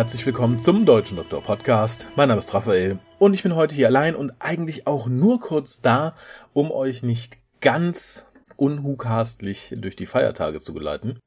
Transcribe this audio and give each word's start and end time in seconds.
Herzlich 0.00 0.24
willkommen 0.24 0.58
zum 0.58 0.86
Deutschen 0.86 1.18
Doktor 1.18 1.42
Podcast. 1.42 2.08
Mein 2.16 2.28
Name 2.28 2.38
ist 2.38 2.54
Raphael 2.54 2.98
und 3.18 3.34
ich 3.34 3.42
bin 3.42 3.54
heute 3.54 3.74
hier 3.74 3.88
allein 3.88 4.16
und 4.16 4.32
eigentlich 4.38 4.86
auch 4.86 5.08
nur 5.08 5.40
kurz 5.40 5.82
da, 5.82 6.16
um 6.54 6.70
euch 6.70 7.02
nicht 7.02 7.36
ganz 7.60 8.26
unhukastlich 8.56 9.74
durch 9.76 9.96
die 9.96 10.06
Feiertage 10.06 10.60
zu 10.60 10.72
geleiten. 10.72 11.18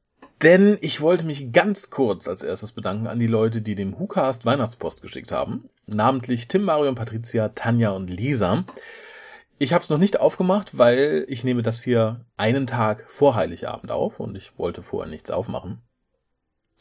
Denn 0.42 0.76
ich 0.80 1.00
wollte 1.00 1.24
mich 1.24 1.52
ganz 1.52 1.90
kurz 1.90 2.26
als 2.26 2.42
erstes 2.42 2.72
bedanken 2.72 3.06
an 3.06 3.20
die 3.20 3.28
Leute, 3.28 3.62
die 3.62 3.76
dem 3.76 3.96
Hukast 3.96 4.44
Weihnachtspost 4.44 5.02
geschickt 5.02 5.30
haben. 5.30 5.70
Namentlich 5.86 6.48
Tim, 6.48 6.64
Mario 6.64 6.88
und 6.88 6.96
Patricia, 6.96 7.50
Tanja 7.50 7.90
und 7.90 8.10
Lisa. 8.10 8.64
Ich 9.56 9.72
habe 9.72 9.84
es 9.84 9.88
noch 9.88 9.98
nicht 9.98 10.18
aufgemacht, 10.18 10.76
weil 10.76 11.26
ich 11.28 11.44
nehme 11.44 11.62
das 11.62 11.84
hier 11.84 12.24
einen 12.36 12.66
Tag 12.66 13.04
vor 13.06 13.36
Heiligabend 13.36 13.92
auf 13.92 14.18
und 14.18 14.34
ich 14.34 14.58
wollte 14.58 14.82
vorher 14.82 15.08
nichts 15.08 15.30
aufmachen. 15.30 15.80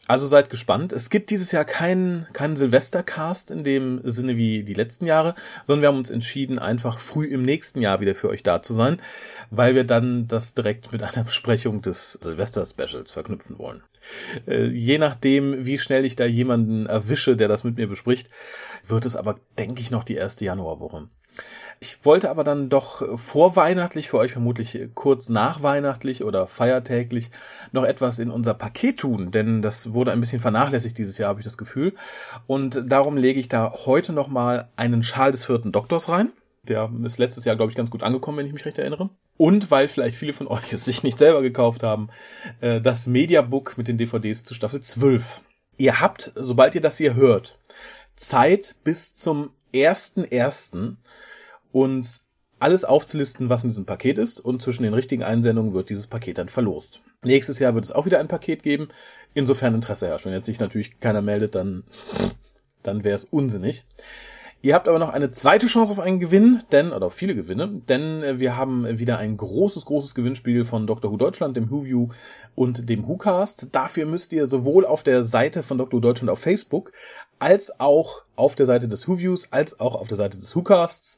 Also 0.05 0.27
seid 0.27 0.49
gespannt. 0.49 0.91
Es 0.91 1.09
gibt 1.09 1.29
dieses 1.29 1.53
Jahr 1.53 1.63
keinen, 1.63 2.27
keinen 2.33 2.57
Silvestercast 2.57 3.51
in 3.51 3.63
dem 3.63 4.01
Sinne 4.03 4.35
wie 4.35 4.63
die 4.63 4.73
letzten 4.73 5.05
Jahre, 5.05 5.33
sondern 5.63 5.81
wir 5.81 5.87
haben 5.87 5.97
uns 5.97 6.09
entschieden, 6.09 6.59
einfach 6.59 6.99
früh 6.99 7.25
im 7.25 7.43
nächsten 7.43 7.79
Jahr 7.79 8.01
wieder 8.01 8.13
für 8.13 8.27
euch 8.27 8.43
da 8.43 8.61
zu 8.61 8.73
sein, 8.73 9.01
weil 9.49 9.75
wir 9.75 9.85
dann 9.85 10.27
das 10.27 10.53
direkt 10.53 10.91
mit 10.91 11.03
einer 11.03 11.23
Besprechung 11.23 11.81
des 11.81 12.19
Silvester-Specials 12.21 13.11
verknüpfen 13.11 13.57
wollen. 13.57 13.81
Äh, 14.45 14.65
je 14.65 14.97
nachdem, 14.97 15.65
wie 15.65 15.77
schnell 15.77 16.03
ich 16.03 16.17
da 16.17 16.25
jemanden 16.25 16.85
erwische, 16.85 17.37
der 17.37 17.47
das 17.47 17.63
mit 17.63 17.77
mir 17.77 17.87
bespricht, 17.87 18.29
wird 18.85 19.05
es 19.05 19.15
aber, 19.15 19.39
denke 19.57 19.81
ich, 19.81 19.91
noch 19.91 20.03
die 20.03 20.15
erste 20.15 20.43
Januarwoche. 20.43 21.07
Ich 21.83 22.05
wollte 22.05 22.29
aber 22.29 22.45
dann 22.45 22.69
doch 22.69 23.19
vorweihnachtlich, 23.19 24.07
für 24.07 24.17
euch 24.17 24.31
vermutlich 24.31 24.79
kurz 24.95 25.27
nachweihnachtlich 25.27 26.23
oder 26.23 26.47
feiertäglich, 26.47 27.29
noch 27.73 27.83
etwas 27.83 28.19
in 28.19 28.31
unser 28.31 28.53
Paket 28.53 29.01
tun, 29.01 29.31
denn 29.31 29.61
das 29.61 29.91
wurde 29.91 30.13
ein 30.13 30.21
bisschen 30.21 30.39
vernachlässigt 30.39 30.97
dieses 30.97 31.17
Jahr, 31.17 31.27
habe 31.27 31.41
ich 31.41 31.43
das 31.43 31.57
Gefühl. 31.57 31.93
Und 32.47 32.83
darum 32.87 33.17
lege 33.17 33.37
ich 33.37 33.49
da 33.49 33.73
heute 33.85 34.13
nochmal 34.13 34.69
einen 34.77 35.03
Schal 35.03 35.33
des 35.33 35.43
vierten 35.43 35.73
Doktors 35.73 36.07
rein. 36.07 36.31
Der 36.65 36.89
ist 37.03 37.17
letztes 37.17 37.43
Jahr, 37.43 37.57
glaube 37.57 37.73
ich, 37.73 37.75
ganz 37.75 37.91
gut 37.91 38.01
angekommen, 38.01 38.37
wenn 38.37 38.47
ich 38.47 38.53
mich 38.53 38.63
recht 38.63 38.77
erinnere. 38.77 39.09
Und 39.35 39.69
weil 39.69 39.89
vielleicht 39.89 40.15
viele 40.15 40.31
von 40.31 40.47
euch 40.47 40.71
es 40.71 40.85
sich 40.85 41.03
nicht 41.03 41.19
selber 41.19 41.41
gekauft 41.41 41.83
haben, 41.83 42.07
äh, 42.61 42.79
das 42.79 43.07
Mediabook 43.07 43.77
mit 43.77 43.89
den 43.89 43.97
DVDs 43.97 44.45
zu 44.45 44.53
Staffel 44.53 44.79
12. 44.79 45.41
Ihr 45.75 45.99
habt, 45.99 46.31
sobald 46.35 46.75
ihr 46.75 46.81
das 46.81 46.97
hier 46.97 47.15
hört, 47.15 47.57
Zeit 48.15 48.75
bis 48.85 49.13
zum 49.13 49.49
1.1 49.73 50.95
uns 51.73 52.21
alles 52.59 52.85
aufzulisten, 52.85 53.49
was 53.49 53.63
in 53.63 53.69
diesem 53.69 53.85
Paket 53.85 54.17
ist 54.17 54.39
und 54.39 54.61
zwischen 54.61 54.83
den 54.83 54.93
richtigen 54.93 55.23
Einsendungen 55.23 55.73
wird 55.73 55.89
dieses 55.89 56.07
Paket 56.07 56.37
dann 56.37 56.47
verlost. 56.47 57.01
Nächstes 57.21 57.59
Jahr 57.59 57.75
wird 57.75 57.83
es 57.83 57.91
auch 57.91 58.05
wieder 58.05 58.19
ein 58.19 58.29
Paket 58.29 58.63
geben, 58.63 58.87
insofern 59.33 59.75
Interesse 59.75 60.07
herrscht. 60.07 60.25
Wenn 60.25 60.33
jetzt 60.33 60.45
sich 60.45 60.61
natürlich 60.61 61.01
keiner 61.01 61.21
meldet, 61.21 61.55
dann, 61.55 61.83
dann 62.81 63.03
wäre 63.03 63.17
es 63.17 63.25
unsinnig. 63.25 63.85
Ihr 64.65 64.75
habt 64.75 64.87
aber 64.87 64.97
noch 64.97 65.09
eine 65.09 65.29
zweite 65.29 65.67
Chance 65.67 65.91
auf 65.91 65.99
einen 65.99 66.21
Gewinn, 66.21 66.63
denn, 66.71 66.93
oder 66.93 67.07
auf 67.07 67.13
viele 67.13 67.35
Gewinne, 67.35 67.81
denn 67.89 68.23
äh, 68.23 68.39
wir 68.39 68.55
haben 68.55 68.97
wieder 68.97 69.17
ein 69.17 69.35
großes, 69.35 69.83
großes 69.83 70.15
Gewinnspiel 70.15 70.63
von 70.63 70.87
Dr. 70.87 71.11
Who 71.11 71.17
Deutschland, 71.17 71.57
dem 71.57 71.69
WhoView 71.69 72.07
und 72.55 72.87
dem 72.87 73.05
WhoCast. 73.05 73.75
Dafür 73.75 74.05
müsst 74.05 74.31
ihr 74.31 74.47
sowohl 74.47 74.85
auf 74.85 75.03
der 75.03 75.25
Seite 75.25 75.63
von 75.63 75.79
Dr. 75.79 75.97
Who 75.97 75.99
Deutschland 75.99 76.29
auf 76.29 76.39
Facebook 76.39 76.93
als 77.43 77.77
auch 77.77 78.23
auf 78.37 78.55
der 78.55 78.65
Seite 78.65 78.87
des 78.87 79.05
WhoViews 79.05 79.51
als 79.51 79.81
auch 79.81 79.95
auf 79.95 80.07
der 80.07 80.15
Seite 80.15 80.39
des 80.39 80.55
WhoCasts 80.55 81.17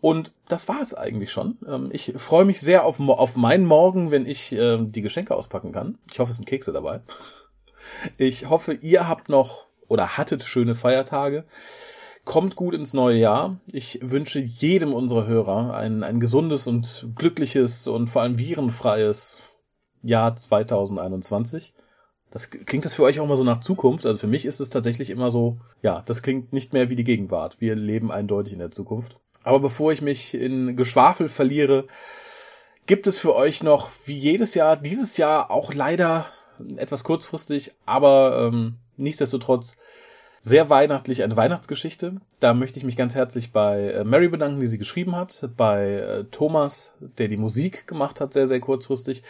Und 0.00 0.32
das 0.48 0.68
war 0.68 0.80
es 0.80 0.94
eigentlich 0.94 1.30
schon. 1.30 1.58
Ähm, 1.66 1.90
ich 1.92 2.14
freue 2.16 2.44
mich 2.44 2.60
sehr 2.60 2.84
auf, 2.84 3.00
auf 3.00 3.36
meinen 3.36 3.66
Morgen, 3.66 4.10
wenn 4.10 4.26
ich 4.26 4.52
äh, 4.52 4.78
die 4.82 5.02
Geschenke 5.02 5.34
auspacken 5.34 5.72
kann. 5.72 5.98
Ich 6.10 6.18
hoffe, 6.18 6.30
es 6.30 6.36
sind 6.36 6.46
Kekse 6.46 6.72
dabei. 6.72 7.00
Ich 8.18 8.48
hoffe, 8.48 8.74
ihr 8.74 9.08
habt 9.08 9.28
noch 9.28 9.66
oder 9.88 10.16
hattet 10.16 10.44
schöne 10.44 10.76
Feiertage. 10.76 11.44
Kommt 12.24 12.54
gut 12.54 12.72
ins 12.72 12.94
neue 12.94 13.18
Jahr. 13.18 13.58
Ich 13.72 13.98
wünsche 14.00 14.38
jedem 14.38 14.92
unserer 14.94 15.26
Hörer 15.26 15.74
ein, 15.74 16.04
ein 16.04 16.20
gesundes 16.20 16.68
und 16.68 17.08
glückliches 17.16 17.88
und 17.88 18.06
vor 18.06 18.22
allem 18.22 18.38
virenfreies 18.38 19.42
Jahr 20.02 20.36
2021. 20.36 21.74
Das 22.30 22.50
klingt 22.50 22.84
das 22.84 22.94
für 22.94 23.02
euch 23.02 23.18
auch 23.18 23.26
mal 23.26 23.36
so 23.36 23.44
nach 23.44 23.60
Zukunft? 23.60 24.06
Also 24.06 24.18
für 24.18 24.26
mich 24.26 24.44
ist 24.44 24.60
es 24.60 24.70
tatsächlich 24.70 25.10
immer 25.10 25.30
so, 25.30 25.58
ja, 25.82 26.02
das 26.06 26.22
klingt 26.22 26.52
nicht 26.52 26.72
mehr 26.72 26.88
wie 26.88 26.96
die 26.96 27.04
Gegenwart. 27.04 27.60
Wir 27.60 27.74
leben 27.74 28.12
eindeutig 28.12 28.52
in 28.52 28.60
der 28.60 28.70
Zukunft. 28.70 29.18
Aber 29.42 29.58
bevor 29.58 29.92
ich 29.92 30.02
mich 30.02 30.34
in 30.34 30.76
Geschwafel 30.76 31.28
verliere, 31.28 31.86
gibt 32.86 33.06
es 33.06 33.18
für 33.18 33.34
euch 33.34 33.62
noch, 33.62 33.90
wie 34.04 34.18
jedes 34.18 34.54
Jahr, 34.54 34.76
dieses 34.76 35.16
Jahr 35.16 35.50
auch 35.50 35.74
leider 35.74 36.26
etwas 36.76 37.04
kurzfristig, 37.04 37.72
aber 37.86 38.46
ähm, 38.46 38.76
nichtsdestotrotz 38.96 39.76
sehr 40.40 40.70
weihnachtlich 40.70 41.22
eine 41.22 41.36
Weihnachtsgeschichte. 41.36 42.16
Da 42.40 42.54
möchte 42.54 42.78
ich 42.78 42.84
mich 42.84 42.96
ganz 42.96 43.14
herzlich 43.14 43.52
bei 43.52 43.90
äh, 43.90 44.04
Mary 44.04 44.28
bedanken, 44.28 44.60
die 44.60 44.66
sie 44.66 44.78
geschrieben 44.78 45.14
hat, 45.14 45.48
bei 45.56 45.94
äh, 45.94 46.24
Thomas, 46.24 46.96
der 47.18 47.28
die 47.28 47.36
Musik 47.36 47.86
gemacht 47.86 48.20
hat, 48.20 48.32
sehr, 48.32 48.46
sehr 48.46 48.60
kurzfristig, 48.60 49.22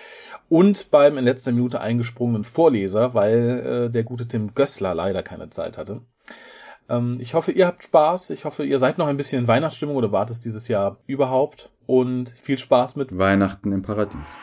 und 0.49 0.91
beim 0.91 1.19
in 1.19 1.25
letzter 1.25 1.53
Minute 1.53 1.81
eingesprungenen 1.81 2.44
Vorleser, 2.44 3.15
weil 3.15 3.87
äh, 3.88 3.91
der 3.91 4.04
gute 4.04 4.28
Tim 4.28 4.54
Gössler 4.54 4.94
leider 4.94 5.22
keine 5.22 5.50
Zeit 5.50 5.78
hatte. 5.78 6.03
Ähm, 6.88 7.19
ich 7.20 7.34
hoffe, 7.34 7.53
ihr 7.53 7.66
habt 7.66 7.82
Spaß. 7.82 8.31
Ich 8.31 8.44
hoffe, 8.44 8.65
ihr 8.65 8.78
seid 8.78 8.99
noch 8.99 9.06
ein 9.06 9.16
bisschen 9.16 9.43
in 9.43 9.49
Weihnachtsstimmung 9.49 9.97
oder 9.97 10.12
wartet 10.12 10.44
dieses 10.44 10.69
Jahr 10.69 10.99
überhaupt. 11.06 11.70
Und 11.87 12.29
viel 12.29 12.58
Spaß 12.58 12.96
mit 12.96 13.17
Weihnachten 13.17 13.73
im 13.73 13.82
Paradies. 13.82 14.38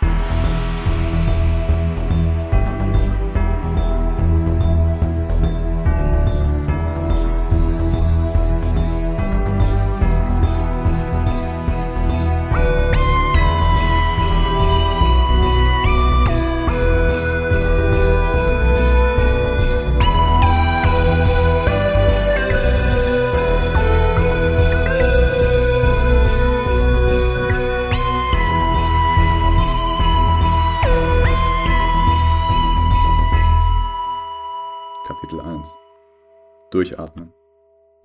Durchatmen. 36.71 37.33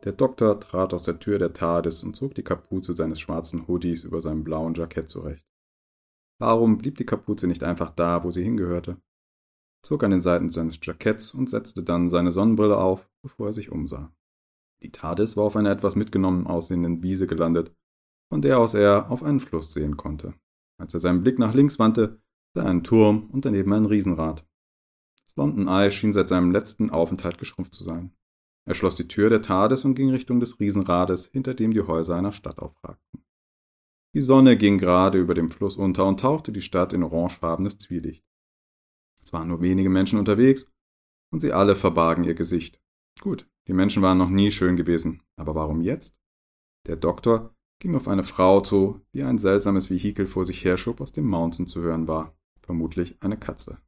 Der 0.05 0.13
Doktor 0.13 0.61
trat 0.61 0.95
aus 0.95 1.03
der 1.03 1.19
Tür 1.19 1.39
der 1.39 1.53
TARDIS 1.53 2.05
und 2.05 2.15
zog 2.15 2.35
die 2.35 2.45
Kapuze 2.45 2.95
seines 2.95 3.21
schwarzen 3.21 3.67
Hoodies 3.67 4.05
über 4.05 4.21
seinem 4.21 4.45
blauen 4.45 4.75
Jackett 4.75 5.09
zurecht. 5.09 5.47
Warum 6.39 6.79
blieb 6.79 6.97
die 6.97 7.07
Kapuze 7.07 7.47
nicht 7.47 7.65
einfach 7.65 7.91
da, 7.91 8.25
wo 8.25 8.31
sie 8.31 8.43
hingehörte? 8.43 8.99
zog 9.83 10.05
an 10.05 10.13
den 10.13 10.21
Seiten 10.21 10.51
seines 10.51 10.79
Jacketts 10.81 11.35
und 11.35 11.51
setzte 11.51 11.83
dann 11.83 12.09
seine 12.09 12.31
Sonnenbrille 12.31 12.79
auf, 12.79 13.11
bevor 13.23 13.49
er 13.49 13.53
sich 13.53 13.73
umsah. 13.73 14.15
Die 14.83 14.93
TARDIS 14.93 15.37
war 15.37 15.45
auf 15.45 15.57
einer 15.57 15.71
etwas 15.71 15.97
mitgenommen 15.97 16.47
aussehenden 16.47 17.03
Wiese 17.03 17.27
gelandet, 17.27 17.75
von 18.29 18.43
der 18.43 18.59
aus 18.59 18.75
er 18.75 19.11
auf 19.11 19.23
einen 19.23 19.41
Fluss 19.41 19.73
sehen 19.73 19.97
konnte. 19.97 20.35
Als 20.79 20.95
er 20.95 21.01
seinen 21.01 21.23
Blick 21.23 21.39
nach 21.39 21.55
links 21.55 21.79
wandte, 21.79 22.21
sah 22.55 22.63
er 22.63 22.71
einen 22.71 22.85
Turm 22.85 23.29
und 23.31 23.45
daneben 23.45 23.73
ein 23.73 23.87
Riesenrad. 23.87 24.47
Das 25.27 25.37
London 25.37 25.69
Eye 25.69 25.91
schien 25.91 26.13
seit 26.13 26.29
seinem 26.29 26.51
letzten 26.51 26.91
Aufenthalt 26.91 27.39
geschrumpft 27.39 27.75
zu 27.75 27.85
sein. 27.85 28.13
Er 28.65 28.75
schloss 28.75 28.95
die 28.95 29.09
Tür 29.09 29.29
der 29.29 29.43
TARDIS 29.43 29.85
und 29.85 29.95
ging 29.95 30.11
Richtung 30.11 30.41
des 30.41 30.61
Riesenrades, 30.61 31.27
hinter 31.33 31.55
dem 31.55 31.73
die 31.73 31.83
Häuser 31.83 32.17
einer 32.17 32.33
Stadt 32.33 32.59
aufragten. 32.59 33.25
Die 34.15 34.21
Sonne 34.21 34.57
ging 34.57 34.79
gerade 34.79 35.19
über 35.19 35.35
dem 35.35 35.49
Fluss 35.49 35.77
unter 35.77 36.07
und 36.07 36.21
tauchte 36.21 36.53
die 36.53 36.61
Stadt 36.61 36.93
in 36.93 37.03
orangefarbenes 37.03 37.79
Zwielicht. 37.79 38.25
Es 39.23 39.33
waren 39.33 39.49
nur 39.49 39.63
wenige 39.63 39.89
Menschen 39.89 40.19
unterwegs 40.19 40.71
und 41.33 41.41
sie 41.41 41.53
alle 41.53 41.77
verbargen 41.77 42.25
ihr 42.25 42.35
Gesicht. 42.35 42.81
Gut, 43.21 43.49
die 43.69 43.73
Menschen 43.73 44.03
waren 44.03 44.19
noch 44.19 44.29
nie 44.29 44.51
schön 44.51 44.77
gewesen, 44.77 45.23
aber 45.37 45.55
warum 45.55 45.81
jetzt? 45.81 46.17
Der 46.87 46.97
Doktor 46.97 47.55
ging 47.81 47.95
auf 47.95 48.07
eine 48.07 48.25
Frau 48.25 48.61
zu, 48.61 49.01
die 49.13 49.25
ein 49.25 49.39
seltsames 49.39 49.91
Vehikel 49.91 50.27
vor 50.27 50.45
sich 50.45 50.65
herschob, 50.65 51.01
aus 51.01 51.13
dem 51.13 51.27
Mountain 51.27 51.67
zu 51.67 51.81
hören 51.81 52.07
war. 52.07 52.37
Vermutlich 52.61 53.17
eine 53.21 53.37
Katze. 53.37 53.79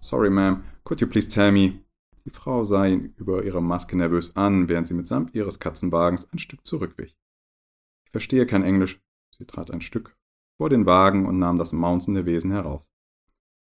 Sorry, 0.00 0.30
ma'am, 0.30 0.62
could 0.84 1.00
you 1.00 1.06
please 1.06 1.28
tell 1.28 1.52
me? 1.52 1.80
Die 2.24 2.30
Frau 2.30 2.64
sah 2.64 2.86
ihn 2.86 3.14
über 3.16 3.44
ihre 3.44 3.62
Maske 3.62 3.96
nervös 3.96 4.36
an, 4.36 4.68
während 4.68 4.88
sie 4.88 4.94
mitsamt 4.94 5.34
ihres 5.34 5.58
Katzenwagens 5.58 6.30
ein 6.32 6.38
Stück 6.38 6.66
zurückwich. 6.66 7.16
Ich 8.04 8.10
verstehe 8.10 8.46
kein 8.46 8.62
Englisch. 8.62 9.00
Sie 9.36 9.46
trat 9.46 9.70
ein 9.70 9.80
Stück 9.80 10.16
vor 10.58 10.68
den 10.68 10.84
Wagen 10.84 11.26
und 11.26 11.38
nahm 11.38 11.56
das 11.56 11.72
maunzende 11.72 12.26
Wesen 12.26 12.50
heraus. 12.50 12.86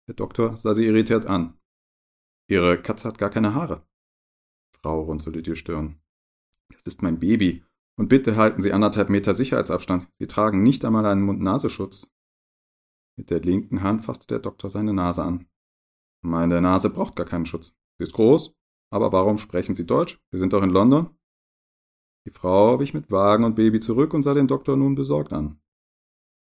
Der 0.07 0.15
Doktor 0.15 0.57
sah 0.57 0.75
sie 0.75 0.85
irritiert 0.85 1.27
an. 1.27 1.59
Ihre 2.49 2.81
Katze 2.81 3.09
hat 3.09 3.19
gar 3.19 3.31
keine 3.31 3.55
Haare. 3.55 3.87
Frau 4.75 5.01
runzelte 5.03 5.43
die 5.43 5.57
Stirn. 5.57 6.01
Das 6.71 6.83
ist 6.83 7.03
mein 7.03 7.19
Baby. 7.21 7.65
Und 7.97 8.09
bitte 8.09 8.37
halten 8.37 8.63
Sie 8.63 8.73
anderthalb 8.73 9.11
Meter 9.11 9.35
Sicherheitsabstand. 9.35 10.09
Sie 10.19 10.27
tragen 10.27 10.63
nicht 10.63 10.85
einmal 10.85 11.07
einen 11.07 11.23
Mund-Nasenschutz. 11.23 12.11
Mit 13.17 13.31
der 13.31 13.41
linken 13.41 13.83
Hand 13.83 14.05
fasste 14.05 14.27
der 14.27 14.39
Doktor 14.39 14.71
seine 14.71 14.93
Nase 14.93 15.23
an. 15.23 15.47
Meine 16.23 16.61
Nase 16.61 16.91
braucht 16.91 17.17
gar 17.17 17.27
keinen 17.27 17.47
Schutz. 17.47 17.75
Sie 17.99 18.05
ist 18.05 18.15
groß. 18.15 18.55
Aber 18.91 19.11
warum 19.13 19.39
sprechen 19.39 19.75
Sie 19.75 19.87
Deutsch? 19.87 20.21
Wir 20.31 20.39
sind 20.39 20.53
doch 20.53 20.63
in 20.63 20.71
London. 20.71 21.17
Die 22.27 22.31
Frau 22.31 22.79
wich 22.79 22.95
mit 22.95 23.11
Wagen 23.11 23.45
und 23.45 23.57
Baby 23.57 23.81
zurück 23.81 24.15
und 24.15 24.23
sah 24.23 24.35
den 24.35 24.47
Doktor 24.47 24.77
nun 24.77 24.95
besorgt 24.95 25.33
an. 25.33 25.61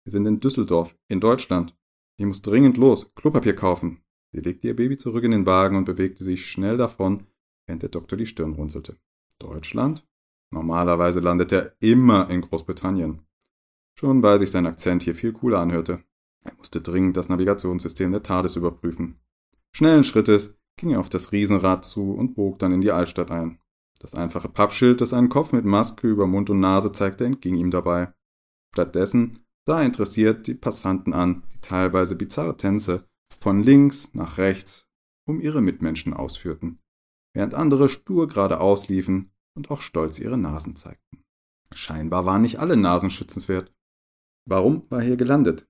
Wir 0.04 0.12
sind 0.12 0.26
in 0.26 0.40
Düsseldorf, 0.40 0.96
in 1.08 1.20
Deutschland. 1.20 1.76
Ich 2.19 2.26
muss 2.26 2.43
dringend 2.43 2.76
los, 2.76 3.12
Klopapier 3.14 3.56
kaufen. 3.56 4.02
Sie 4.32 4.40
legte 4.40 4.69
ihr 4.69 4.76
Baby 4.76 4.96
zurück 4.96 5.25
in 5.25 5.31
den 5.31 5.46
Wagen 5.46 5.76
und 5.76 5.84
bewegte 5.84 6.25
sich 6.25 6.46
schnell 6.46 6.76
davon, 6.76 7.26
während 7.66 7.82
der 7.82 7.90
Doktor 7.90 8.16
die 8.16 8.26
Stirn 8.26 8.52
runzelte. 8.52 8.96
Deutschland? 9.38 10.06
Normalerweise 10.50 11.20
landet 11.20 11.52
er 11.52 11.75
immer 11.81 12.28
in 12.31 12.43
Großbritannien. 12.43 13.26
Schon 13.99 14.22
weil 14.22 14.38
sich 14.38 14.50
sein 14.50 14.66
Akzent 14.66 15.02
hier 15.02 15.14
viel 15.14 15.32
cooler 15.32 15.60
anhörte. 15.60 16.04
Er 16.44 16.54
musste 16.54 16.81
dringend 16.81 17.16
das 17.16 17.28
Navigationssystem 17.28 18.12
der 18.12 18.22
TARDIS 18.22 18.56
überprüfen. 18.56 19.20
Schnellen 19.75 20.04
Schrittes 20.04 20.54
ging 20.77 20.91
er 20.91 21.01
auf 21.01 21.09
das 21.09 21.33
Riesenrad 21.33 21.85
zu 21.85 22.13
und 22.13 22.35
bog 22.35 22.59
dann 22.59 22.73
in 22.73 22.81
die 22.81 22.93
Altstadt 22.93 23.31
ein. 23.31 23.59
Das 24.01 24.15
einfache 24.15 24.49
Pappschild, 24.49 25.01
das 25.01 25.13
einen 25.13 25.29
Kopf 25.29 25.53
mit 25.53 25.65
Maske 25.65 26.09
über 26.09 26.27
Mund 26.27 26.51
und 26.51 26.61
Nase 26.61 26.91
zeigte, 26.93 27.25
entging 27.25 27.55
ihm 27.55 27.71
dabei. 27.71 28.13
Stattdessen 28.75 29.39
sah 29.67 29.81
er 29.81 29.87
interessiert 29.87 30.47
die 30.47 30.55
Passanten 30.55 31.13
an, 31.13 31.45
die 31.55 31.61
teilweise 31.61 32.17
bizarre 32.17 32.57
Tänze 32.57 33.05
von 33.41 33.63
links 33.63 34.13
nach 34.15 34.39
rechts 34.39 34.89
um 35.25 35.41
ihre 35.41 35.61
Mitmenschen 35.61 36.15
ausführten, 36.15 36.81
während 37.33 37.55
andere 37.55 37.89
stur 37.89 38.27
geradeaus 38.27 38.89
liefen 38.89 39.31
und 39.55 39.71
auch 39.71 39.81
stolz 39.81 40.19
ihre 40.19 40.37
Nasen 40.37 40.75
zeigten. 40.75 41.23
Scheinbar 41.73 42.27
waren 42.27 42.43
nicht 42.43 42.59
alle 42.59 42.77
Nasen 42.77 43.11
schützenswert. 43.11 43.73
Warum 44.47 44.91
war 44.91 45.01
er 45.01 45.07
hier 45.07 45.17
gelandet? 45.17 45.69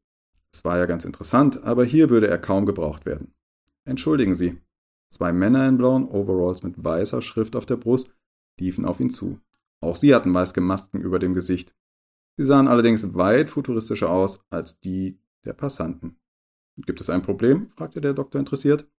Es 0.53 0.65
war 0.65 0.79
ja 0.79 0.87
ganz 0.87 1.05
interessant, 1.05 1.63
aber 1.65 1.85
hier 1.85 2.11
würde 2.11 2.29
er 2.29 2.39
kaum 2.39 2.67
gebraucht 2.67 3.07
werden. 3.07 3.35
Entschuldigen 3.85 4.35
Sie. 4.35 4.61
Zwei 5.13 5.33
Männer 5.33 5.69
in 5.69 5.77
blauen 5.77 6.09
Overalls 6.09 6.63
mit 6.63 6.83
weißer 6.83 7.23
Schrift 7.23 7.55
auf 7.55 7.67
der 7.67 7.77
Brust 7.77 8.17
liefen 8.59 8.85
auf 8.85 8.99
ihn 8.99 9.11
zu. 9.11 9.41
Auch 9.81 9.97
sie 9.97 10.15
hatten 10.15 10.33
weiße 10.33 10.61
Masken 10.61 11.01
über 11.01 11.19
dem 11.19 11.35
Gesicht, 11.35 11.75
Sie 12.39 12.45
sahen 12.45 12.69
allerdings 12.69 13.15
weit 13.15 13.51
futuristischer 13.51 14.11
aus 14.11 14.41
als 14.51 14.81
die 14.81 15.21
der 15.45 15.53
Passanten. 15.53 16.19
Gibt 16.77 17.01
es 17.01 17.11
ein 17.11 17.23
Problem? 17.23 17.71
fragte 17.77 18.01
der 18.01 18.15
Doktor 18.15 18.39
interessiert. 18.39 18.91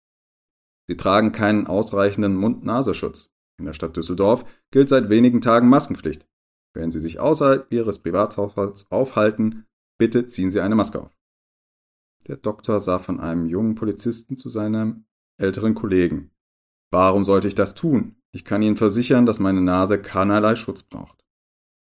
Sie 0.88 0.98
tragen 0.98 1.31
keinen 1.31 1.65
ausreichenden 1.65 2.36
Mund-Nasenschutz. 2.36 3.31
In 3.57 3.66
der 3.66 3.74
Stadt 3.74 3.95
Düsseldorf 3.95 4.45
gilt 4.71 4.89
seit 4.89 5.09
wenigen 5.09 5.42
Tagen 5.42 5.69
Maskenpflicht. 5.69 6.27
Wenn 6.75 6.92
Sie 6.92 7.00
sich 7.00 7.19
außerhalb 7.19 7.71
Ihres 7.71 8.00
Privathaushalts 8.00 8.92
aufhalten, 8.92 9.66
bitte 9.98 10.27
ziehen 10.27 10.51
Sie 10.51 10.59
eine 10.59 10.75
Maske 10.75 11.01
auf. 11.01 11.18
Der 12.27 12.38
Doktor 12.38 12.80
sah 12.81 13.00
von 13.00 13.19
einem 13.19 13.48
jungen 13.48 13.75
Polizisten 13.75 14.38
zu 14.38 14.50
seinem 14.50 15.06
älteren 15.44 15.75
Kollegen. 15.75 16.31
Warum 16.92 17.24
sollte 17.24 17.48
ich 17.48 17.56
das 17.56 17.75
tun? 17.75 18.16
Ich 18.31 18.45
kann 18.45 18.62
Ihnen 18.62 18.78
versichern, 18.78 19.25
dass 19.25 19.40
meine 19.40 19.62
Nase 19.62 20.01
keinerlei 20.01 20.56
Schutz 20.56 20.84
braucht. 20.84 21.24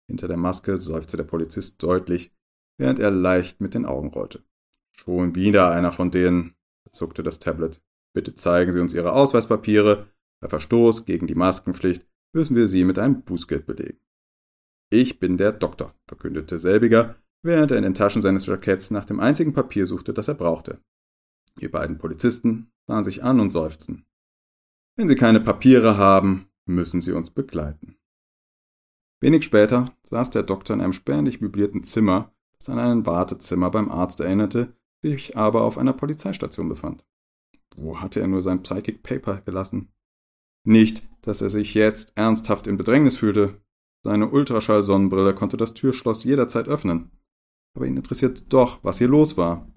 Hinter 0.08 0.28
der 0.28 0.36
Maske 0.36 0.78
seufzte 0.78 1.16
der 1.16 1.24
Polizist 1.24 1.82
deutlich, 1.82 2.34
während 2.78 2.98
er 2.98 3.10
leicht 3.10 3.60
mit 3.60 3.74
den 3.74 3.86
Augen 3.86 4.08
rollte. 4.08 4.44
Schon 4.92 5.34
wieder 5.34 5.70
einer 5.70 5.92
von 5.92 6.10
denen, 6.10 6.54
zuckte 6.92 7.22
das 7.22 7.38
Tablet. 7.38 7.82
Bitte 8.14 8.34
zeigen 8.34 8.72
Sie 8.72 8.80
uns 8.80 8.94
Ihre 8.94 9.12
Ausweispapiere. 9.12 10.06
Bei 10.40 10.48
Verstoß 10.48 11.04
gegen 11.04 11.26
die 11.26 11.34
Maskenpflicht 11.34 12.06
müssen 12.34 12.56
wir 12.56 12.66
Sie 12.66 12.84
mit 12.84 12.98
einem 12.98 13.22
Bußgeld 13.22 13.66
belegen. 13.66 13.98
Ich 14.90 15.18
bin 15.18 15.36
der 15.36 15.52
Doktor, 15.52 15.94
verkündete 16.06 16.58
selbiger, 16.58 17.16
während 17.42 17.70
er 17.70 17.78
in 17.78 17.82
den 17.82 17.94
Taschen 17.94 18.22
seines 18.22 18.46
Jacketts 18.46 18.90
nach 18.90 19.04
dem 19.04 19.20
einzigen 19.20 19.52
Papier 19.52 19.86
suchte, 19.86 20.14
das 20.14 20.28
er 20.28 20.34
brauchte. 20.34 20.80
Die 21.60 21.68
beiden 21.68 21.98
Polizisten 21.98 22.70
sahen 22.86 23.04
sich 23.04 23.22
an 23.22 23.40
und 23.40 23.50
seufzten. 23.50 24.04
Wenn 24.96 25.08
Sie 25.08 25.16
keine 25.16 25.40
Papiere 25.40 25.96
haben, 25.96 26.48
müssen 26.64 27.00
Sie 27.00 27.12
uns 27.12 27.30
begleiten. 27.30 27.96
Wenig 29.20 29.44
später 29.44 29.86
saß 30.04 30.30
der 30.30 30.42
Doktor 30.42 30.74
in 30.74 30.80
einem 30.80 30.92
spärlich 30.92 31.40
möblierten 31.40 31.84
Zimmer, 31.84 32.32
das 32.58 32.68
an 32.68 32.78
ein 32.78 33.06
Wartezimmer 33.06 33.70
beim 33.70 33.90
Arzt 33.90 34.20
erinnerte, 34.20 34.74
sich 35.02 35.36
aber 35.36 35.62
auf 35.62 35.78
einer 35.78 35.92
Polizeistation 35.92 36.68
befand. 36.68 37.04
Wo 37.76 38.00
hatte 38.00 38.20
er 38.20 38.26
nur 38.26 38.42
sein 38.42 38.62
Psychic 38.62 39.02
Paper 39.02 39.40
gelassen? 39.42 39.92
Nicht, 40.64 41.02
dass 41.22 41.40
er 41.40 41.50
sich 41.50 41.74
jetzt 41.74 42.16
ernsthaft 42.16 42.66
in 42.66 42.76
Bedrängnis 42.76 43.16
fühlte. 43.16 43.60
Seine 44.02 44.28
Ultraschall-Sonnenbrille 44.28 45.34
konnte 45.34 45.56
das 45.56 45.74
Türschloss 45.74 46.24
jederzeit 46.24 46.68
öffnen. 46.68 47.10
Aber 47.74 47.86
ihn 47.86 47.96
interessierte 47.96 48.42
doch, 48.48 48.82
was 48.82 48.98
hier 48.98 49.08
los 49.08 49.36
war. 49.36 49.70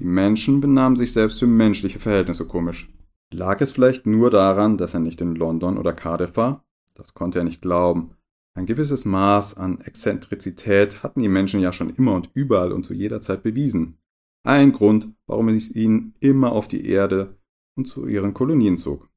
Die 0.00 0.04
Menschen 0.04 0.60
benahmen 0.60 0.96
sich 0.96 1.12
selbst 1.12 1.40
für 1.40 1.46
menschliche 1.46 1.98
Verhältnisse 1.98 2.46
komisch. 2.46 2.88
Lag 3.32 3.60
es 3.60 3.72
vielleicht 3.72 4.06
nur 4.06 4.30
daran, 4.30 4.78
dass 4.78 4.94
er 4.94 5.00
nicht 5.00 5.20
in 5.20 5.34
London 5.34 5.76
oder 5.76 5.92
Cardiff 5.92 6.36
war? 6.36 6.64
Das 6.94 7.14
konnte 7.14 7.40
er 7.40 7.44
nicht 7.44 7.62
glauben. 7.62 8.12
Ein 8.54 8.66
gewisses 8.66 9.04
Maß 9.04 9.56
an 9.56 9.80
Exzentrizität 9.80 11.02
hatten 11.02 11.20
die 11.20 11.28
Menschen 11.28 11.60
ja 11.60 11.72
schon 11.72 11.90
immer 11.90 12.14
und 12.14 12.30
überall 12.34 12.72
und 12.72 12.84
zu 12.84 12.94
jeder 12.94 13.20
Zeit 13.20 13.42
bewiesen. 13.42 13.98
Ein 14.44 14.72
Grund, 14.72 15.08
warum 15.26 15.48
es 15.48 15.74
ihnen 15.74 16.14
immer 16.20 16.52
auf 16.52 16.68
die 16.68 16.86
Erde 16.86 17.36
und 17.74 17.86
zu 17.86 18.06
ihren 18.06 18.34
Kolonien 18.34 18.76
zog. 18.76 19.08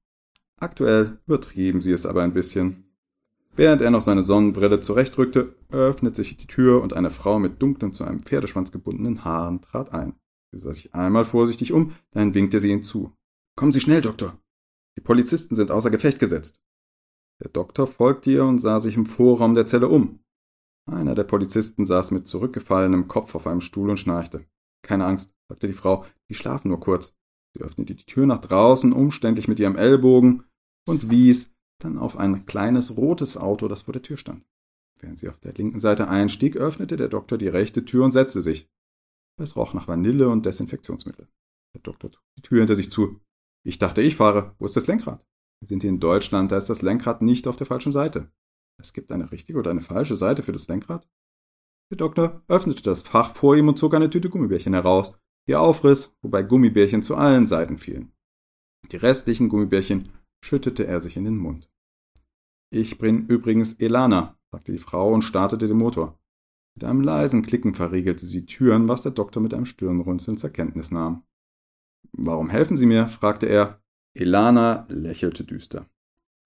Aktuell 0.57 1.19
übertrieben 1.25 1.81
sie 1.81 1.91
es 1.91 2.05
aber 2.05 2.23
ein 2.23 2.33
bisschen. 2.33 2.85
Während 3.55 3.81
er 3.81 3.91
noch 3.91 4.01
seine 4.01 4.23
Sonnenbrille 4.23 4.79
zurechtrückte, 4.79 5.55
öffnete 5.71 6.23
sich 6.23 6.38
die 6.38 6.47
Tür 6.47 6.81
und 6.81 6.93
eine 6.93 7.11
Frau 7.11 7.39
mit 7.39 7.61
dunklen, 7.61 7.93
zu 7.93 8.03
einem 8.03 8.19
Pferdeschwanz 8.19 8.71
gebundenen 8.71 9.23
Haaren 9.23 9.61
trat 9.61 9.93
ein. 9.93 10.13
Sie 10.51 10.60
sah 10.60 10.74
sich 10.74 10.93
einmal 10.93 11.25
vorsichtig 11.25 11.72
um, 11.72 11.96
dann 12.12 12.34
winkte 12.34 12.60
sie 12.60 12.70
ihn 12.70 12.84
zu. 12.84 13.15
Kommen 13.55 13.72
Sie 13.72 13.79
schnell, 13.79 14.01
Doktor. 14.01 14.38
Die 14.98 15.01
Polizisten 15.01 15.55
sind 15.55 15.72
außer 15.72 15.89
Gefecht 15.89 16.20
gesetzt. 16.20 16.62
Der 17.41 17.50
Doktor 17.50 17.88
folgte 17.88 18.31
ihr 18.31 18.46
und 18.46 18.60
sah 18.60 18.81
sich 18.81 18.96
im 18.96 19.05
Vorraum 19.05 19.55
der 19.55 19.65
Zelle 19.65 19.88
um. 19.88 20.20
Einer 20.86 21.15
der 21.15 21.24
Polizisten 21.24 21.86
saß 21.86 22.12
mit 22.12 22.27
zurückgefallenem 22.27 23.08
Kopf 23.08 23.36
auf 23.36 23.48
einem 23.48 23.62
Stuhl 23.62 23.89
und 23.89 23.98
schnarchte. 23.98 24.46
Keine 24.84 25.05
Angst, 25.05 25.34
sagte 25.48 25.67
die 25.67 25.74
Frau, 25.74 26.05
die 26.29 26.36
schlafen 26.36 26.70
nur 26.70 26.79
kurz. 26.79 27.13
Sie 27.53 27.62
öffnete 27.62 27.96
die 27.96 28.05
Tür 28.05 28.25
nach 28.25 28.39
draußen 28.39 28.93
umständlich 28.93 29.48
mit 29.48 29.60
ihrem 29.60 29.75
Ellbogen 29.75 30.43
und 30.88 31.10
wies 31.10 31.53
dann 31.79 31.98
auf 31.98 32.17
ein 32.17 32.46
kleines 32.46 32.98
rotes 32.98 33.38
Auto, 33.38 33.67
das 33.67 33.84
vor 33.84 33.93
der 33.93 34.01
Tür 34.01 34.17
stand. 34.17 34.46
Während 35.00 35.20
sie 35.20 35.29
auf 35.29 35.39
der 35.39 35.53
linken 35.53 35.79
Seite 35.79 36.08
einstieg, 36.08 36.55
öffnete 36.55 36.96
der 36.96 37.08
Doktor 37.08 37.38
die 37.38 37.48
rechte 37.48 37.86
Tür 37.86 38.05
und 38.05 38.12
setzte 38.12 38.41
sich. 38.41 38.70
Es 39.41 39.55
roch 39.55 39.74
nach 39.74 39.88
Vanille 39.88 40.29
und 40.29 40.45
Desinfektionsmittel. 40.45 41.27
Der 41.74 41.81
Doktor 41.81 42.12
zog 42.12 42.21
die 42.38 42.41
Tür 42.43 42.60
hinter 42.60 42.75
sich 42.75 42.91
zu. 42.91 43.19
Ich 43.65 43.79
dachte, 43.79 44.01
ich 44.01 44.15
fahre. 44.15 44.55
Wo 44.60 44.65
ist 44.65 44.75
das 44.75 44.88
Lenkrad? 44.88 45.25
Wir 45.62 45.67
sind 45.67 45.81
hier 45.81 45.89
in 45.89 46.00
Deutschland, 46.00 46.51
da 46.51 46.57
ist 46.57 46.69
das 46.69 46.81
Lenkrad 46.81 47.21
nicht 47.21 47.48
auf 47.48 47.55
der 47.55 47.67
falschen 47.67 47.91
Seite. 47.91 48.31
Es 48.79 48.93
gibt 48.93 49.12
eine 49.12 49.31
richtige 49.31 49.60
oder 49.60 49.71
eine 49.71 49.81
falsche 49.81 50.15
Seite 50.15 50.43
für 50.43 50.51
das 50.51 50.67
Lenkrad. 50.67 51.07
Der 51.91 51.98
Doktor 51.98 52.41
öffnete 52.48 52.81
das 52.81 53.01
Fach 53.01 53.36
vor 53.36 53.55
ihm 53.55 53.67
und 53.67 53.77
zog 53.77 53.93
eine 53.93 54.10
Tüte 54.10 54.29
Gummibärchen 54.29 54.74
heraus, 54.74 55.19
die 55.48 55.53
er 55.53 55.62
aufriss, 55.62 56.15
wobei 56.21 56.41
Gummibärchen 56.41 57.03
zu 57.03 57.15
allen 57.15 57.48
Seiten 57.48 57.77
fielen. 57.77 58.13
Die 58.91 58.98
restlichen 58.98 59.50
Gummibärchen 59.50 60.10
schüttete 60.43 60.88
er 60.88 61.01
sich 61.01 61.17
in 61.17 61.25
den 61.25 61.38
Mund. 61.38 61.69
Ich 62.74 62.98
bin 62.98 63.27
übrigens 63.27 63.74
Elana, 63.74 64.39
sagte 64.51 64.71
die 64.71 64.79
Frau 64.79 65.13
und 65.13 65.24
startete 65.24 65.67
den 65.67 65.77
Motor. 65.77 66.17
Mit 66.75 66.86
einem 66.86 67.01
leisen 67.01 67.42
Klicken 67.42 67.75
verriegelte 67.75 68.25
sie 68.25 68.46
Türen, 68.46 68.88
was 68.88 69.01
der 69.01 69.12
Doktor 69.12 69.42
mit 69.42 69.54
einem 69.54 69.66
Stirnrunzeln 69.66 70.38
zur 70.38 70.51
Kenntnis 70.51 70.92
nahm. 70.92 71.24
Warum 72.13 72.50
helfen 72.50 72.78
Sie 72.78 72.86
mir? 72.86 73.08
fragte 73.10 73.48
er, 73.48 73.82
Elana 74.13 74.86
lächelte 74.90 75.44
düster, 75.44 75.86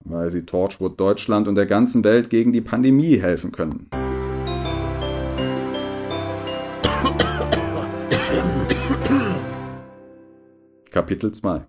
weil 0.04 0.30
sie 0.30 0.44
Torchwood 0.44 0.98
Deutschland 0.98 1.48
und 1.48 1.54
der 1.54 1.66
ganzen 1.66 2.04
Welt 2.04 2.30
gegen 2.30 2.52
die 2.52 2.60
Pandemie 2.60 3.18
helfen 3.18 3.52
können. 3.52 3.88
Kapitel 10.90 11.32
2 11.32 11.66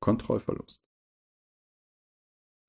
Kontrollverlust. 0.00 0.85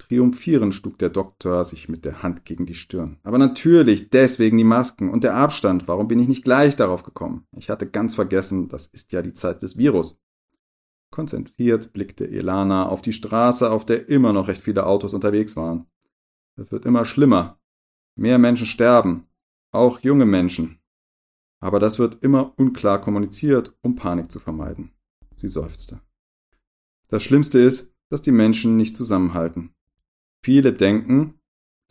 Triumphierend 0.07 0.73
schlug 0.73 0.97
der 0.99 1.09
Doktor 1.09 1.65
sich 1.65 1.89
mit 1.89 2.05
der 2.05 2.23
Hand 2.23 2.45
gegen 2.45 2.65
die 2.65 2.75
Stirn. 2.75 3.17
Aber 3.23 3.37
natürlich, 3.37 4.09
deswegen 4.09 4.57
die 4.57 4.63
Masken 4.63 5.09
und 5.09 5.23
der 5.25 5.35
Abstand. 5.35 5.87
Warum 5.89 6.07
bin 6.07 6.19
ich 6.19 6.29
nicht 6.29 6.45
gleich 6.45 6.77
darauf 6.77 7.03
gekommen? 7.03 7.45
Ich 7.57 7.69
hatte 7.69 7.89
ganz 7.89 8.15
vergessen, 8.15 8.69
das 8.69 8.87
ist 8.87 9.11
ja 9.11 9.21
die 9.21 9.33
Zeit 9.33 9.61
des 9.61 9.77
Virus. 9.77 10.17
Konzentriert 11.11 11.91
blickte 11.91 12.29
Elana 12.29 12.87
auf 12.87 13.01
die 13.01 13.11
Straße, 13.11 13.69
auf 13.69 13.83
der 13.83 14.07
immer 14.07 14.31
noch 14.31 14.47
recht 14.47 14.61
viele 14.61 14.85
Autos 14.85 15.13
unterwegs 15.13 15.57
waren. 15.57 15.87
Es 16.55 16.71
wird 16.71 16.85
immer 16.85 17.03
schlimmer. 17.03 17.59
Mehr 18.15 18.39
Menschen 18.39 18.65
sterben, 18.65 19.27
auch 19.71 19.99
junge 19.99 20.25
Menschen. 20.25 20.79
Aber 21.59 21.79
das 21.79 21.99
wird 21.99 22.23
immer 22.23 22.53
unklar 22.57 23.01
kommuniziert, 23.01 23.75
um 23.81 23.95
Panik 23.95 24.31
zu 24.31 24.39
vermeiden. 24.39 24.91
Sie 25.35 25.49
seufzte. 25.49 26.01
Das 27.09 27.23
Schlimmste 27.23 27.59
ist, 27.59 27.93
dass 28.09 28.21
die 28.21 28.31
Menschen 28.31 28.77
nicht 28.77 28.95
zusammenhalten. 28.95 29.73
Viele 30.43 30.73
denken, 30.73 31.39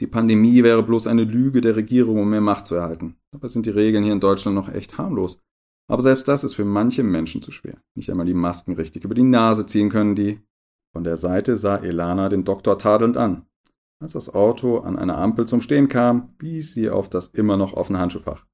die 0.00 0.06
Pandemie 0.06 0.62
wäre 0.62 0.82
bloß 0.82 1.06
eine 1.06 1.24
Lüge 1.24 1.60
der 1.60 1.76
Regierung, 1.76 2.18
um 2.20 2.28
mehr 2.28 2.40
Macht 2.40 2.66
zu 2.66 2.74
erhalten. 2.74 3.16
Dabei 3.32 3.48
sind 3.48 3.66
die 3.66 3.70
Regeln 3.70 4.04
hier 4.04 4.12
in 4.12 4.20
Deutschland 4.20 4.54
noch 4.54 4.68
echt 4.68 4.98
harmlos. 4.98 5.42
Aber 5.88 6.02
selbst 6.02 6.26
das 6.28 6.44
ist 6.44 6.54
für 6.54 6.64
manche 6.64 7.02
Menschen 7.02 7.42
zu 7.42 7.52
schwer. 7.52 7.78
Nicht 7.94 8.10
einmal 8.10 8.26
die 8.26 8.34
Masken 8.34 8.74
richtig 8.74 9.04
über 9.04 9.14
die 9.14 9.22
Nase 9.22 9.66
ziehen 9.66 9.88
können 9.88 10.16
die. 10.16 10.40
Von 10.92 11.04
der 11.04 11.16
Seite 11.16 11.56
sah 11.56 11.76
Elana 11.76 12.28
den 12.28 12.44
Doktor 12.44 12.78
tadelnd 12.78 13.16
an. 13.16 13.46
Als 14.02 14.12
das 14.12 14.34
Auto 14.34 14.78
an 14.78 14.98
einer 14.98 15.16
Ampel 15.16 15.46
zum 15.46 15.62
Stehen 15.62 15.88
kam, 15.88 16.28
wies 16.38 16.74
sie 16.74 16.90
auf 16.90 17.08
das 17.08 17.28
immer 17.28 17.56
noch 17.56 17.72
offene 17.72 17.98
Handschuhfach. 17.98 18.46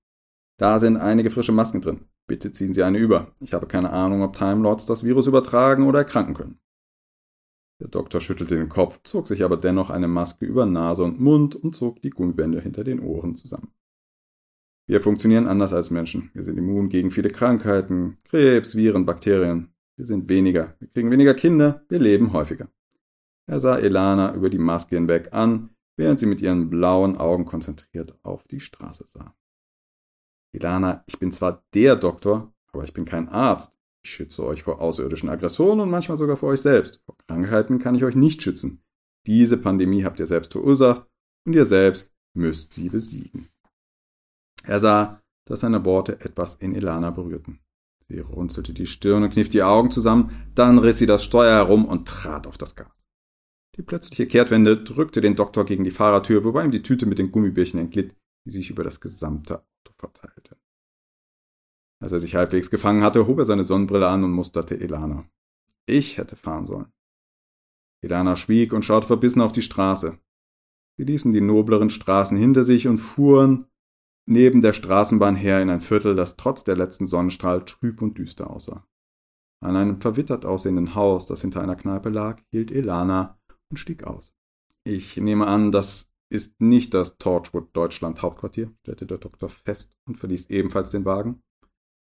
Da 0.58 0.78
sind 0.78 0.96
einige 0.96 1.30
frische 1.30 1.52
Masken 1.52 1.80
drin. 1.80 2.04
Bitte 2.28 2.52
ziehen 2.52 2.72
Sie 2.72 2.84
eine 2.84 2.98
über. 2.98 3.34
Ich 3.40 3.52
habe 3.52 3.66
keine 3.66 3.90
Ahnung, 3.90 4.22
ob 4.22 4.34
Time 4.34 4.62
Lords 4.62 4.86
das 4.86 5.02
Virus 5.02 5.26
übertragen 5.26 5.86
oder 5.86 6.00
erkranken 6.00 6.34
können. 6.34 6.60
Der 7.82 7.88
Doktor 7.88 8.20
schüttelte 8.20 8.54
den 8.54 8.68
Kopf, 8.68 9.00
zog 9.02 9.26
sich 9.26 9.42
aber 9.42 9.56
dennoch 9.56 9.90
eine 9.90 10.06
Maske 10.06 10.46
über 10.46 10.66
Nase 10.66 11.02
und 11.02 11.18
Mund 11.18 11.56
und 11.56 11.74
zog 11.74 12.00
die 12.00 12.10
Gummibänder 12.10 12.60
hinter 12.60 12.84
den 12.84 13.00
Ohren 13.00 13.34
zusammen. 13.34 13.72
Wir 14.86 15.00
funktionieren 15.00 15.48
anders 15.48 15.72
als 15.72 15.90
Menschen. 15.90 16.30
Wir 16.32 16.44
sind 16.44 16.58
immun 16.58 16.90
gegen 16.90 17.10
viele 17.10 17.30
Krankheiten, 17.30 18.18
Krebs, 18.22 18.76
Viren, 18.76 19.04
Bakterien. 19.04 19.74
Wir 19.96 20.06
sind 20.06 20.28
weniger. 20.28 20.76
Wir 20.78 20.90
kriegen 20.90 21.10
weniger 21.10 21.34
Kinder. 21.34 21.84
Wir 21.88 21.98
leben 21.98 22.32
häufiger. 22.32 22.68
Er 23.48 23.58
sah 23.58 23.76
Elana 23.76 24.32
über 24.32 24.48
die 24.48 24.58
Maske 24.58 24.94
hinweg 24.94 25.32
an, 25.32 25.70
während 25.96 26.20
sie 26.20 26.26
mit 26.26 26.40
ihren 26.40 26.70
blauen 26.70 27.16
Augen 27.16 27.46
konzentriert 27.46 28.16
auf 28.22 28.44
die 28.44 28.60
Straße 28.60 29.06
sah. 29.08 29.34
Elana, 30.52 31.02
ich 31.08 31.18
bin 31.18 31.32
zwar 31.32 31.64
der 31.74 31.96
Doktor, 31.96 32.54
aber 32.72 32.84
ich 32.84 32.92
bin 32.92 33.06
kein 33.06 33.28
Arzt. 33.28 33.76
Ich 34.04 34.10
schütze 34.10 34.44
euch 34.44 34.64
vor 34.64 34.80
außerirdischen 34.80 35.28
Aggressionen 35.28 35.80
und 35.80 35.90
manchmal 35.90 36.18
sogar 36.18 36.36
vor 36.36 36.50
euch 36.50 36.60
selbst. 36.60 37.00
Vor 37.06 37.16
Krankheiten 37.26 37.78
kann 37.78 37.94
ich 37.94 38.04
euch 38.04 38.16
nicht 38.16 38.42
schützen. 38.42 38.82
Diese 39.26 39.56
Pandemie 39.56 40.04
habt 40.04 40.18
ihr 40.18 40.26
selbst 40.26 40.52
verursacht 40.52 41.06
und 41.46 41.54
ihr 41.54 41.66
selbst 41.66 42.10
müsst 42.34 42.72
sie 42.72 42.88
besiegen. 42.88 43.48
Er 44.64 44.80
sah, 44.80 45.22
dass 45.46 45.60
seine 45.60 45.84
Worte 45.84 46.20
etwas 46.20 46.56
in 46.56 46.74
Elana 46.74 47.10
berührten. 47.10 47.60
Sie 48.08 48.18
runzelte 48.18 48.72
die 48.72 48.86
Stirn 48.86 49.22
und 49.22 49.30
kniff 49.30 49.48
die 49.48 49.62
Augen 49.62 49.90
zusammen, 49.90 50.46
dann 50.54 50.78
riss 50.78 50.98
sie 50.98 51.06
das 51.06 51.24
Steuer 51.24 51.54
herum 51.54 51.84
und 51.84 52.06
trat 52.06 52.46
auf 52.46 52.58
das 52.58 52.74
Gas. 52.74 52.90
Die 53.76 53.82
plötzliche 53.82 54.26
Kehrtwende 54.26 54.82
drückte 54.82 55.20
den 55.20 55.34
Doktor 55.34 55.64
gegen 55.64 55.84
die 55.84 55.90
Fahrertür, 55.90 56.44
wobei 56.44 56.64
ihm 56.64 56.72
die 56.72 56.82
Tüte 56.82 57.06
mit 57.06 57.18
den 57.18 57.32
Gummibärchen 57.32 57.80
entglitt, 57.80 58.14
die 58.44 58.50
sich 58.50 58.68
über 58.70 58.84
das 58.84 59.00
gesamte 59.00 59.60
Auto 59.60 59.94
verteilte. 59.96 60.56
Als 62.02 62.10
er 62.10 62.18
sich 62.18 62.34
halbwegs 62.34 62.68
gefangen 62.68 63.04
hatte, 63.04 63.28
hob 63.28 63.38
er 63.38 63.44
seine 63.44 63.62
Sonnenbrille 63.62 64.08
an 64.08 64.24
und 64.24 64.32
musterte 64.32 64.78
Elana. 64.78 65.24
Ich 65.86 66.18
hätte 66.18 66.34
fahren 66.34 66.66
sollen. 66.66 66.92
Elana 68.02 68.34
schwieg 68.34 68.72
und 68.72 68.84
schaute 68.84 69.06
verbissen 69.06 69.40
auf 69.40 69.52
die 69.52 69.62
Straße. 69.62 70.18
Sie 70.96 71.04
ließen 71.04 71.32
die 71.32 71.40
nobleren 71.40 71.90
Straßen 71.90 72.36
hinter 72.36 72.64
sich 72.64 72.88
und 72.88 72.98
fuhren 72.98 73.66
neben 74.26 74.62
der 74.62 74.72
Straßenbahn 74.72 75.36
her 75.36 75.62
in 75.62 75.70
ein 75.70 75.80
Viertel, 75.80 76.16
das 76.16 76.36
trotz 76.36 76.64
der 76.64 76.76
letzten 76.76 77.06
Sonnenstrahl 77.06 77.64
trüb 77.64 78.02
und 78.02 78.18
düster 78.18 78.50
aussah. 78.50 78.84
An 79.60 79.76
einem 79.76 80.00
verwittert 80.00 80.44
aussehenden 80.44 80.96
Haus, 80.96 81.26
das 81.26 81.40
hinter 81.40 81.62
einer 81.62 81.76
Kneipe 81.76 82.08
lag, 82.08 82.42
hielt 82.50 82.72
Elana 82.72 83.38
und 83.70 83.76
stieg 83.76 84.02
aus. 84.02 84.34
Ich 84.82 85.16
nehme 85.18 85.46
an, 85.46 85.70
das 85.70 86.10
ist 86.28 86.60
nicht 86.60 86.94
das 86.94 87.18
Torchwood 87.18 87.68
Deutschland 87.76 88.22
Hauptquartier, 88.22 88.72
stellte 88.80 89.06
der 89.06 89.18
Doktor 89.18 89.50
fest 89.50 89.94
und 90.04 90.18
verließ 90.18 90.50
ebenfalls 90.50 90.90
den 90.90 91.04
Wagen. 91.04 91.42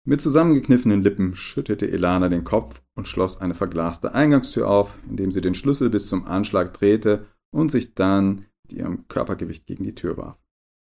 Mit 0.05 0.19
zusammengekniffenen 0.19 1.01
Lippen 1.01 1.33
schüttete 1.33 1.89
Elana 1.89 2.27
den 2.27 2.43
Kopf 2.43 2.83
und 2.93 3.07
schloss 3.07 3.39
eine 3.39 3.55
verglaste 3.55 4.13
Eingangstür 4.13 4.69
auf, 4.69 4.97
indem 5.09 5.31
sie 5.31 5.39
den 5.39 5.55
Schlüssel 5.55 5.89
bis 5.89 6.07
zum 6.07 6.25
Anschlag 6.25 6.73
drehte 6.73 7.27
und 7.51 7.71
sich 7.71 7.95
dann 7.95 8.45
mit 8.63 8.73
ihrem 8.73 9.07
Körpergewicht 9.07 9.65
gegen 9.65 9.83
die 9.85 9.95
Tür 9.95 10.17
warf. 10.17 10.37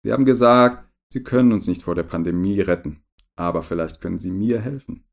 Sie 0.03 0.13
haben 0.13 0.25
gesagt, 0.25 0.85
Sie 1.11 1.23
können 1.23 1.51
uns 1.51 1.67
nicht 1.67 1.83
vor 1.83 1.95
der 1.95 2.03
Pandemie 2.03 2.61
retten, 2.61 3.01
aber 3.35 3.63
vielleicht 3.63 3.99
können 3.99 4.19
Sie 4.19 4.31
mir 4.31 4.61
helfen. 4.61 5.05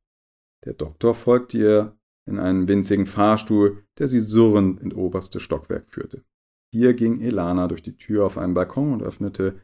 Der 0.65 0.75
Doktor 0.75 1.15
folgte 1.15 1.59
ihr 1.59 1.99
in 2.27 2.39
einen 2.39 2.69
winzigen 2.69 3.07
Fahrstuhl, 3.07 3.85
der 3.99 4.09
sie 4.09 4.21
surrend 4.21 4.81
ins 4.81 4.95
oberste 4.95 5.41
Stockwerk 5.41 5.89
führte. 5.89 6.25
Hier 6.73 6.95
ging 6.95 7.21
Elana 7.21 7.69
durch 7.69 7.83
die 7.83 7.97
Tür 7.97 8.27
auf 8.27 8.37
einen 8.37 8.55
Balkon 8.55 8.93
und 8.93 9.03
öffnete 9.03 9.63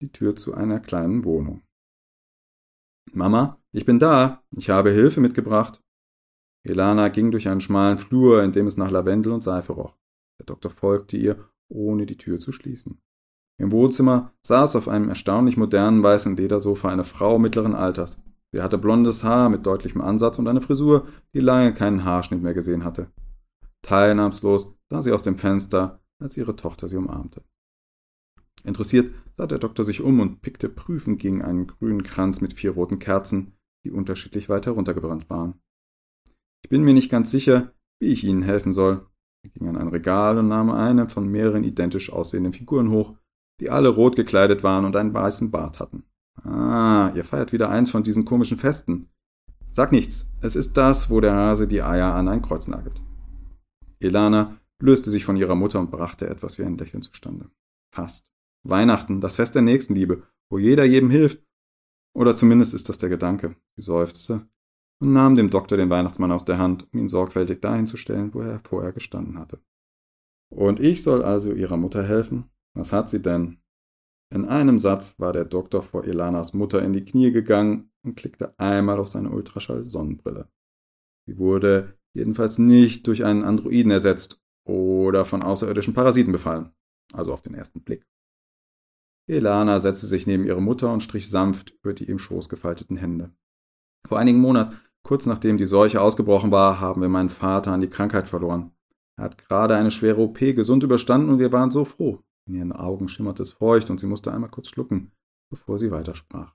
die 0.00 0.10
Tür 0.10 0.34
zu 0.34 0.54
einer 0.54 0.80
kleinen 0.80 1.24
Wohnung. 1.24 1.62
Mama, 3.10 3.58
ich 3.72 3.84
bin 3.84 3.98
da. 3.98 4.42
Ich 4.56 4.70
habe 4.70 4.90
Hilfe 4.90 5.20
mitgebracht. 5.20 5.82
Elana 6.64 7.08
ging 7.08 7.30
durch 7.30 7.48
einen 7.48 7.60
schmalen 7.60 7.98
Flur, 7.98 8.42
in 8.42 8.52
dem 8.52 8.66
es 8.66 8.76
nach 8.76 8.90
Lavendel 8.90 9.32
und 9.32 9.42
Seife 9.42 9.72
roch. 9.72 9.96
Der 10.38 10.46
Doktor 10.46 10.70
folgte 10.70 11.16
ihr, 11.16 11.48
ohne 11.68 12.06
die 12.06 12.16
Tür 12.16 12.38
zu 12.38 12.52
schließen. 12.52 13.00
Im 13.58 13.72
Wohnzimmer 13.72 14.32
saß 14.46 14.76
auf 14.76 14.88
einem 14.88 15.08
erstaunlich 15.08 15.56
modernen 15.56 16.02
weißen 16.02 16.36
Ledersofa 16.36 16.88
eine 16.88 17.04
Frau 17.04 17.38
mittleren 17.38 17.74
Alters. 17.74 18.18
Sie 18.52 18.60
hatte 18.60 18.78
blondes 18.78 19.24
Haar 19.24 19.48
mit 19.48 19.66
deutlichem 19.66 20.00
Ansatz 20.00 20.38
und 20.38 20.46
eine 20.46 20.60
Frisur, 20.60 21.06
die 21.34 21.40
lange 21.40 21.72
keinen 21.74 22.04
Haarschnitt 22.04 22.42
mehr 22.42 22.54
gesehen 22.54 22.84
hatte. 22.84 23.10
Teilnahmslos 23.82 24.74
sah 24.90 25.02
sie 25.02 25.12
aus 25.12 25.22
dem 25.22 25.38
Fenster, 25.38 26.00
als 26.20 26.36
ihre 26.36 26.54
Tochter 26.54 26.88
sie 26.88 26.96
umarmte. 26.96 27.42
Interessiert 28.64 29.12
sah 29.36 29.46
der 29.46 29.58
Doktor 29.58 29.84
sich 29.84 30.00
um 30.00 30.20
und 30.20 30.42
pickte 30.42 30.68
prüfend 30.68 31.18
gegen 31.18 31.42
einen 31.42 31.66
grünen 31.66 32.02
Kranz 32.02 32.40
mit 32.40 32.54
vier 32.54 32.72
roten 32.72 32.98
Kerzen, 32.98 33.52
die 33.84 33.90
unterschiedlich 33.90 34.48
weit 34.48 34.66
heruntergebrannt 34.66 35.28
waren. 35.30 35.54
Ich 36.62 36.70
bin 36.70 36.82
mir 36.82 36.94
nicht 36.94 37.10
ganz 37.10 37.30
sicher, 37.30 37.72
wie 37.98 38.06
ich 38.06 38.24
Ihnen 38.24 38.42
helfen 38.42 38.72
soll. 38.72 39.06
Er 39.44 39.50
ging 39.50 39.68
an 39.68 39.76
ein 39.76 39.88
Regal 39.88 40.38
und 40.38 40.48
nahm 40.48 40.70
eine 40.70 41.08
von 41.08 41.26
mehreren 41.26 41.64
identisch 41.64 42.12
aussehenden 42.12 42.52
Figuren 42.52 42.90
hoch, 42.90 43.16
die 43.60 43.70
alle 43.70 43.88
rot 43.88 44.14
gekleidet 44.14 44.62
waren 44.62 44.84
und 44.84 44.94
einen 44.94 45.12
weißen 45.12 45.50
Bart 45.50 45.80
hatten. 45.80 46.04
Ah, 46.44 47.12
ihr 47.14 47.24
feiert 47.24 47.52
wieder 47.52 47.68
eins 47.68 47.90
von 47.90 48.04
diesen 48.04 48.24
komischen 48.24 48.58
Festen. 48.58 49.08
Sag 49.70 49.90
nichts, 49.90 50.30
es 50.40 50.54
ist 50.54 50.76
das, 50.76 51.10
wo 51.10 51.20
der 51.20 51.34
Hase 51.34 51.66
die 51.66 51.82
Eier 51.82 52.14
an 52.14 52.28
ein 52.28 52.42
Kreuz 52.42 52.68
nagelt. 52.68 53.02
Elana 54.00 54.58
löste 54.80 55.10
sich 55.10 55.24
von 55.24 55.36
ihrer 55.36 55.54
Mutter 55.54 55.80
und 55.80 55.90
brachte 55.90 56.28
etwas 56.28 56.58
wie 56.58 56.64
ein 56.64 56.76
Lächeln 56.76 57.02
zustande. 57.02 57.50
Fast. 57.94 58.31
Weihnachten, 58.64 59.20
das 59.20 59.36
Fest 59.36 59.54
der 59.54 59.62
Nächstenliebe, 59.62 60.22
wo 60.50 60.58
jeder 60.58 60.84
jedem 60.84 61.10
hilft. 61.10 61.42
Oder 62.14 62.36
zumindest 62.36 62.74
ist 62.74 62.88
das 62.88 62.98
der 62.98 63.08
Gedanke. 63.08 63.56
Sie 63.76 63.82
seufzte 63.82 64.46
und 65.00 65.12
nahm 65.12 65.34
dem 65.34 65.50
Doktor 65.50 65.76
den 65.76 65.90
Weihnachtsmann 65.90 66.30
aus 66.30 66.44
der 66.44 66.58
Hand, 66.58 66.86
um 66.92 67.00
ihn 67.00 67.08
sorgfältig 67.08 67.60
dahin 67.60 67.86
zu 67.86 67.96
stellen, 67.96 68.32
wo 68.34 68.40
er 68.40 68.60
vorher 68.60 68.92
gestanden 68.92 69.38
hatte. 69.38 69.60
Und 70.50 70.78
ich 70.78 71.02
soll 71.02 71.22
also 71.22 71.52
ihrer 71.52 71.76
Mutter 71.76 72.04
helfen? 72.04 72.50
Was 72.74 72.92
hat 72.92 73.10
sie 73.10 73.20
denn? 73.20 73.58
In 74.32 74.46
einem 74.46 74.78
Satz 74.78 75.18
war 75.18 75.32
der 75.32 75.44
Doktor 75.44 75.82
vor 75.82 76.04
Ilanas 76.04 76.52
Mutter 76.52 76.82
in 76.82 76.92
die 76.92 77.04
Knie 77.04 77.32
gegangen 77.32 77.90
und 78.02 78.16
klickte 78.16 78.58
einmal 78.58 78.98
auf 78.98 79.08
seine 79.08 79.30
Ultraschall-Sonnenbrille. 79.30 80.48
Sie 81.26 81.38
wurde 81.38 81.98
jedenfalls 82.14 82.58
nicht 82.58 83.06
durch 83.06 83.24
einen 83.24 83.44
Androiden 83.44 83.90
ersetzt 83.90 84.40
oder 84.64 85.24
von 85.24 85.42
außerirdischen 85.42 85.94
Parasiten 85.94 86.32
befallen, 86.32 86.70
also 87.12 87.32
auf 87.32 87.42
den 87.42 87.54
ersten 87.54 87.82
Blick. 87.82 88.06
Elana 89.26 89.80
setzte 89.80 90.06
sich 90.06 90.26
neben 90.26 90.44
ihre 90.44 90.60
Mutter 90.60 90.92
und 90.92 91.02
strich 91.02 91.30
sanft 91.30 91.74
über 91.82 91.94
die 91.94 92.04
im 92.04 92.18
Schoß 92.18 92.48
gefalteten 92.48 92.96
Hände. 92.96 93.32
Vor 94.06 94.18
einigen 94.18 94.40
Monaten, 94.40 94.78
kurz 95.02 95.26
nachdem 95.26 95.58
die 95.58 95.66
Seuche 95.66 96.00
ausgebrochen 96.00 96.50
war, 96.50 96.80
haben 96.80 97.00
wir 97.00 97.08
meinen 97.08 97.30
Vater 97.30 97.72
an 97.72 97.80
die 97.80 97.90
Krankheit 97.90 98.28
verloren. 98.28 98.72
Er 99.16 99.24
hat 99.24 99.38
gerade 99.38 99.76
eine 99.76 99.90
schwere 99.90 100.20
OP 100.20 100.38
gesund 100.38 100.82
überstanden 100.82 101.30
und 101.30 101.38
wir 101.38 101.52
waren 101.52 101.70
so 101.70 101.84
froh. 101.84 102.22
In 102.46 102.54
ihren 102.54 102.72
Augen 102.72 103.08
schimmerte 103.08 103.42
es 103.42 103.52
feucht 103.52 103.90
und 103.90 104.00
sie 104.00 104.06
musste 104.06 104.32
einmal 104.32 104.50
kurz 104.50 104.68
schlucken, 104.68 105.12
bevor 105.50 105.78
sie 105.78 105.90
weitersprach. 105.90 106.54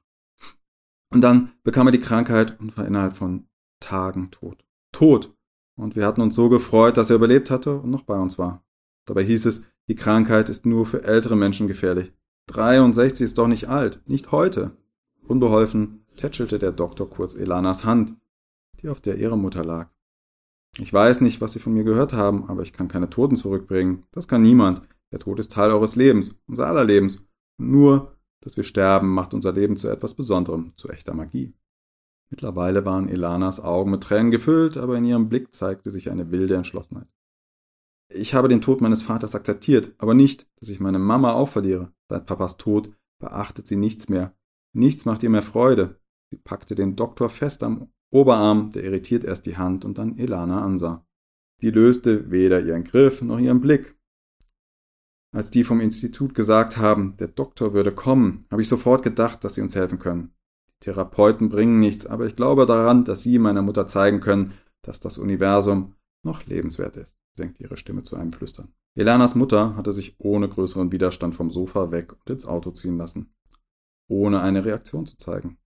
Und 1.10 1.22
dann 1.22 1.54
bekam 1.64 1.88
er 1.88 1.92
die 1.92 2.02
Krankheit 2.02 2.60
und 2.60 2.76
war 2.78 2.86
innerhalb 2.86 3.16
von 3.16 3.48
Tagen 3.80 4.32
tot. 4.32 4.66
Tot! 4.92 5.34
Und 5.80 5.96
wir 5.96 6.06
hatten 6.06 6.22
uns 6.22 6.36
so 6.36 6.50
gefreut, 6.50 6.98
dass 6.98 7.10
er 7.10 7.16
überlebt 7.16 7.52
hatte 7.52 7.80
und 7.80 7.92
noch 7.92 8.02
bei 8.02 8.18
uns 8.18 8.38
war. 8.38 8.66
Dabei 9.06 9.24
hieß 9.24 9.46
es, 9.46 9.66
die 9.88 9.96
Krankheit 9.96 10.50
ist 10.50 10.66
nur 10.66 10.86
für 10.86 11.04
ältere 11.04 11.38
Menschen 11.38 11.68
gefährlich. 11.68 12.12
63 12.48 13.26
ist 13.26 13.38
doch 13.38 13.48
nicht 13.48 13.68
alt, 13.70 14.02
nicht 14.08 14.32
heute. 14.32 14.72
Unbeholfen 15.28 16.06
tätschelte 16.16 16.60
der 16.60 16.72
Doktor 16.72 17.10
kurz 17.10 17.36
Elanas 17.36 17.86
Hand, 17.86 18.16
die 18.82 18.90
auf 18.90 19.02
der 19.02 19.18
ihrer 19.18 19.36
Mutter 19.36 19.64
lag. 19.64 19.90
Ich 20.80 20.94
weiß 20.94 21.22
nicht, 21.22 21.42
was 21.42 21.54
Sie 21.54 21.60
von 21.60 21.74
mir 21.74 21.84
gehört 21.84 22.14
haben, 22.14 22.50
aber 22.50 22.62
ich 22.62 22.74
kann 22.74 22.88
keine 22.88 23.10
Toten 23.10 23.36
zurückbringen. 23.36 24.04
Das 24.12 24.28
kann 24.28 24.42
niemand. 24.42 24.82
Der 25.12 25.20
Tod 25.20 25.40
ist 25.40 25.52
Teil 25.52 25.72
eures 25.72 25.96
Lebens, 25.96 26.40
unser 26.48 26.68
aller 26.68 26.84
Lebens. 26.84 27.26
Und 27.58 27.72
nur, 27.72 28.18
dass 28.42 28.58
wir 28.58 28.64
sterben, 28.64 29.10
macht 29.10 29.34
unser 29.34 29.52
Leben 29.54 29.78
zu 29.78 29.90
etwas 29.90 30.14
Besonderem, 30.14 30.74
zu 30.76 30.90
echter 30.90 31.14
Magie. 31.14 31.54
Mittlerweile 32.30 32.86
waren 32.86 33.10
Elanas 33.10 33.60
Augen 33.60 33.92
mit 33.92 34.04
Tränen 34.04 34.32
gefüllt, 34.32 34.78
aber 34.78 34.98
in 34.98 35.06
ihrem 35.06 35.30
Blick 35.30 35.56
zeigte 35.56 35.92
sich 35.92 36.10
eine 36.12 36.30
wilde 36.30 36.56
Entschlossenheit. 36.56 37.08
Ich 38.10 38.34
habe 38.34 38.48
den 38.48 38.62
Tod 38.62 38.82
meines 38.82 39.02
Vaters 39.02 39.36
akzeptiert, 39.36 39.94
aber 39.98 40.14
nicht, 40.14 40.48
dass 40.60 40.70
ich 40.70 40.80
meine 40.80 41.00
Mama 41.00 41.34
auch 41.34 41.50
verliere. 41.50 41.92
Seit 42.10 42.26
Papas 42.26 42.58
Tod 42.58 42.92
beachtet 43.20 43.68
sie 43.68 43.76
nichts 43.76 44.10
mehr. 44.10 44.34
Nichts 44.74 45.06
macht 45.06 45.24
ihr 45.24 45.30
mehr 45.30 45.44
Freude. 45.44 46.00
Sie 46.30 46.38
packte 46.38 46.76
den 46.76 46.96
Doktor 46.96 47.30
fest 47.30 47.64
am 47.64 47.90
Oberarm, 48.10 48.72
der 48.72 48.84
irritiert 48.84 49.24
erst 49.24 49.46
die 49.46 49.58
Hand 49.58 49.84
und 49.86 49.98
dann 49.98 50.18
Elana 50.18 50.64
ansah. 50.64 51.06
Die 51.62 51.72
löste 51.72 52.32
weder 52.32 52.62
ihren 52.62 52.84
Griff 52.84 53.22
noch 53.22 53.40
ihren 53.40 53.62
Blick. 53.62 53.96
Als 55.34 55.52
die 55.52 55.64
vom 55.64 55.82
Institut 55.82 56.34
gesagt 56.36 56.78
haben, 56.78 57.18
der 57.18 57.28
Doktor 57.28 57.74
würde 57.74 57.92
kommen, 57.92 58.46
habe 58.50 58.62
ich 58.62 58.70
sofort 58.70 59.04
gedacht, 59.04 59.44
dass 59.44 59.56
sie 59.56 59.62
uns 59.62 59.76
helfen 59.76 60.00
können. 60.00 60.34
Die 60.70 60.86
Therapeuten 60.86 61.50
bringen 61.50 61.80
nichts, 61.80 62.06
aber 62.06 62.28
ich 62.28 62.36
glaube 62.36 62.66
daran, 62.66 63.04
dass 63.04 63.24
sie 63.24 63.40
meiner 63.40 63.62
Mutter 63.62 63.88
zeigen 63.88 64.22
können, 64.22 64.54
dass 64.84 65.00
das 65.00 65.18
Universum 65.18 65.96
noch 66.24 66.46
lebenswert 66.46 66.96
ist, 66.98 67.18
senkte 67.36 67.64
ihre 67.64 67.78
Stimme 67.78 68.04
zu 68.04 68.16
einem 68.16 68.32
Flüstern. 68.32 68.74
Elanas 68.98 69.36
Mutter 69.36 69.76
hatte 69.76 69.94
sich 69.94 70.16
ohne 70.18 70.50
größeren 70.50 70.92
Widerstand 70.92 71.36
vom 71.36 71.52
Sofa 71.52 71.92
weg 71.92 72.14
und 72.14 72.32
ins 72.32 72.48
Auto 72.48 72.72
ziehen 72.72 72.98
lassen, 72.98 73.32
ohne 74.10 74.42
eine 74.42 74.66
Reaktion 74.66 75.06
zu 75.06 75.18
zeigen. 75.18 75.60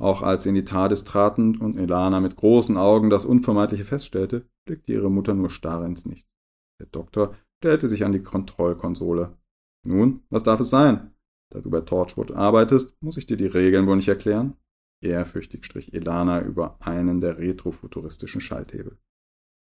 Auch 0.00 0.22
als 0.22 0.44
sie 0.44 0.50
in 0.50 0.54
die 0.54 0.64
TARDIS 0.64 1.02
traten 1.02 1.58
und 1.58 1.76
Elana 1.76 2.20
mit 2.20 2.36
großen 2.36 2.76
Augen 2.76 3.10
das 3.10 3.24
Unvermeidliche 3.24 3.84
feststellte, 3.84 4.48
blickte 4.64 4.92
ihre 4.92 5.10
Mutter 5.10 5.34
nur 5.34 5.50
starr 5.50 5.84
ins 5.84 6.06
Nichts. 6.06 6.30
Der 6.78 6.86
Doktor 6.86 7.34
stellte 7.56 7.88
sich 7.88 8.04
an 8.04 8.12
die 8.12 8.22
Kontrollkonsole. 8.22 9.36
Nun, 9.84 10.22
was 10.30 10.44
darf 10.44 10.60
es 10.60 10.70
sein? 10.70 11.12
Da 11.50 11.60
du 11.60 11.70
bei 11.70 11.80
Torchwood 11.80 12.30
arbeitest, 12.30 13.02
muss 13.02 13.16
ich 13.16 13.26
dir 13.26 13.36
die 13.36 13.46
Regeln 13.46 13.88
wohl 13.88 13.96
nicht 13.96 14.06
erklären? 14.06 14.56
Ehrfürchtig 15.00 15.64
strich 15.64 15.92
Elana 15.92 16.40
über 16.42 16.80
einen 16.80 17.20
der 17.20 17.38
retrofuturistischen 17.38 18.40
Schalthebel. 18.40 18.96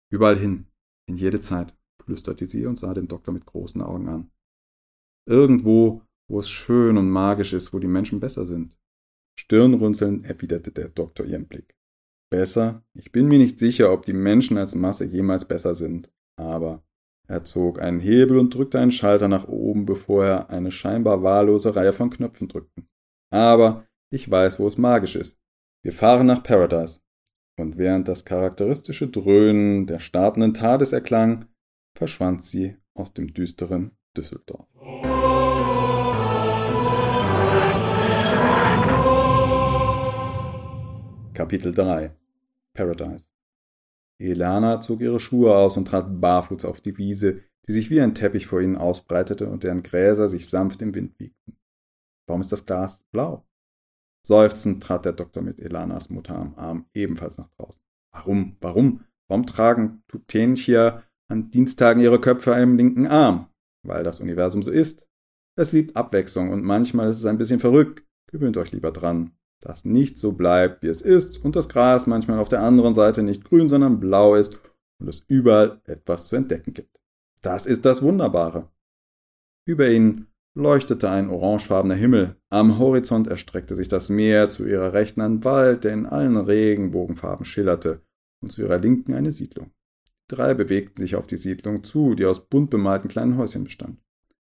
Überall 0.09 0.37
hin, 0.37 0.67
in 1.07 1.17
jede 1.17 1.41
Zeit, 1.41 1.75
flüsterte 2.03 2.47
sie 2.47 2.65
und 2.65 2.77
sah 2.77 2.93
den 2.93 3.07
Doktor 3.07 3.31
mit 3.31 3.45
großen 3.45 3.81
Augen 3.81 4.07
an. 4.09 4.31
Irgendwo, 5.27 6.01
wo 6.29 6.39
es 6.39 6.49
schön 6.49 6.97
und 6.97 7.09
magisch 7.09 7.53
ist, 7.53 7.73
wo 7.73 7.79
die 7.79 7.87
Menschen 7.87 8.19
besser 8.19 8.45
sind. 8.45 8.77
Stirnrunzelnd 9.39 10.25
erwiderte 10.25 10.71
der 10.71 10.89
Doktor 10.89 11.25
ihren 11.25 11.47
Blick. 11.47 11.75
Besser? 12.29 12.83
Ich 12.93 13.11
bin 13.11 13.27
mir 13.27 13.37
nicht 13.37 13.59
sicher, 13.59 13.91
ob 13.91 14.05
die 14.05 14.13
Menschen 14.13 14.57
als 14.57 14.75
Masse 14.75 15.05
jemals 15.05 15.45
besser 15.45 15.75
sind, 15.75 16.11
aber 16.35 16.83
er 17.27 17.43
zog 17.43 17.81
einen 17.81 17.99
Hebel 17.99 18.37
und 18.37 18.53
drückte 18.53 18.79
einen 18.79 18.91
Schalter 18.91 19.27
nach 19.27 19.47
oben, 19.47 19.85
bevor 19.85 20.25
er 20.25 20.49
eine 20.49 20.71
scheinbar 20.71 21.23
wahllose 21.23 21.75
Reihe 21.75 21.93
von 21.93 22.09
Knöpfen 22.09 22.47
drückte. 22.47 22.83
Aber 23.31 23.87
ich 24.11 24.29
weiß, 24.29 24.59
wo 24.59 24.67
es 24.67 24.77
magisch 24.77 25.15
ist. 25.15 25.39
Wir 25.83 25.93
fahren 25.93 26.27
nach 26.27 26.43
Paradise. 26.43 26.99
Und 27.59 27.77
während 27.77 28.07
das 28.07 28.25
charakteristische 28.25 29.07
Dröhnen 29.09 29.85
der 29.85 29.99
startenden 29.99 30.53
TARDIS 30.53 30.91
erklang, 30.91 31.47
verschwand 31.93 32.43
sie 32.43 32.77
aus 32.93 33.13
dem 33.13 33.33
düsteren 33.33 33.91
Düsseldorf. 34.15 34.67
Kapitel 41.33 41.73
3 41.73 42.15
Paradise 42.73 43.29
Elana 44.19 44.79
zog 44.81 45.01
ihre 45.01 45.19
Schuhe 45.19 45.55
aus 45.55 45.77
und 45.77 45.85
trat 45.85 46.21
barfuß 46.21 46.65
auf 46.65 46.79
die 46.81 46.97
Wiese, 46.97 47.41
die 47.67 47.71
sich 47.71 47.89
wie 47.89 48.01
ein 48.01 48.15
Teppich 48.15 48.47
vor 48.47 48.61
ihnen 48.61 48.77
ausbreitete 48.77 49.49
und 49.49 49.63
deren 49.63 49.83
Gräser 49.83 50.29
sich 50.29 50.49
sanft 50.49 50.81
im 50.81 50.93
Wind 50.93 51.19
wiegten. 51.19 51.57
Warum 52.27 52.41
ist 52.41 52.51
das 52.51 52.65
Glas 52.65 53.03
blau? 53.11 53.45
Seufzend 54.25 54.81
trat 54.83 55.05
der 55.05 55.13
Doktor 55.13 55.41
mit 55.41 55.59
Elanas 55.59 56.09
Mutter 56.09 56.35
am 56.35 56.55
Arm 56.55 56.85
ebenfalls 56.93 57.37
nach 57.37 57.49
draußen. 57.57 57.81
Warum, 58.11 58.55
warum, 58.61 59.03
warum 59.27 59.45
tragen 59.45 60.03
Tutenchia 60.07 61.03
an 61.29 61.51
Dienstagen 61.51 62.01
ihre 62.01 62.19
Köpfe 62.19 62.51
im 62.51 62.77
linken 62.77 63.07
Arm? 63.07 63.49
Weil 63.85 64.03
das 64.03 64.19
Universum 64.19 64.63
so 64.63 64.71
ist. 64.71 65.07
Es 65.55 65.71
liebt 65.71 65.95
Abwechslung 65.95 66.49
und 66.49 66.63
manchmal 66.63 67.09
ist 67.09 67.17
es 67.17 67.25
ein 67.25 67.37
bisschen 67.37 67.59
verrückt. 67.59 68.03
Gewöhnt 68.31 68.57
euch 68.57 68.71
lieber 68.71 68.91
dran 68.91 69.31
das 69.63 69.85
nicht 69.85 70.17
so 70.19 70.33
bleibt, 70.33 70.83
wie 70.83 70.87
es 70.87 71.01
ist 71.01 71.43
und 71.43 71.55
das 71.55 71.69
Gras 71.69 72.07
manchmal 72.07 72.39
auf 72.39 72.49
der 72.49 72.61
anderen 72.61 72.93
Seite 72.93 73.23
nicht 73.23 73.45
grün, 73.45 73.69
sondern 73.69 73.99
blau 73.99 74.35
ist 74.35 74.59
und 74.99 75.07
es 75.07 75.23
überall 75.27 75.81
etwas 75.85 76.27
zu 76.27 76.35
entdecken 76.35 76.73
gibt. 76.73 76.99
Das 77.41 77.65
ist 77.65 77.85
das 77.85 78.01
Wunderbare. 78.01 78.69
Über 79.65 79.89
ihnen 79.89 80.27
leuchtete 80.55 81.09
ein 81.09 81.29
orangefarbener 81.29 81.95
Himmel. 81.95 82.35
Am 82.49 82.77
Horizont 82.77 83.27
erstreckte 83.27 83.75
sich 83.75 83.87
das 83.87 84.09
Meer, 84.09 84.49
zu 84.49 84.67
ihrer 84.67 84.93
Rechten 84.93 85.21
ein 85.21 85.43
Wald, 85.43 85.83
der 85.83 85.93
in 85.93 86.05
allen 86.05 86.37
Regenbogenfarben 86.37 87.45
schillerte, 87.45 88.01
und 88.41 88.51
zu 88.51 88.61
ihrer 88.61 88.77
Linken 88.77 89.13
eine 89.13 89.31
Siedlung. 89.31 89.71
Drei 90.27 90.53
bewegten 90.53 91.01
sich 91.01 91.15
auf 91.15 91.27
die 91.27 91.37
Siedlung 91.37 91.83
zu, 91.83 92.15
die 92.15 92.25
aus 92.25 92.47
bunt 92.47 92.69
bemalten 92.69 93.09
kleinen 93.09 93.37
Häuschen 93.37 93.65
bestand. 93.65 93.99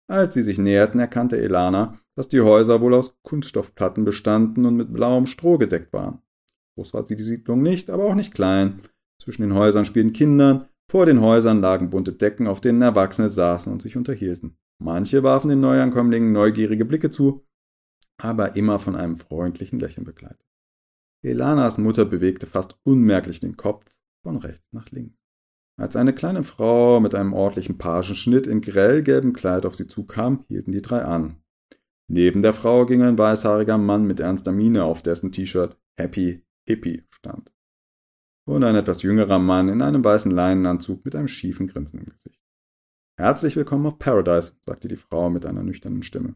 Als 0.07 0.33
sie 0.33 0.43
sich 0.43 0.57
näherten, 0.57 0.99
erkannte 0.99 1.39
Elana, 1.39 1.99
dass 2.15 2.27
die 2.27 2.41
Häuser 2.41 2.81
wohl 2.81 2.93
aus 2.93 3.17
Kunststoffplatten 3.23 4.03
bestanden 4.03 4.65
und 4.65 4.75
mit 4.75 4.93
blauem 4.93 5.25
Stroh 5.25 5.57
gedeckt 5.57 5.93
waren. 5.93 6.21
Groß 6.75 6.93
war 6.93 7.03
sie 7.05 7.15
die 7.15 7.23
Siedlung 7.23 7.61
nicht, 7.61 7.89
aber 7.89 8.05
auch 8.05 8.15
nicht 8.15 8.33
klein. 8.33 8.81
Zwischen 9.21 9.43
den 9.43 9.53
Häusern 9.53 9.85
spielten 9.85 10.13
Kinder, 10.13 10.69
vor 10.89 11.05
den 11.05 11.21
Häusern 11.21 11.61
lagen 11.61 11.89
bunte 11.89 12.11
Decken, 12.11 12.47
auf 12.47 12.61
denen 12.61 12.81
Erwachsene 12.81 13.29
saßen 13.29 13.71
und 13.71 13.81
sich 13.81 13.95
unterhielten. 13.95 14.57
Manche 14.79 15.23
warfen 15.23 15.49
den 15.49 15.61
Neuankömmlingen 15.61 16.31
neugierige 16.31 16.85
Blicke 16.85 17.09
zu, 17.09 17.45
aber 18.17 18.55
immer 18.55 18.79
von 18.79 18.95
einem 18.95 19.17
freundlichen 19.17 19.79
Lächeln 19.79 20.05
begleitet. 20.05 20.45
Elanas 21.21 21.77
Mutter 21.77 22.05
bewegte 22.05 22.47
fast 22.47 22.77
unmerklich 22.83 23.39
den 23.39 23.55
Kopf 23.55 23.85
von 24.23 24.37
rechts 24.37 24.67
nach 24.73 24.91
links. 24.91 25.22
Als 25.75 25.95
eine 25.95 26.13
kleine 26.13 26.43
Frau 26.43 26.99
mit 26.99 27.15
einem 27.15 27.33
ordentlichen 27.33 27.77
Pagenschnitt 27.77 28.45
in 28.45 28.61
grellgelbem 28.61 29.33
Kleid 29.33 29.65
auf 29.65 29.75
sie 29.75 29.87
zukam, 29.87 30.45
hielten 30.47 30.71
die 30.71 30.81
drei 30.81 31.03
an. 31.03 31.41
Neben 32.07 32.43
der 32.43 32.53
Frau 32.53 32.85
ging 32.85 33.01
ein 33.01 33.17
weißhaariger 33.17 33.77
Mann 33.77 34.05
mit 34.05 34.19
ernster 34.19 34.51
Miene, 34.51 34.83
auf 34.83 35.01
dessen 35.01 35.31
T-Shirt 35.31 35.79
Happy 35.97 36.43
Hippie 36.67 37.03
stand. 37.09 37.51
Und 38.45 38.63
ein 38.63 38.75
etwas 38.75 39.01
jüngerer 39.01 39.39
Mann 39.39 39.69
in 39.69 39.81
einem 39.81 40.03
weißen 40.03 40.31
Leinenanzug 40.31 41.03
mit 41.05 41.15
einem 41.15 41.27
schiefen 41.27 41.67
Grinsen 41.67 42.01
im 42.01 42.05
Gesicht. 42.05 42.39
Herzlich 43.17 43.55
willkommen 43.55 43.85
auf 43.85 43.99
Paradise, 43.99 44.53
sagte 44.61 44.87
die 44.87 44.95
Frau 44.95 45.29
mit 45.29 45.45
einer 45.45 45.63
nüchternen 45.63 46.03
Stimme. 46.03 46.35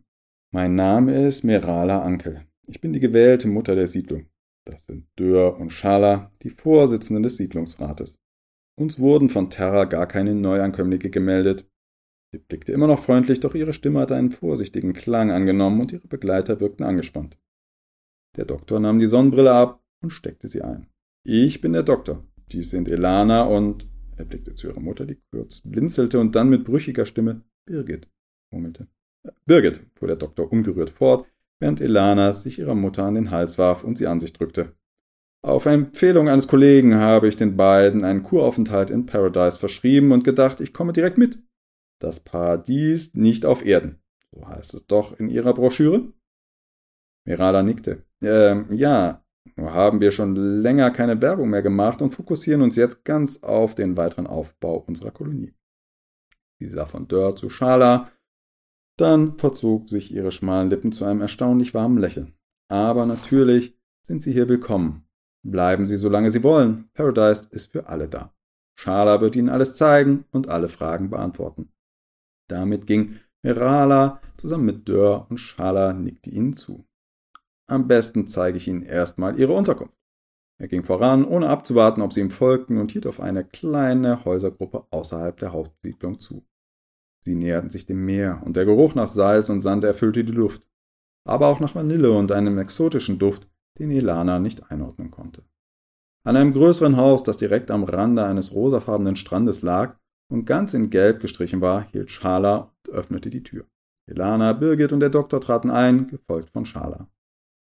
Mein 0.52 0.76
Name 0.76 1.28
ist 1.28 1.43
Merala 1.43 2.02
Ankel. 2.02 2.47
Ich 2.65 2.82
bin 2.82 2.93
die 2.93 3.00
gewählte 3.00 3.47
Mutter 3.47 3.76
der 3.76 3.88
Siedlung. 3.88 4.28
Das 4.65 4.86
sind 4.86 5.08
Dörr 5.15 5.60
und 5.60 5.71
Schala, 5.71 6.32
die 6.41 6.50
Vorsitzenden 6.50 7.23
des 7.23 7.38
Siedlungsrates. 7.38 8.17
Uns 8.79 8.99
wurden 8.99 9.29
von 9.29 9.49
Terra 9.49 9.85
gar 9.85 10.07
keine 10.07 10.35
Neuankömmlinge 10.35 11.09
gemeldet, 11.09 11.65
Sie 12.31 12.39
blickte 12.39 12.73
immer 12.73 12.87
noch 12.87 12.99
freundlich, 12.99 13.39
doch 13.39 13.55
ihre 13.55 13.73
Stimme 13.73 14.01
hatte 14.01 14.15
einen 14.15 14.31
vorsichtigen 14.31 14.93
Klang 14.93 15.31
angenommen 15.31 15.79
und 15.79 15.93
ihre 15.93 16.07
Begleiter 16.07 16.59
wirkten 16.59 16.83
angespannt. 16.83 17.37
Der 18.35 18.45
Doktor 18.45 18.79
nahm 18.79 18.99
die 18.99 19.07
Sonnenbrille 19.07 19.51
ab 19.51 19.81
und 20.01 20.11
steckte 20.11 20.49
sie 20.49 20.61
ein. 20.61 20.87
Ich 21.23 21.61
bin 21.61 21.73
der 21.73 21.83
Doktor. 21.83 22.23
Dies 22.51 22.69
sind 22.69 22.89
Elana 22.89 23.43
und 23.43 23.87
er 24.17 24.25
blickte 24.25 24.55
zu 24.55 24.67
ihrer 24.67 24.79
Mutter, 24.79 25.05
die 25.05 25.19
kurz 25.31 25.61
blinzelte 25.61 26.19
und 26.19 26.35
dann 26.35 26.49
mit 26.49 26.65
brüchiger 26.65 27.05
Stimme 27.05 27.43
Birgit 27.65 28.09
murmelte. 28.51 28.87
Birgit, 29.45 29.81
fuhr 29.95 30.07
der 30.07 30.17
Doktor 30.17 30.51
ungerührt 30.51 30.89
fort, 30.89 31.27
während 31.59 31.81
Elana 31.81 32.33
sich 32.33 32.59
ihrer 32.59 32.75
Mutter 32.75 33.03
an 33.03 33.15
den 33.15 33.31
Hals 33.31 33.57
warf 33.57 33.83
und 33.83 33.97
sie 33.97 34.07
an 34.07 34.19
sich 34.19 34.33
drückte. 34.33 34.76
Auf 35.43 35.65
Empfehlung 35.65 36.30
eines 36.30 36.47
Kollegen 36.47 36.95
habe 36.95 37.28
ich 37.28 37.36
den 37.36 37.56
beiden 37.56 38.04
einen 38.04 38.23
Kuraufenthalt 38.23 38.89
in 38.89 39.06
Paradise 39.06 39.60
verschrieben 39.60 40.12
und 40.12 40.23
gedacht, 40.23 40.62
ich 40.62 40.73
komme 40.73 40.93
direkt 40.93 41.17
mit. 41.17 41.39
Das 42.00 42.19
Paradies 42.19 43.13
nicht 43.13 43.45
auf 43.45 43.65
Erden. 43.65 44.02
So 44.32 44.47
heißt 44.47 44.73
es 44.73 44.88
doch 44.88 45.17
in 45.19 45.30
Ihrer 45.30 45.54
Broschüre? 45.54 46.12
Mirala 47.26 47.63
nickte. 47.63 48.04
Ähm, 48.21 48.67
ja, 48.71 49.23
nur 49.56 49.73
haben 49.73 50.02
wir 50.02 50.12
schon 50.12 50.36
länger 50.36 50.91
keine 50.91 51.21
Werbung 51.21 51.50
mehr 51.50 51.62
gemacht 51.62 52.02
und 52.02 52.12
fokussieren 52.12 52.62
uns 52.62 52.76
jetzt 52.76 53.06
ganz 53.06 53.43
auf 53.43 53.76
den 53.76 53.97
weiteren 53.97 54.28
Aufbau 54.28 54.78
unserer 54.88 55.12
Kolonie. 55.12 55.54
Sie 56.60 56.67
sah 56.67 56.86
von 56.86 57.08
Dörr 57.08 57.36
zu 57.36 57.50
Schala, 57.50 58.12
dann 58.97 59.38
verzog 59.38 59.89
sich 59.89 60.12
ihre 60.12 60.32
schmalen 60.32 60.69
Lippen 60.69 60.91
zu 60.91 61.06
einem 61.06 61.21
erstaunlich 61.21 61.73
warmen 61.73 62.00
Lächeln. 62.00 62.34
Aber 62.67 63.06
natürlich 63.06 63.78
sind 64.02 64.21
Sie 64.21 64.34
hier 64.34 64.50
willkommen. 64.50 65.07
Bleiben 65.49 65.88
Sie, 65.88 65.95
solange 65.95 66.29
Sie 66.29 66.43
wollen. 66.43 66.89
Paradise 66.93 67.47
ist 67.51 67.71
für 67.71 67.88
alle 67.88 68.10
da. 68.10 68.33
Schala 68.77 69.21
wird 69.21 69.38
Ihnen 69.38 69.47
alles 69.47 69.75
zeigen 69.75 70.25
und 70.31 70.49
alle 70.49 70.67
Fragen 70.67 71.10
beantworten. 71.10 71.71
Damit 72.49 72.86
ging 72.86 73.15
Merala 73.43 74.21
zusammen 74.36 74.65
mit 74.65 74.89
Dörr 74.89 75.25
und 75.29 75.38
Schala 75.38 75.93
nickte 75.93 76.29
ihnen 76.29 76.51
zu. 76.51 76.86
Am 77.69 77.88
besten 77.88 78.27
zeige 78.27 78.57
ich 78.57 78.67
Ihnen 78.67 78.83
erstmal 78.83 79.39
Ihre 79.39 79.53
Unterkunft. 79.53 79.95
Er 80.60 80.67
ging 80.67 80.83
voran, 80.83 81.23
ohne 81.23 81.47
abzuwarten, 81.47 82.01
ob 82.01 82.12
sie 82.12 82.21
ihm 82.21 82.31
folgten, 82.31 82.77
und 82.77 82.91
hielt 82.91 83.07
auf 83.07 83.19
eine 83.19 83.45
kleine 83.45 84.25
Häusergruppe 84.25 84.88
außerhalb 84.89 85.38
der 85.38 85.53
Hauptsiedlung 85.53 86.19
zu. 86.19 86.45
Sie 87.23 87.36
näherten 87.36 87.69
sich 87.69 87.86
dem 87.86 88.03
Meer, 88.03 88.41
und 88.43 88.57
der 88.57 88.65
Geruch 88.65 88.95
nach 88.95 89.07
Salz 89.07 89.49
und 89.49 89.62
Sand 89.62 89.83
erfüllte 89.83 90.23
die 90.23 90.31
Luft, 90.31 90.67
aber 91.25 91.47
auch 91.47 91.60
nach 91.60 91.75
Vanille 91.75 92.12
und 92.12 92.31
einem 92.31 92.57
exotischen 92.57 93.19
Duft, 93.19 93.47
den 93.79 93.91
Elana 93.91 94.39
nicht 94.39 94.71
einordnen 94.71 95.11
konnte. 95.11 95.43
An 96.23 96.35
einem 96.35 96.53
größeren 96.53 96.97
Haus, 96.97 97.23
das 97.23 97.37
direkt 97.37 97.71
am 97.71 97.83
Rande 97.83 98.25
eines 98.25 98.53
rosafarbenen 98.53 99.15
Strandes 99.15 99.61
lag 99.61 99.97
und 100.29 100.45
ganz 100.45 100.73
in 100.73 100.89
Gelb 100.89 101.21
gestrichen 101.21 101.61
war, 101.61 101.87
hielt 101.91 102.11
Schala 102.11 102.73
und 102.85 102.93
öffnete 102.93 103.29
die 103.29 103.43
Tür. 103.43 103.65
Elana, 104.09 104.53
Birgit 104.53 104.91
und 104.91 104.99
der 104.99 105.09
Doktor 105.09 105.41
traten 105.41 105.69
ein, 105.69 106.07
gefolgt 106.07 106.49
von 106.49 106.65
Schala. 106.65 107.07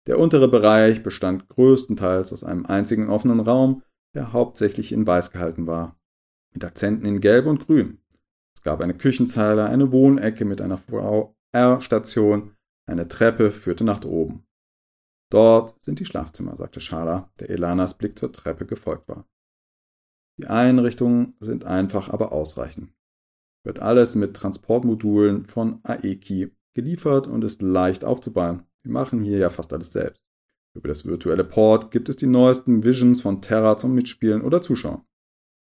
Der 0.07 0.19
untere 0.19 0.49
Bereich 0.49 1.03
bestand 1.03 1.49
größtenteils 1.49 2.33
aus 2.33 2.43
einem 2.43 2.67
einzigen 2.67 3.11
offenen 3.11 3.41
Raum, 3.41 3.83
der 4.15 4.33
hauptsächlich 4.33 4.93
in 4.93 5.07
Weiß 5.07 5.31
gehalten 5.31 5.67
war, 5.67 5.97
mit 6.53 6.65
Akzenten 6.65 7.07
in 7.07 7.21
Gelb 7.21 7.47
und 7.47 7.67
Grün. 7.67 7.99
Es 8.57 8.63
gab 8.63 8.81
eine 8.81 8.95
Küchenzeile, 8.95 9.67
eine 9.67 9.93
Wohnecke 9.93 10.45
mit 10.45 10.61
einer 10.61 10.79
VR-Station, 10.79 12.57
eine 12.87 13.09
Treppe 13.09 13.53
führte 13.53 13.85
nach 13.85 14.03
oben. 14.05 14.45
Dort 15.31 15.83
sind 15.85 16.01
die 16.01 16.05
Schlafzimmer, 16.05 16.57
sagte 16.57 16.81
Schala, 16.81 17.33
der 17.39 17.51
Elanas 17.51 17.97
Blick 17.97 18.19
zur 18.19 18.33
Treppe 18.33 18.67
gefolgt 18.67 19.09
war. 19.09 19.27
Die 20.39 20.47
Einrichtungen 20.47 21.35
sind 21.41 21.65
einfach, 21.65 22.09
aber 22.09 22.33
ausreichend. 22.33 22.93
Wird 23.65 23.79
alles 23.79 24.15
mit 24.15 24.35
Transportmodulen 24.35 25.47
von 25.47 25.81
Aeki 25.85 26.51
geliefert 26.75 27.27
und 27.27 27.45
ist 27.45 27.63
leicht 27.63 28.05
aufzubauen. 28.05 28.65
Wir 28.83 28.93
machen 28.93 29.23
hier 29.23 29.39
ja 29.39 29.51
fast 29.51 29.73
alles 29.73 29.93
selbst. 29.93 30.25
Über 30.75 30.89
das 30.89 31.05
virtuelle 31.05 31.45
Port 31.45 31.91
gibt 31.91 32.09
es 32.09 32.17
die 32.17 32.27
neuesten 32.27 32.85
Visions 32.85 33.21
von 33.21 33.43
Terra 33.43 33.77
zum 33.77 33.95
Mitspielen 33.95 34.43
oder 34.43 34.63
Zuschauen. 34.63 35.03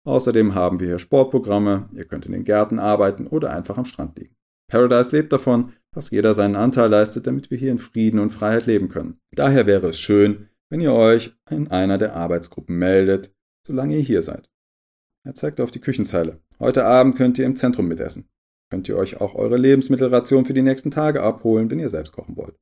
Außerdem 0.04 0.54
haben 0.54 0.80
wir 0.80 0.86
hier 0.86 0.98
Sportprogramme, 0.98 1.90
ihr 1.92 2.06
könnt 2.06 2.26
in 2.26 2.32
den 2.32 2.44
Gärten 2.44 2.78
arbeiten 2.78 3.26
oder 3.26 3.50
einfach 3.50 3.76
am 3.76 3.84
Strand 3.84 4.18
liegen. 4.18 4.34
Paradise 4.68 5.14
lebt 5.14 5.32
davon, 5.32 5.74
dass 5.92 6.10
jeder 6.10 6.34
seinen 6.34 6.56
Anteil 6.56 6.88
leistet, 6.88 7.26
damit 7.26 7.50
wir 7.50 7.58
hier 7.58 7.72
in 7.72 7.78
Frieden 7.78 8.20
und 8.20 8.30
Freiheit 8.30 8.66
leben 8.66 8.88
können. 8.88 9.18
Daher 9.32 9.66
wäre 9.66 9.88
es 9.88 9.98
schön, 9.98 10.48
wenn 10.68 10.80
ihr 10.80 10.92
euch 10.92 11.36
in 11.50 11.68
einer 11.68 11.98
der 11.98 12.14
Arbeitsgruppen 12.14 12.78
meldet, 12.78 13.34
solange 13.66 13.96
ihr 13.96 14.02
hier 14.02 14.22
seid. 14.22 14.48
Er 15.24 15.34
zeigte 15.34 15.62
auf 15.62 15.70
die 15.70 15.80
Küchenzeile. 15.80 16.40
Heute 16.58 16.84
Abend 16.84 17.16
könnt 17.16 17.38
ihr 17.38 17.46
im 17.46 17.56
Zentrum 17.56 17.88
mitessen. 17.88 18.28
Könnt 18.70 18.88
ihr 18.88 18.96
euch 18.96 19.20
auch 19.20 19.34
eure 19.34 19.56
Lebensmittelration 19.56 20.46
für 20.46 20.54
die 20.54 20.62
nächsten 20.62 20.90
Tage 20.90 21.22
abholen, 21.22 21.70
wenn 21.70 21.80
ihr 21.80 21.90
selbst 21.90 22.12
kochen 22.12 22.36
wollt. 22.36 22.56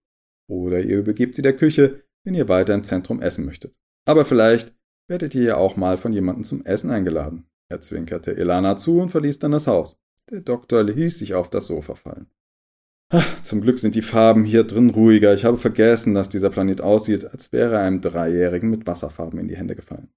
Oder 0.49 0.81
ihr 0.81 0.99
übergebt 0.99 1.37
sie 1.37 1.43
der 1.43 1.57
Küche, 1.57 2.03
wenn 2.25 2.35
ihr 2.35 2.49
weiter 2.49 2.75
im 2.75 2.85
Zentrum 2.85 3.21
essen 3.21 3.45
möchtet. 3.45 3.75
Aber 4.07 4.25
vielleicht 4.25 4.75
werdet 5.07 5.35
ihr 5.35 5.43
ja 5.43 5.57
auch 5.57 5.77
mal 5.77 5.99
von 5.99 6.13
jemandem 6.13 6.45
zum 6.45 6.65
Essen 6.65 6.91
eingeladen. 6.91 7.47
Er 7.71 7.83
zwinkerte 7.83 8.35
Elana 8.37 8.77
zu 8.77 9.01
und 9.01 9.11
verließ 9.11 9.39
dann 9.39 9.53
das 9.53 9.67
Haus. 9.67 9.99
Der 10.31 10.41
Doktor 10.41 10.83
ließ 10.83 11.19
sich 11.19 11.35
auf 11.35 11.51
das 11.51 11.67
Sofa 11.67 11.95
fallen. 11.95 12.31
Ach, 13.11 13.43
zum 13.43 13.63
Glück 13.63 13.79
sind 13.79 13.95
die 13.95 14.03
Farben 14.03 14.45
hier 14.45 14.65
drin 14.65 14.91
ruhiger. 14.91 15.33
Ich 15.33 15.47
habe 15.47 15.57
vergessen, 15.57 16.13
dass 16.13 16.29
dieser 16.29 16.51
Planet 16.51 16.83
aussieht, 16.83 17.25
als 17.25 17.53
wäre 17.53 17.79
einem 17.79 18.03
Dreijährigen 18.03 18.69
mit 18.69 18.87
Wasserfarben 18.87 19.39
in 19.39 19.49
die 19.49 19.57
Hände 19.57 19.75
gefallen. 19.75 20.13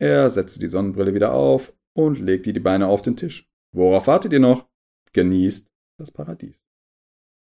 Er 0.00 0.30
setzte 0.30 0.58
die 0.58 0.66
Sonnenbrille 0.66 1.14
wieder 1.14 1.32
auf 1.32 1.72
und 1.92 2.18
legte 2.18 2.52
die 2.52 2.60
Beine 2.60 2.88
auf 2.88 3.02
den 3.02 3.16
Tisch. 3.16 3.48
Worauf 3.72 4.08
wartet 4.08 4.32
ihr 4.32 4.40
noch? 4.40 4.68
Genießt 5.12 5.70
das 5.98 6.10
Paradies. 6.10 6.60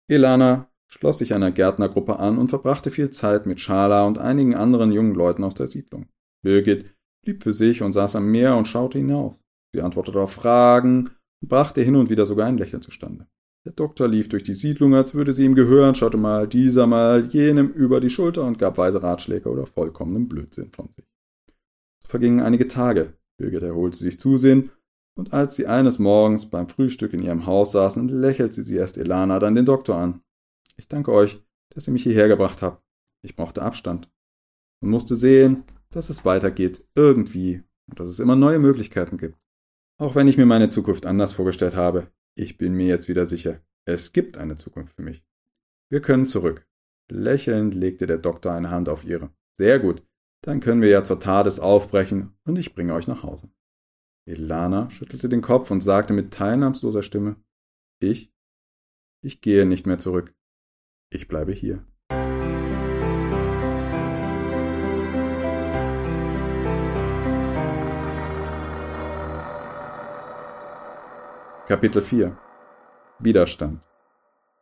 Elana 0.09 0.71
schloss 0.87 1.19
sich 1.19 1.35
einer 1.35 1.51
Gärtnergruppe 1.51 2.19
an 2.19 2.39
und 2.39 2.51
verbrachte 2.51 2.93
viel 2.93 3.11
Zeit 3.11 3.47
mit 3.47 3.61
Schala 3.61 4.07
und 4.07 4.19
einigen 4.19 4.55
anderen 4.55 4.93
jungen 4.93 5.15
Leuten 5.15 5.43
aus 5.43 5.55
der 5.55 5.67
Siedlung. 5.67 6.07
Birgit 6.43 6.95
blieb 7.25 7.43
für 7.43 7.53
sich 7.53 7.83
und 7.83 7.95
saß 7.95 8.15
am 8.15 8.31
Meer 8.31 8.57
und 8.57 8.69
schaute 8.69 8.99
hinaus. 8.99 9.41
Sie 9.73 9.81
antwortete 9.81 10.21
auf 10.21 10.33
Fragen 10.33 11.11
und 11.43 11.49
brachte 11.49 11.81
hin 11.81 11.97
und 11.97 12.11
wieder 12.11 12.27
sogar 12.27 12.47
ein 12.47 12.59
Lächeln 12.59 12.83
zustande. 12.83 13.27
Der 13.65 13.73
Doktor 13.73 14.09
lief 14.09 14.29
durch 14.29 14.43
die 14.43 14.53
Siedlung, 14.53 14.95
als 14.95 15.15
würde 15.15 15.33
sie 15.33 15.45
ihm 15.45 15.55
gehören, 15.55 15.95
schaute 15.95 16.19
mal 16.19 16.47
dieser, 16.47 16.87
mal 16.87 17.27
jenem 17.27 17.71
über 17.71 18.01
die 18.01 18.11
Schulter 18.11 18.45
und 18.45 18.59
gab 18.59 18.77
weise 18.77 19.03
Ratschläge 19.03 19.49
oder 19.49 19.67
vollkommenen 19.67 20.29
Blödsinn 20.29 20.71
von 20.71 20.89
sich. 20.89 21.07
So 22.03 22.09
vergingen 22.09 22.41
einige 22.41 22.69
Tage. 22.69 23.15
Birgit 23.39 23.63
erholte 23.63 23.97
sich 23.97 24.21
zusehen, 24.21 24.71
und 25.17 25.33
als 25.33 25.57
sie 25.57 25.67
eines 25.67 25.99
Morgens 25.99 26.51
beim 26.51 26.69
Frühstück 26.69 27.15
in 27.15 27.23
ihrem 27.23 27.47
Haus 27.47 27.73
saßen, 27.73 28.09
lächelte 28.09 28.63
sie 28.63 28.77
erst 28.77 28.99
Elana, 28.99 29.39
dann 29.39 29.55
den 29.55 29.65
Doktor 29.65 29.97
an. 29.97 30.21
Ich 30.77 30.89
danke 30.89 31.13
euch, 31.13 31.41
dass 31.71 31.87
ihr 31.87 31.93
mich 31.93 32.03
hierher 32.03 32.29
gebracht 32.29 32.63
habt. 32.63 32.83
Ich 33.23 33.37
brauchte 33.37 33.63
Abstand 33.63 34.11
und 34.83 34.91
musste 34.91 35.17
sehen, 35.17 35.65
dass 35.91 36.11
es 36.11 36.25
weitergeht, 36.25 36.85
irgendwie, 36.95 37.63
und 37.89 38.01
dass 38.01 38.09
es 38.09 38.21
immer 38.21 38.37
neue 38.37 38.59
Möglichkeiten 38.59 39.17
gibt. 39.17 39.39
Auch 39.99 40.15
wenn 40.15 40.29
ich 40.29 40.37
mir 40.37 40.47
meine 40.47 40.69
Zukunft 40.69 41.07
anders 41.07 41.33
vorgestellt 41.33 41.77
habe, 41.77 42.09
ich 42.37 42.59
bin 42.59 42.75
mir 42.75 42.87
jetzt 42.87 43.09
wieder 43.09 43.27
sicher, 43.27 43.61
es 43.87 44.13
gibt 44.13 44.37
eine 44.37 44.57
Zukunft 44.57 44.95
für 44.97 45.03
mich. 45.03 45.25
Wir 45.91 46.01
können 46.01 46.27
zurück. 46.27 46.67
Lächelnd 47.11 47.75
legte 47.75 48.07
der 48.07 48.19
Doktor 48.19 48.53
eine 48.53 48.71
Hand 48.71 48.89
auf 48.89 49.05
ihre. 49.05 49.31
Sehr 49.59 49.79
gut, 49.79 50.03
dann 50.43 50.61
können 50.61 50.83
wir 50.83 50.89
ja 50.89 51.05
zur 51.05 51.21
Tades 51.21 51.61
aufbrechen 51.61 52.37
und 52.45 52.57
ich 52.57 52.75
bringe 52.75 52.95
euch 52.95 53.07
nach 53.07 53.23
Hause. 53.23 53.51
Elana 54.27 54.89
schüttelte 54.91 55.29
den 55.29 55.43
Kopf 55.43 55.71
und 55.71 55.83
sagte 55.83 56.15
mit 56.15 56.33
teilnahmsloser 56.33 57.03
Stimme, 57.03 57.37
ich? 58.01 58.33
Ich 59.23 59.41
gehe 59.41 59.67
nicht 59.67 59.87
mehr 59.87 59.99
zurück. 59.99 60.35
Ich 61.11 61.29
bleibe 61.29 61.53
hier. 61.53 61.87
Kapitel 71.67 72.03
4 72.03 72.37
Widerstand 73.21 73.89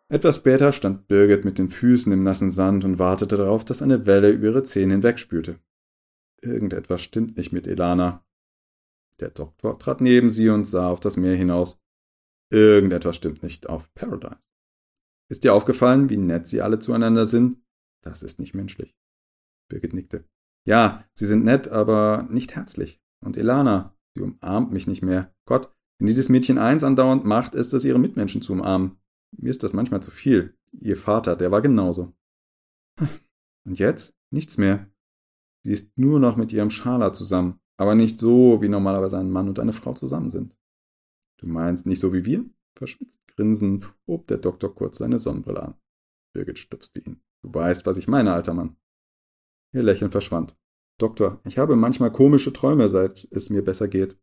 Etwas 0.09 0.37
später 0.37 0.71
stand 0.73 1.09
Birgit 1.09 1.45
mit 1.45 1.59
den 1.59 1.69
Füßen 1.69 2.13
im 2.13 2.23
nassen 2.23 2.53
Sand 2.53 2.85
und 2.85 3.01
wartete 3.01 3.37
darauf, 3.37 3.65
dass 3.65 3.83
eine 3.83 4.07
Welle 4.07 4.31
über 4.31 4.47
ihre 4.47 4.63
Zähne 4.63 4.93
hinwegspülte. 4.93 5.59
Irgendetwas 6.43 7.03
stimmt 7.03 7.37
nicht 7.37 7.51
mit 7.51 7.67
Elana. 7.67 8.25
Der 9.19 9.31
Doktor 9.31 9.81
trat 9.81 10.01
neben 10.01 10.31
sie 10.31 10.49
und 10.49 10.65
sah 10.65 10.91
auf 10.91 11.01
das 11.01 11.17
Meer 11.17 11.35
hinaus. 11.35 11.83
Irgendetwas 12.51 13.17
stimmt 13.17 13.43
nicht 13.43 13.69
auf 13.69 13.93
Paradise. 13.95 14.39
Ist 15.29 15.43
dir 15.43 15.55
aufgefallen, 15.55 16.09
wie 16.09 16.19
nett 16.19 16.47
sie 16.47 16.63
alle 16.63 16.79
zueinander 16.79 17.27
sind? 17.27 17.59
Das 18.03 18.23
ist 18.23 18.39
nicht 18.39 18.55
menschlich. 18.55 18.97
Birgit 19.69 19.93
nickte. 19.93 20.23
Ja, 20.65 21.05
sie 21.15 21.27
sind 21.27 21.45
nett, 21.45 21.67
aber 21.67 22.29
nicht 22.31 22.55
herzlich. 22.55 23.03
Und 23.25 23.37
Elana, 23.37 23.93
sie 24.15 24.21
umarmt 24.21 24.71
mich 24.71 24.87
nicht 24.87 25.03
mehr. 25.03 25.35
Gott, 25.47 25.75
wenn 26.03 26.09
dieses 26.09 26.29
Mädchen 26.29 26.59
eins 26.59 26.83
andauernd 26.83 27.25
macht, 27.25 27.55
ist 27.55 27.73
es, 27.75 27.85
ihre 27.85 28.01
Mitmenschen 28.01 28.43
zu 28.43 28.55
umarmen. 28.55 28.97
Mir 29.39 29.51
ist 29.51 29.63
das 29.63 29.73
manchmal 29.73 30.03
zu 30.03 30.11
viel. 30.11 30.59
Ihr 30.73 30.97
Vater, 30.97 31.37
der 31.37 31.53
war 31.53 31.63
genauso. 31.63 32.13
Und 33.65 33.79
jetzt? 33.79 34.13
Nichts 34.33 34.59
mehr. 34.59 34.91
Sie 35.63 35.71
ist 35.71 35.97
nur 35.97 36.19
noch 36.19 36.37
mit 36.37 36.53
ihrem 36.53 36.71
Schala 36.71 37.13
zusammen, 37.13 37.61
aber 37.77 37.95
nicht 37.95 38.19
so, 38.19 38.61
wie 38.61 38.69
normalerweise 38.69 39.17
ein 39.17 39.31
Mann 39.31 39.47
und 39.49 39.61
eine 39.61 39.73
Frau 39.73 39.95
zusammen 39.95 40.31
sind. 40.31 40.57
Du 41.37 41.47
meinst 41.47 41.87
nicht 41.87 42.01
so 42.01 42.13
wie 42.13 42.25
wir? 42.25 42.45
Verschwitzt 42.75 43.25
grinsend 43.29 43.89
hob 44.09 44.27
der 44.27 44.39
Doktor 44.39 44.75
kurz 44.75 44.99
seine 44.99 45.21
Sonnenbrille 45.21 45.63
an. 45.63 45.75
Birgit 46.33 46.59
stupste 46.59 46.99
ihn. 46.99 47.21
Du 47.43 47.55
weißt, 47.55 47.87
was 47.87 47.97
ich 47.97 48.09
meine, 48.09 48.33
alter 48.33 48.55
Mann. 48.55 48.75
Ihr 49.73 49.85
Lächeln 49.85 50.11
verschwand. 50.11 50.57
Doktor, 50.99 51.41
ich 51.45 51.59
habe 51.59 51.77
manchmal 51.77 52.11
komische 52.11 52.53
Träume, 52.53 52.89
seit 52.89 53.29
es 53.31 53.51
mir 53.51 53.63
besser 53.63 53.87
geht. 53.87 54.19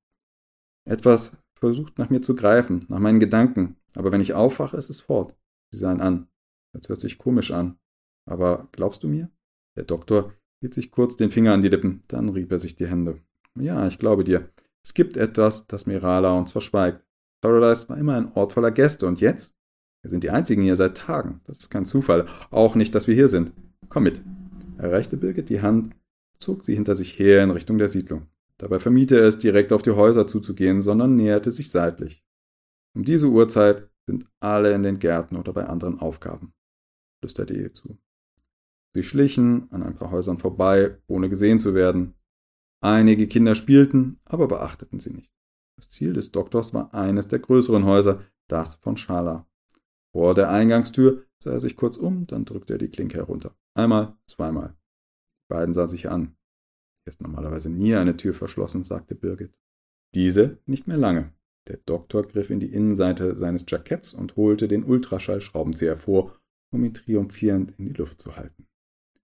Etwas 0.84 1.32
versucht 1.60 1.98
nach 1.98 2.10
mir 2.10 2.22
zu 2.22 2.36
greifen, 2.36 2.86
nach 2.88 3.00
meinen 3.00 3.20
Gedanken, 3.20 3.76
aber 3.96 4.12
wenn 4.12 4.22
ich 4.22 4.34
aufwache, 4.34 4.78
ist 4.78 4.90
es 4.90 5.02
fort. 5.02 5.36
Sie 5.72 5.80
sahen 5.80 6.02
an. 6.02 6.28
Das 6.74 6.90
hört 6.90 7.00
sich 7.00 7.18
komisch 7.18 7.52
an. 7.52 7.78
Aber 8.26 8.68
glaubst 8.72 9.04
du 9.04 9.08
mir? 9.08 9.30
Der 9.76 9.84
Doktor 9.84 10.34
hielt 10.62 10.74
sich 10.74 10.92
kurz 10.92 11.16
den 11.16 11.32
Finger 11.32 11.54
an 11.54 11.62
die 11.62 11.70
Lippen, 11.70 12.04
dann 12.08 12.30
rieb 12.30 12.52
er 12.52 12.60
sich 12.60 12.76
die 12.76 12.88
Hände. 12.88 13.22
Ja, 13.60 13.88
ich 13.88 14.00
glaube 14.00 14.24
dir. 14.24 14.50
Es 14.84 14.94
gibt 14.94 15.18
etwas, 15.18 15.68
das 15.68 15.86
Mirala 15.86 16.32
uns 16.38 16.52
verschweigt. 16.52 17.04
Paradise 17.42 17.90
war 17.90 17.98
immer 17.98 18.16
ein 18.16 18.32
Ort 18.34 18.54
voller 18.54 18.72
Gäste 18.72 19.08
und 19.08 19.22
jetzt? 19.22 19.54
Wir 20.02 20.10
sind 20.10 20.24
die 20.24 20.30
einzigen 20.30 20.64
hier 20.64 20.76
seit 20.76 20.98
Tagen. 20.98 21.42
Das 21.46 21.58
ist 21.58 21.70
kein 21.70 21.86
Zufall. 21.86 22.28
Auch 22.52 22.76
nicht, 22.76 22.96
dass 22.96 23.08
wir 23.08 23.16
hier 23.16 23.28
sind. 23.28 23.52
Komm 23.90 24.04
mit. 24.04 24.22
Er 24.78 24.92
reichte 24.92 25.18
Birgit 25.18 25.50
die 25.50 25.62
Hand, 25.62 25.96
zog 26.38 26.64
sie 26.64 26.76
hinter 26.76 26.96
sich 26.96 27.18
her 27.20 27.44
in 27.44 27.52
Richtung 27.52 27.78
der 27.78 27.90
Siedlung. 27.90 28.28
Dabei 28.60 28.80
vermied 28.80 29.12
er 29.12 29.24
es, 29.24 29.40
direkt 29.40 29.72
auf 29.74 29.82
die 29.82 29.92
Häuser 29.92 30.28
zuzugehen, 30.28 30.82
sondern 30.82 31.16
näherte 31.16 31.50
sich 31.50 31.72
seitlich. 31.72 32.24
Um 32.94 33.04
diese 33.04 33.28
Uhrzeit 33.28 33.90
sind 34.06 34.28
alle 34.40 34.74
in 34.74 34.84
den 34.84 35.00
Gärten 35.00 35.38
oder 35.38 35.54
bei 35.54 35.66
anderen 35.66 36.00
Aufgaben, 36.00 36.54
flüsterte 37.20 37.54
ihr 37.54 37.74
zu. 37.74 37.98
Sie 38.94 39.04
schlichen 39.04 39.72
an 39.72 39.84
ein 39.84 39.96
paar 39.96 40.12
Häusern 40.12 40.40
vorbei, 40.40 40.98
ohne 41.08 41.30
gesehen 41.30 41.60
zu 41.60 41.74
werden. 41.74 42.16
Einige 42.82 43.28
Kinder 43.28 43.56
spielten, 43.56 44.20
aber 44.26 44.48
beachteten 44.48 45.00
sie 45.00 45.12
nicht. 45.12 45.32
Das 45.78 45.90
Ziel 45.90 46.14
des 46.14 46.32
Doktors 46.32 46.74
war 46.74 46.94
eines 46.94 47.28
der 47.28 47.40
größeren 47.40 47.86
Häuser, 47.86 48.24
das 48.50 48.76
von 48.76 48.98
Schala. 48.98 49.48
Vor 50.12 50.34
der 50.34 50.50
Eingangstür 50.50 51.24
sah 51.42 51.52
er 51.52 51.60
sich 51.60 51.78
kurz 51.78 51.98
um, 51.98 52.26
dann 52.28 52.44
drückte 52.44 52.74
er 52.74 52.80
die 52.80 52.90
Klinke 52.90 53.18
herunter. 53.18 53.56
Einmal, 53.76 54.18
zweimal. 54.26 54.76
Die 55.44 55.54
beiden 55.54 55.74
sahen 55.74 55.88
sich 55.88 56.10
an. 56.10 56.36
Ist 57.10 57.22
normalerweise 57.22 57.72
nie 57.72 57.96
eine 57.96 58.16
Tür 58.16 58.36
verschlossen, 58.36 58.84
sagte 58.84 59.16
Birgit. 59.16 59.52
Diese 60.14 60.60
nicht 60.68 60.88
mehr 60.88 60.98
lange. 60.98 61.34
Der 61.68 61.78
Doktor 61.78 62.24
griff 62.24 62.52
in 62.52 62.60
die 62.60 62.72
Innenseite 62.72 63.36
seines 63.36 63.66
Jacketts 63.68 64.14
und 64.14 64.36
holte 64.36 64.68
den 64.68 64.84
Ultraschallschraubenzieher 64.84 65.98
vor, 65.98 66.40
um 66.72 66.84
ihn 66.84 66.94
triumphierend 66.94 67.74
in 67.80 67.86
die 67.88 67.94
Luft 67.94 68.22
zu 68.22 68.36
halten. 68.36 68.68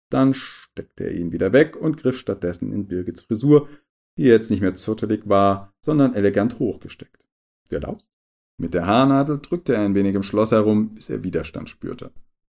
Dann 0.10 0.34
steckte 0.34 1.04
er 1.04 1.12
ihn 1.12 1.32
wieder 1.32 1.54
weg 1.54 1.76
und 1.76 1.98
griff 1.98 2.18
stattdessen 2.18 2.72
in 2.72 2.88
Birgits 2.88 3.22
Frisur, 3.22 3.70
die 4.18 4.24
jetzt 4.24 4.50
nicht 4.50 4.62
mehr 4.62 4.74
zottelig 4.74 5.30
war, 5.30 5.72
sondern 5.84 6.16
elegant 6.16 6.58
hochgesteckt. 6.58 7.24
Du 7.70 7.76
erlaubst? 7.76 8.10
Mit 8.58 8.74
der 8.74 8.88
Haarnadel 8.88 9.40
drückte 9.40 9.76
er 9.76 9.82
ein 9.82 9.94
wenig 9.94 10.16
im 10.16 10.24
Schloss 10.24 10.52
herum, 10.52 10.96
bis 10.96 11.10
er 11.12 11.24
Widerstand 11.24 11.70
spürte. 11.70 12.12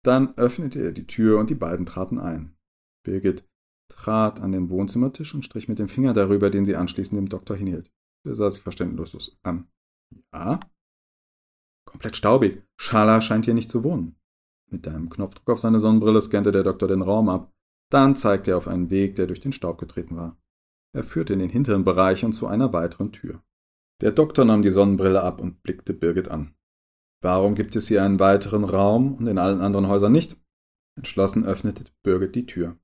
Dann 0.03 0.37
öffnete 0.37 0.81
er 0.81 0.91
die 0.93 1.07
Tür 1.07 1.37
und 1.39 1.49
die 1.49 1.55
beiden 1.55 1.85
traten 1.85 2.19
ein. 2.19 2.55
Birgit 3.03 3.43
trat 3.89 4.39
an 4.39 4.51
den 4.51 4.69
Wohnzimmertisch 4.69 5.33
und 5.33 5.43
strich 5.43 5.67
mit 5.67 5.79
dem 5.79 5.87
Finger 5.87 6.13
darüber, 6.13 6.49
den 6.49 6.65
sie 6.65 6.75
anschließend 6.75 7.17
dem 7.17 7.29
Doktor 7.29 7.55
hinhielt. 7.55 7.91
Er 8.25 8.35
sah 8.35 8.49
sich 8.49 8.61
verständnislos 8.61 9.37
an. 9.43 9.67
Ja? 10.33 10.59
Komplett 11.85 12.15
staubig. 12.15 12.63
Schala 12.77 13.21
scheint 13.21 13.45
hier 13.45 13.53
nicht 13.53 13.71
zu 13.71 13.83
wohnen. 13.83 14.15
Mit 14.69 14.87
einem 14.87 15.09
Knopfdruck 15.09 15.49
auf 15.49 15.59
seine 15.59 15.79
Sonnenbrille 15.79 16.21
scannte 16.21 16.51
der 16.51 16.63
Doktor 16.63 16.87
den 16.87 17.01
Raum 17.01 17.29
ab. 17.29 17.53
Dann 17.89 18.15
zeigte 18.17 18.51
er 18.51 18.57
auf 18.57 18.67
einen 18.67 18.89
Weg, 18.89 19.15
der 19.15 19.27
durch 19.27 19.39
den 19.39 19.53
Staub 19.53 19.77
getreten 19.77 20.17
war. 20.17 20.37
Er 20.93 21.03
führte 21.03 21.33
in 21.33 21.39
den 21.39 21.49
hinteren 21.49 21.85
Bereich 21.85 22.25
und 22.25 22.33
zu 22.33 22.47
einer 22.47 22.73
weiteren 22.73 23.11
Tür. 23.11 23.41
Der 24.01 24.11
Doktor 24.11 24.45
nahm 24.45 24.61
die 24.61 24.69
Sonnenbrille 24.69 25.23
ab 25.23 25.41
und 25.41 25.63
blickte 25.63 25.93
Birgit 25.93 26.27
an. 26.27 26.53
Warum 27.21 27.55
gibt 27.55 27.75
es 27.75 27.87
hier 27.87 28.03
einen 28.03 28.19
weiteren 28.19 28.63
Raum 28.63 29.15
und 29.15 29.27
in 29.27 29.37
allen 29.37 29.61
anderen 29.61 29.87
Häusern 29.87 30.11
nicht? 30.11 30.37
Entschlossen 30.97 31.45
öffnete 31.45 31.85
Birgit 32.03 32.35
die 32.35 32.45
Tür. 32.45 32.77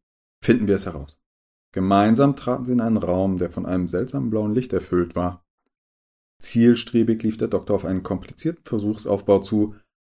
Finden 0.43 0.67
wir 0.67 0.75
es 0.75 0.85
heraus. 0.85 1.17
Gemeinsam 1.71 2.35
traten 2.35 2.65
sie 2.65 2.73
in 2.73 2.81
einen 2.81 2.97
Raum, 2.97 3.37
der 3.37 3.49
von 3.49 3.65
einem 3.65 3.87
seltsamen 3.87 4.29
blauen 4.29 4.53
Licht 4.53 4.73
erfüllt 4.73 5.15
war. 5.15 5.45
Zielstrebig 6.41 7.23
lief 7.23 7.37
der 7.37 7.47
Doktor 7.47 7.75
auf 7.75 7.85
einen 7.85 8.03
komplizierten 8.03 8.65
Versuchsaufbau 8.65 9.39
zu, 9.39 9.73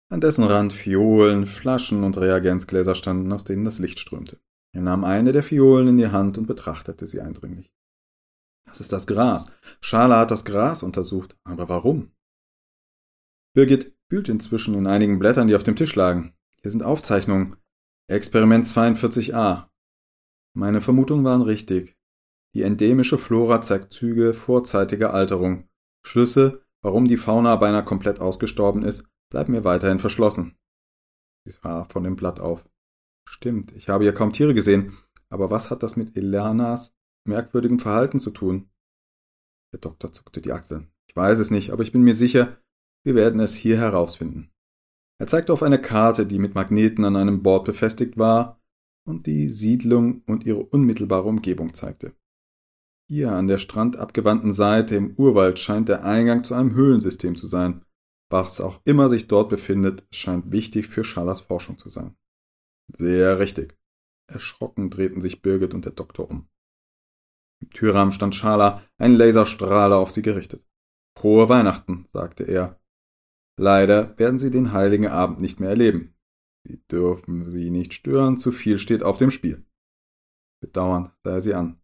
an 0.10 0.20
dessen 0.20 0.44
Rand 0.44 0.74
Fiolen, 0.74 1.48
Flaschen 1.48 2.04
und 2.04 2.18
Reagenzgläser 2.18 2.94
standen, 2.94 3.32
aus 3.32 3.46
denen 3.46 3.63
das 3.63 3.80
Licht 3.80 4.00
strömte. 4.00 4.38
Er 4.74 4.82
nahm 4.82 5.06
eine 5.06 5.32
der 5.32 5.44
Fiolen 5.44 5.88
in 5.88 5.98
die 5.98 6.10
Hand 6.10 6.38
und 6.38 6.46
betrachtete 6.46 7.08
sie 7.08 7.22
eindringlich. 7.22 7.72
Das 8.66 8.82
ist 8.82 8.92
das 8.92 9.08
Gras. 9.08 9.54
Schala 9.80 10.20
hat 10.20 10.32
das 10.32 10.44
Gras 10.44 10.84
untersucht. 10.84 11.38
Aber 11.46 11.70
warum? 11.70 12.12
Birgit 13.54 13.96
wühlte 14.10 14.34
inzwischen 14.34 14.74
in 14.74 14.88
einigen 14.88 15.20
Blättern, 15.20 15.48
die 15.48 15.56
auf 15.56 15.63
dem 15.63 15.78
Tisch 15.78 15.96
lagen. 15.96 16.34
Hier 16.62 16.72
sind 16.72 16.84
Aufzeichnungen. 16.84 17.56
Experiment 18.10 18.66
42a. 18.66 19.70
Meine 20.58 20.82
Vermutungen 20.82 21.24
waren 21.24 21.43
richtig. 21.43 22.00
Die 22.56 22.63
endemische 22.63 23.20
Flora 23.20 23.62
zeigt 23.62 23.93
Züge 23.93 24.34
vorzeitiger 24.34 25.13
Alterung. 25.13 25.70
Schlüsse, 26.04 26.65
warum 26.82 27.08
die 27.08 27.17
Fauna 27.17 27.58
beinahe 27.58 27.86
komplett 27.86 28.20
ausgestorben 28.20 28.82
ist, 28.82 29.08
bleiben 29.32 29.52
mir 29.52 29.63
weiterhin 29.63 30.00
verschlossen. 30.00 30.58
Sie 31.46 31.52
sah 31.52 31.84
von 31.84 32.04
dem 32.04 32.15
Blatt 32.15 32.39
auf. 32.39 32.67
Stimmt, 33.30 33.72
ich 33.74 33.88
habe 33.88 34.04
ja 34.04 34.12
kaum 34.12 34.34
Tiere 34.34 34.56
gesehen, 34.56 34.98
aber 35.30 35.52
was 35.52 35.70
hat 35.70 35.84
das 35.84 35.96
mit 35.96 36.17
Elanas 36.17 36.96
merkwürdigem 37.28 37.78
Verhalten 37.78 38.20
zu 38.20 38.32
tun? 38.32 38.72
Der 39.72 39.80
Doktor 39.80 40.12
zuckte 40.12 40.41
die 40.41 40.54
Achseln. 40.54 40.91
Ich 41.08 41.15
weiß 41.15 41.38
es 41.38 41.52
nicht, 41.52 41.70
aber 41.70 41.84
ich 41.84 41.91
bin 41.91 42.02
mir 42.02 42.15
sicher, 42.15 42.58
wir 43.06 43.13
werden 43.13 43.41
es 43.41 43.54
hier 43.54 43.78
herausfinden. 43.78 44.50
Er 45.20 45.28
zeigte 45.28 45.54
auf 45.54 45.62
eine 45.62 45.80
Karte, 45.80 46.26
die 46.26 46.39
mit 46.39 46.56
Magneten 46.56 47.06
an 47.06 47.15
einem 47.15 47.43
Board 47.43 47.63
befestigt 47.63 48.17
war 48.17 48.57
und 49.08 49.26
die 49.26 49.50
Siedlung 49.50 50.22
und 50.28 50.46
ihre 50.46 50.63
unmittelbare 50.63 51.28
Umgebung 51.28 51.74
zeigte. 51.74 52.13
Hier 53.10 53.32
an 53.32 53.48
der 53.48 53.58
strandabgewandten 53.58 54.52
Seite 54.52 54.96
im 54.96 55.15
Urwald 55.15 55.60
scheint 55.60 55.88
der 55.88 56.04
Eingang 56.04 56.43
zu 56.43 56.54
einem 56.54 56.74
Höhlensystem 56.74 57.38
zu 57.38 57.48
sein. 57.48 57.86
Was 58.30 58.60
auch 58.60 58.82
immer 58.84 59.08
sich 59.08 59.30
dort 59.30 59.48
befindet, 59.48 60.06
scheint 60.12 60.52
wichtig 60.52 60.88
für 60.88 61.06
Schalers 61.06 61.39
Forschung 61.39 61.78
zu 61.78 61.89
sein. 61.89 62.17
Sehr 62.93 63.39
richtig. 63.39 63.78
Erschrocken 64.30 64.89
drehten 64.89 65.22
sich 65.22 65.41
Birgit 65.41 65.74
und 65.74 65.86
der 65.86 65.93
Doktor 65.93 66.30
um. 66.30 66.50
Im 67.62 67.70
Türrahmen 67.70 68.12
stand 68.12 68.36
Schala, 68.36 68.84
ein 68.98 69.15
Laserstrahler 69.15 69.96
auf 69.96 70.12
sie 70.12 70.22
gerichtet. 70.22 70.65
Frohe 71.17 71.48
Weihnachten, 71.48 72.08
sagte 72.12 72.43
er. 72.43 72.82
Leider 73.58 74.20
werden 74.20 74.38
Sie 74.38 74.52
den 74.52 74.74
heiligen 74.74 75.08
Abend 75.08 75.39
nicht 75.39 75.60
mehr 75.60 75.70
erleben. 75.70 76.13
Sie 76.67 76.82
dürfen 76.91 77.49
Sie 77.49 77.69
nicht 77.69 77.93
stören, 77.93 78.38
zu 78.38 78.51
viel 78.51 78.77
steht 78.77 79.01
auf 79.01 79.15
dem 79.15 79.32
Spiel. 79.32 79.65
Bedauernd 80.60 81.12
sah 81.23 81.36
er 81.36 81.41
sie 81.41 81.53
an. 81.53 81.80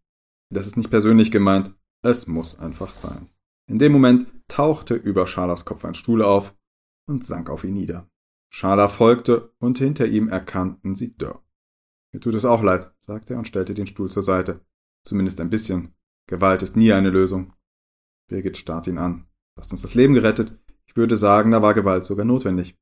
Das 0.49 0.67
ist 0.67 0.75
nicht 0.75 0.89
persönlich 0.89 1.31
gemeint, 1.31 1.73
es 2.01 2.27
muss 2.27 2.59
einfach 2.59 2.93
sein. 2.93 3.29
In 3.69 3.79
dem 3.79 3.93
Moment 3.93 4.27
tauchte 4.49 4.95
über 4.95 5.25
Schalers 5.25 5.63
Kopf 5.63 5.85
ein 5.85 5.93
Stuhl 5.93 6.21
auf 6.21 6.53
und 7.07 7.23
sank 7.23 7.49
auf 7.49 7.63
ihn 7.63 7.73
nieder. 7.73 8.09
Schala 8.49 8.89
folgte 8.89 9.53
und 9.59 9.77
hinter 9.77 10.05
ihm 10.05 10.27
erkannten 10.27 10.95
sie 10.95 11.15
Dörr. 11.15 11.41
Mir 12.11 12.19
tut 12.19 12.35
es 12.35 12.45
auch 12.45 12.61
leid, 12.61 12.93
sagte 12.99 13.33
er 13.33 13.39
und 13.39 13.47
stellte 13.47 13.73
den 13.73 13.87
Stuhl 13.87 14.11
zur 14.11 14.23
Seite. 14.23 14.65
Zumindest 15.05 15.39
ein 15.39 15.49
bisschen. 15.49 15.95
Gewalt 16.27 16.61
ist 16.61 16.75
nie 16.75 16.91
eine 16.91 17.09
Lösung. 17.09 17.53
Birgit 18.27 18.57
starrt 18.57 18.87
ihn 18.87 18.97
an. 18.97 19.27
Du 19.55 19.61
hast 19.61 19.71
uns 19.71 19.81
das 19.81 19.95
Leben 19.95 20.13
gerettet. 20.13 20.59
Ich 20.85 20.95
würde 20.95 21.15
sagen, 21.15 21.51
da 21.51 21.61
war 21.61 21.73
Gewalt 21.73 22.03
sogar 22.03 22.25
notwendig. 22.25 22.77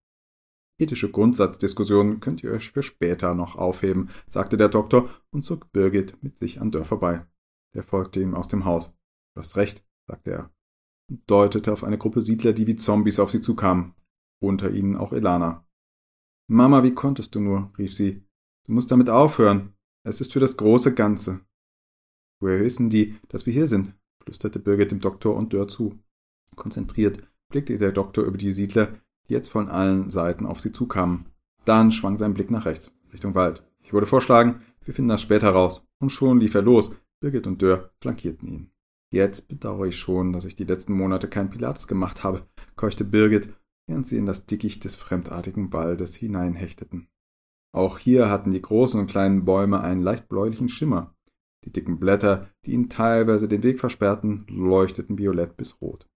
Ethische 0.81 1.11
Grundsatzdiskussionen 1.11 2.19
könnt 2.19 2.43
ihr 2.43 2.51
euch 2.51 2.71
für 2.71 2.83
später 2.83 3.35
noch 3.35 3.55
aufheben, 3.55 4.09
sagte 4.27 4.57
der 4.57 4.69
Doktor 4.69 5.09
und 5.31 5.43
zog 5.43 5.71
Birgit 5.71 6.21
mit 6.23 6.37
sich 6.37 6.59
an 6.59 6.71
Dörr 6.71 6.85
vorbei. 6.85 7.25
Der 7.73 7.83
folgte 7.83 8.19
ihm 8.19 8.33
aus 8.33 8.47
dem 8.47 8.65
Haus. 8.65 8.93
Du 9.35 9.39
hast 9.39 9.55
recht, 9.55 9.83
sagte 10.07 10.31
er 10.31 10.51
und 11.11 11.29
deutete 11.29 11.73
auf 11.73 11.83
eine 11.83 11.97
Gruppe 11.97 12.21
Siedler, 12.21 12.53
die 12.53 12.65
wie 12.65 12.77
Zombies 12.77 13.19
auf 13.19 13.29
sie 13.29 13.41
zukamen. 13.41 13.93
Unter 14.41 14.71
ihnen 14.71 14.95
auch 14.95 15.11
Elana. 15.11 15.67
Mama, 16.49 16.83
wie 16.83 16.93
konntest 16.93 17.35
du 17.35 17.41
nur? 17.41 17.71
rief 17.77 17.93
sie. 17.93 18.23
Du 18.65 18.73
musst 18.73 18.89
damit 18.89 19.09
aufhören. 19.09 19.73
Es 20.03 20.21
ist 20.21 20.33
für 20.33 20.39
das 20.39 20.57
große 20.57 20.95
Ganze. 20.95 21.41
Woher 22.39 22.61
wissen 22.61 22.89
die, 22.89 23.19
dass 23.27 23.45
wir 23.45 23.53
hier 23.53 23.67
sind? 23.67 23.93
flüsterte 24.23 24.59
Birgit 24.59 24.91
dem 24.91 24.99
Doktor 24.99 25.35
und 25.35 25.53
Dörr 25.53 25.67
zu. 25.67 25.99
Konzentriert 26.55 27.21
blickte 27.49 27.77
der 27.77 27.91
Doktor 27.91 28.23
über 28.23 28.37
die 28.37 28.51
Siedler, 28.51 28.97
die 29.29 29.33
jetzt 29.33 29.49
von 29.49 29.69
allen 29.69 30.09
Seiten 30.09 30.45
auf 30.45 30.59
sie 30.59 30.71
zukamen. 30.71 31.25
Dann 31.65 31.91
schwang 31.91 32.17
sein 32.17 32.33
Blick 32.33 32.51
nach 32.51 32.65
rechts, 32.65 32.91
Richtung 33.13 33.35
Wald. 33.35 33.63
Ich 33.83 33.93
würde 33.93 34.07
vorschlagen, 34.07 34.61
wir 34.83 34.93
finden 34.93 35.09
das 35.09 35.21
später 35.21 35.49
raus. 35.49 35.87
Und 35.99 36.11
schon 36.11 36.39
lief 36.39 36.55
er 36.55 36.61
los. 36.61 36.95
Birgit 37.19 37.45
und 37.45 37.61
Dörr 37.61 37.91
flankierten 38.01 38.47
ihn. 38.47 38.71
Jetzt 39.11 39.47
bedauere 39.49 39.87
ich 39.87 39.97
schon, 39.97 40.33
dass 40.33 40.45
ich 40.45 40.55
die 40.55 40.63
letzten 40.63 40.93
Monate 40.93 41.27
kein 41.27 41.49
Pilates 41.49 41.87
gemacht 41.87 42.23
habe, 42.23 42.47
keuchte 42.75 43.03
Birgit, 43.03 43.49
während 43.85 44.07
sie 44.07 44.17
in 44.17 44.25
das 44.25 44.45
Dickicht 44.45 44.83
des 44.85 44.95
fremdartigen 44.95 45.71
Waldes 45.73 46.15
hineinhechteten. 46.15 47.09
Auch 47.73 47.99
hier 47.99 48.29
hatten 48.29 48.51
die 48.51 48.61
großen 48.61 48.99
und 48.99 49.07
kleinen 49.07 49.45
Bäume 49.45 49.81
einen 49.81 50.01
leicht 50.01 50.27
bläulichen 50.29 50.69
Schimmer. 50.69 51.13
Die 51.63 51.71
dicken 51.71 51.99
Blätter, 51.99 52.49
die 52.65 52.71
ihnen 52.71 52.89
teilweise 52.89 53.47
den 53.47 53.63
Weg 53.63 53.79
versperrten, 53.79 54.45
leuchteten 54.47 55.17
violett 55.17 55.57
bis 55.57 55.79
rot. 55.79 56.07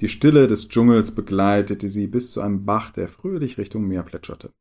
Die 0.00 0.08
Stille 0.08 0.48
des 0.48 0.68
Dschungels 0.68 1.14
begleitete 1.14 1.88
sie 1.88 2.06
bis 2.06 2.32
zu 2.32 2.40
einem 2.40 2.64
Bach, 2.64 2.90
der 2.90 3.08
fröhlich 3.08 3.58
Richtung 3.58 3.86
Meer 3.86 4.02
plätscherte. 4.02 4.52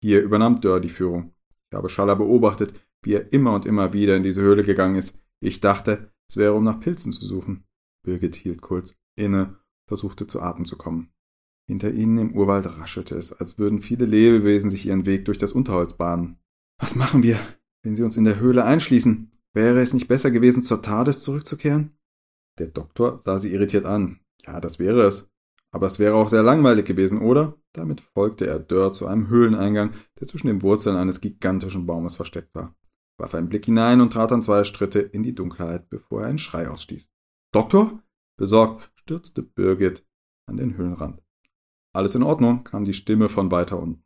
Hier 0.00 0.22
übernahm 0.22 0.60
Dörr 0.60 0.80
die 0.80 0.90
Führung. 0.90 1.34
Ich 1.70 1.76
habe 1.76 1.88
Schaller 1.88 2.16
beobachtet, 2.16 2.74
wie 3.02 3.14
er 3.14 3.32
immer 3.32 3.54
und 3.54 3.66
immer 3.66 3.92
wieder 3.92 4.16
in 4.16 4.22
diese 4.22 4.42
Höhle 4.42 4.62
gegangen 4.62 4.96
ist. 4.96 5.18
Ich 5.40 5.60
dachte, 5.60 6.12
es 6.28 6.36
wäre, 6.36 6.54
um 6.54 6.64
nach 6.64 6.80
Pilzen 6.80 7.12
zu 7.12 7.26
suchen. 7.26 7.64
Birgit 8.04 8.34
hielt 8.34 8.60
kurz 8.60 8.96
inne, 9.16 9.58
versuchte 9.88 10.26
zu 10.26 10.40
Atem 10.40 10.66
zu 10.66 10.76
kommen. 10.76 11.10
Hinter 11.66 11.90
ihnen 11.90 12.18
im 12.18 12.34
Urwald 12.34 12.66
raschelte 12.66 13.16
es, 13.16 13.32
als 13.32 13.58
würden 13.58 13.80
viele 13.80 14.04
Lebewesen 14.04 14.70
sich 14.70 14.86
ihren 14.86 15.06
Weg 15.06 15.24
durch 15.24 15.38
das 15.38 15.52
Unterholz 15.52 15.94
bahnen. 15.94 16.38
Was 16.78 16.94
machen 16.94 17.22
wir, 17.22 17.38
wenn 17.82 17.94
sie 17.94 18.02
uns 18.02 18.16
in 18.16 18.24
der 18.24 18.38
Höhle 18.38 18.64
einschließen? 18.64 19.30
Wäre 19.54 19.80
es 19.80 19.94
nicht 19.94 20.08
besser 20.08 20.30
gewesen, 20.30 20.62
zur 20.62 20.82
TARDIS 20.82 21.22
zurückzukehren? 21.22 21.96
Der 22.58 22.66
Doktor 22.66 23.18
sah 23.18 23.38
sie 23.38 23.52
irritiert 23.52 23.86
an. 23.86 24.20
Ja, 24.46 24.60
das 24.60 24.78
wäre 24.78 25.02
es. 25.02 25.30
Aber 25.72 25.86
es 25.86 25.98
wäre 25.98 26.14
auch 26.14 26.28
sehr 26.28 26.42
langweilig 26.42 26.86
gewesen, 26.86 27.20
oder? 27.20 27.58
Damit 27.72 28.00
folgte 28.00 28.46
er 28.46 28.60
Dörr 28.60 28.92
zu 28.92 29.06
einem 29.06 29.28
Höhleneingang, 29.28 29.94
der 30.20 30.28
zwischen 30.28 30.46
den 30.46 30.62
Wurzeln 30.62 30.96
eines 30.96 31.20
gigantischen 31.20 31.86
Baumes 31.86 32.14
versteckt 32.14 32.54
war, 32.54 32.76
warf 33.18 33.34
einen 33.34 33.48
Blick 33.48 33.64
hinein 33.64 34.00
und 34.00 34.12
trat 34.12 34.30
dann 34.30 34.42
zwei 34.42 34.62
Schritte 34.62 35.00
in 35.00 35.24
die 35.24 35.34
Dunkelheit, 35.34 35.88
bevor 35.90 36.22
er 36.22 36.28
einen 36.28 36.38
Schrei 36.38 36.68
ausstieß. 36.68 37.08
Doktor? 37.52 38.00
Besorgt 38.36 38.90
stürzte 38.94 39.42
Birgit 39.42 40.06
an 40.46 40.56
den 40.56 40.76
Höhlenrand. 40.76 41.22
Alles 41.92 42.14
in 42.14 42.22
Ordnung, 42.22 42.64
kam 42.64 42.84
die 42.84 42.94
Stimme 42.94 43.28
von 43.28 43.50
weiter 43.50 43.80
unten. 43.80 44.04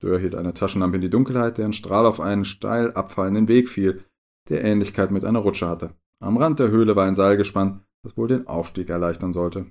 Dörr 0.00 0.18
hielt 0.18 0.34
eine 0.34 0.52
Taschenlampe 0.54 0.96
in 0.96 1.00
die 1.00 1.10
Dunkelheit, 1.10 1.58
deren 1.58 1.72
Strahl 1.72 2.04
auf 2.06 2.20
einen 2.20 2.44
steil 2.44 2.92
abfallenden 2.92 3.48
Weg 3.48 3.68
fiel, 3.68 4.04
der 4.48 4.64
Ähnlichkeit 4.64 5.10
mit 5.10 5.24
einer 5.24 5.38
Rutsche 5.38 5.68
hatte. 5.68 5.94
Am 6.20 6.36
Rand 6.36 6.58
der 6.58 6.70
Höhle 6.70 6.96
war 6.96 7.06
ein 7.06 7.14
Seil 7.14 7.36
gespannt, 7.36 7.85
das 8.06 8.16
wohl 8.16 8.28
den 8.28 8.46
Aufstieg 8.46 8.88
erleichtern 8.88 9.32
sollte. 9.32 9.66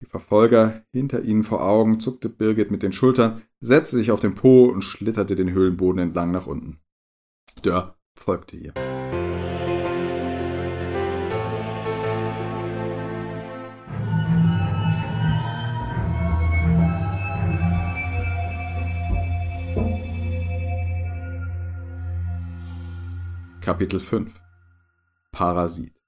Die 0.00 0.06
Verfolger 0.06 0.82
hinter 0.92 1.22
ihnen 1.22 1.44
vor 1.44 1.62
Augen 1.62 2.00
zuckte 2.00 2.30
Birgit 2.30 2.70
mit 2.70 2.82
den 2.82 2.94
Schultern, 2.94 3.42
setzte 3.60 3.96
sich 3.96 4.10
auf 4.10 4.20
den 4.20 4.34
Po 4.34 4.64
und 4.64 4.82
schlitterte 4.82 5.36
den 5.36 5.50
Höhlenboden 5.50 6.00
entlang 6.00 6.30
nach 6.30 6.46
unten. 6.46 6.80
Dörr 7.62 7.98
folgte 8.14 8.56
ihr. 8.56 8.72
Kapitel 23.60 24.00
5 24.00 24.32
Parasit 25.30 26.03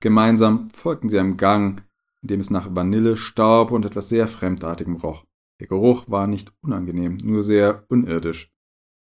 Gemeinsam 0.00 0.70
folgten 0.70 1.08
sie 1.08 1.18
einem 1.18 1.36
Gang, 1.36 1.82
in 2.22 2.28
dem 2.28 2.40
es 2.40 2.50
nach 2.50 2.74
Vanille, 2.74 3.16
Staub 3.16 3.70
und 3.70 3.84
etwas 3.84 4.08
sehr 4.08 4.28
Fremdartigem 4.28 4.96
roch. 4.96 5.26
Der 5.60 5.66
Geruch 5.66 6.08
war 6.08 6.26
nicht 6.26 6.52
unangenehm, 6.62 7.18
nur 7.18 7.42
sehr 7.42 7.84
unirdisch. 7.88 8.50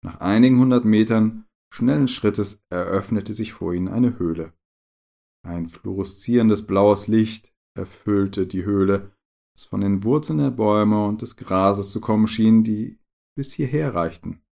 Nach 0.03 0.21
einigen 0.21 0.59
hundert 0.59 0.85
Metern 0.85 1.45
schnellen 1.71 2.09
Schrittes 2.09 2.65
eröffnete 2.71 3.35
sich 3.35 3.53
vor 3.53 3.75
ihnen 3.75 3.89
eine 3.89 4.19
Höhle. 4.19 4.55
Ein 5.47 5.69
fluoreszierendes 5.69 6.67
blaues 6.67 7.09
Licht 7.09 7.53
erfüllte 7.75 8.47
die 8.47 8.65
Höhle, 8.65 9.13
das 9.55 9.65
von 9.65 9.81
den 9.83 10.03
Wurzeln 10.03 10.39
der 10.39 10.51
Bäume 10.51 11.05
und 11.07 11.23
des 11.23 11.37
Grases 11.37 11.93
zu 11.93 12.01
kommen 12.01 12.27
schien, 12.27 12.65
die 12.65 12.99
bis 13.37 13.53
hierher 13.53 13.95
reichten. 13.95 14.43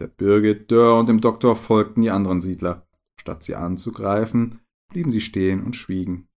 Der 0.00 0.08
Birgit, 0.08 0.70
Dörr 0.70 0.98
und 0.98 1.08
dem 1.08 1.20
Doktor 1.20 1.54
folgten 1.54 2.02
die 2.02 2.10
anderen 2.10 2.40
Siedler. 2.40 2.86
Statt 3.20 3.44
sie 3.44 3.54
anzugreifen, 3.54 4.61
blieben 4.92 5.10
sie 5.10 5.20
stehen 5.20 5.62
und 5.64 5.76
schwiegen. 5.76 6.28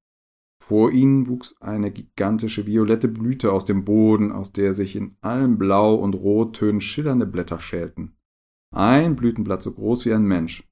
Vor 0.64 0.92
ihnen 0.92 1.28
wuchs 1.28 1.56
eine 1.62 1.92
gigantische 1.92 2.66
violette 2.66 3.08
Blüte 3.08 3.52
aus 3.52 3.66
dem 3.66 3.86
Boden, 3.86 4.32
aus 4.32 4.52
der 4.52 4.74
sich 4.74 4.96
in 4.96 5.16
allen 5.22 5.60
Blau- 5.60 5.96
und 5.96 6.16
Rottönen 6.16 6.82
schillernde 6.82 7.28
Blätter 7.28 7.60
schälten. 7.60 8.18
Ein 8.74 9.16
Blütenblatt 9.16 9.62
so 9.62 9.72
groß 9.72 10.06
wie 10.06 10.14
ein 10.14 10.26
Mensch. 10.26 10.68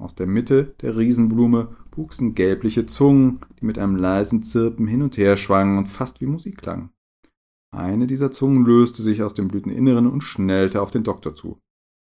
Aus 0.00 0.14
der 0.14 0.26
Mitte 0.26 0.74
der 0.80 0.96
Riesenblume 0.96 1.76
wuchsen 1.94 2.34
gelbliche 2.34 2.86
Zungen, 2.86 3.40
die 3.60 3.66
mit 3.66 3.78
einem 3.78 3.96
leisen 3.96 4.42
Zirpen 4.42 4.86
hin 4.86 5.02
und 5.02 5.16
her 5.16 5.36
schwangen 5.36 5.78
und 5.78 5.88
fast 5.88 6.20
wie 6.20 6.26
Musik 6.26 6.58
klangen. 6.58 6.90
Eine 7.70 8.06
dieser 8.06 8.30
Zungen 8.30 8.64
löste 8.64 9.02
sich 9.02 9.22
aus 9.22 9.34
dem 9.34 9.48
Blüteninneren 9.48 10.06
und 10.06 10.22
schnellte 10.22 10.80
auf 10.80 10.90
den 10.90 11.04
Doktor 11.04 11.34
zu. 11.36 11.60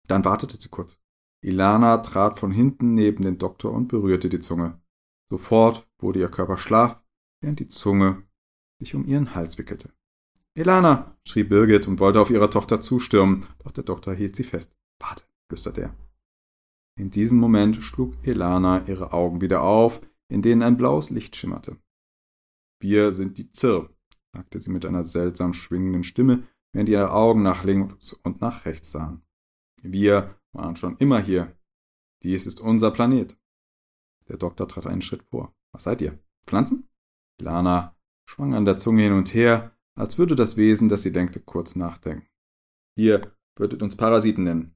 Dann 0.08 0.24
wartete 0.26 0.58
sie 0.58 0.70
kurz. 0.70 0.98
Ilana 1.44 1.98
trat 1.98 2.40
von 2.40 2.52
hinten 2.52 2.94
neben 2.94 3.24
den 3.24 3.38
Doktor 3.38 3.72
und 3.72 3.88
berührte 3.88 4.30
die 4.30 4.42
Zunge. 4.42 4.80
Sofort 5.32 5.88
wurde 5.98 6.20
ihr 6.20 6.28
Körper 6.28 6.58
schlaff, 6.58 7.02
während 7.40 7.62
die 7.62 7.70
Zunge 7.70 8.24
sich 8.82 8.96
um 8.96 9.06
ihren 9.06 9.34
Hals 9.34 9.58
wickelte. 9.58 9.94
Ilana, 10.56 11.16
schrie 11.24 11.46
Birgit 11.46 11.88
und 11.88 12.02
wollte 12.02 12.20
auf 12.20 12.30
ihre 12.30 12.50
Tochter 12.50 12.82
zustürmen, 12.82 13.48
doch 13.60 13.72
der 13.72 13.86
Doktor 13.86 14.14
hielt 14.14 14.36
sie 14.36 14.44
fest. 14.44 14.76
Warte, 15.00 15.24
flüsterte 15.48 15.84
er. 15.84 15.96
In 17.00 17.12
diesem 17.12 17.38
Moment 17.38 17.78
schlug 17.78 18.14
Ilana 18.24 18.86
ihre 18.88 19.14
Augen 19.14 19.40
wieder 19.40 19.62
auf, 19.62 20.02
in 20.28 20.42
denen 20.42 20.64
ein 20.64 20.76
blaues 20.76 21.10
Licht 21.12 21.38
schimmerte. 21.38 21.78
Wir 22.82 23.14
sind 23.14 23.38
die 23.38 23.54
Zirr, 23.54 23.90
sagte 24.36 24.60
sie 24.60 24.70
mit 24.70 24.86
einer 24.86 25.06
seltsam 25.06 25.54
schwingenden 25.54 26.04
Stimme, 26.04 26.46
während 26.74 26.90
ihre 26.90 27.14
Augen 27.14 27.42
nach 27.42 27.64
links 27.64 28.12
und 28.12 28.42
nach 28.42 28.66
rechts 28.66 28.92
sahen. 28.92 29.22
Wir 29.82 30.36
waren 30.52 30.76
schon 30.76 30.98
immer 30.98 31.22
hier. 31.22 31.56
Dies 32.22 32.46
ist 32.46 32.60
unser 32.60 32.92
Planet. 32.92 33.38
Der 34.32 34.38
Doktor 34.38 34.66
trat 34.66 34.88
einen 34.88 35.02
Schritt 35.02 35.24
vor. 35.24 35.54
Was 35.74 35.84
seid 35.84 36.00
ihr? 36.00 36.18
Pflanzen? 36.48 36.88
Lana 37.42 37.98
schwang 38.30 38.54
an 38.54 38.64
der 38.64 38.78
Zunge 38.78 39.04
hin 39.04 39.12
und 39.12 39.34
her, 39.34 39.76
als 39.94 40.18
würde 40.18 40.38
das 40.38 40.56
Wesen, 40.56 40.88
das 40.88 41.04
sie 41.04 41.12
denkte, 41.12 41.42
kurz 41.42 41.76
nachdenken. 41.76 42.28
Ihr 42.98 43.36
würdet 43.58 43.84
uns 43.84 43.98
Parasiten 43.98 44.46
nennen. 44.46 44.74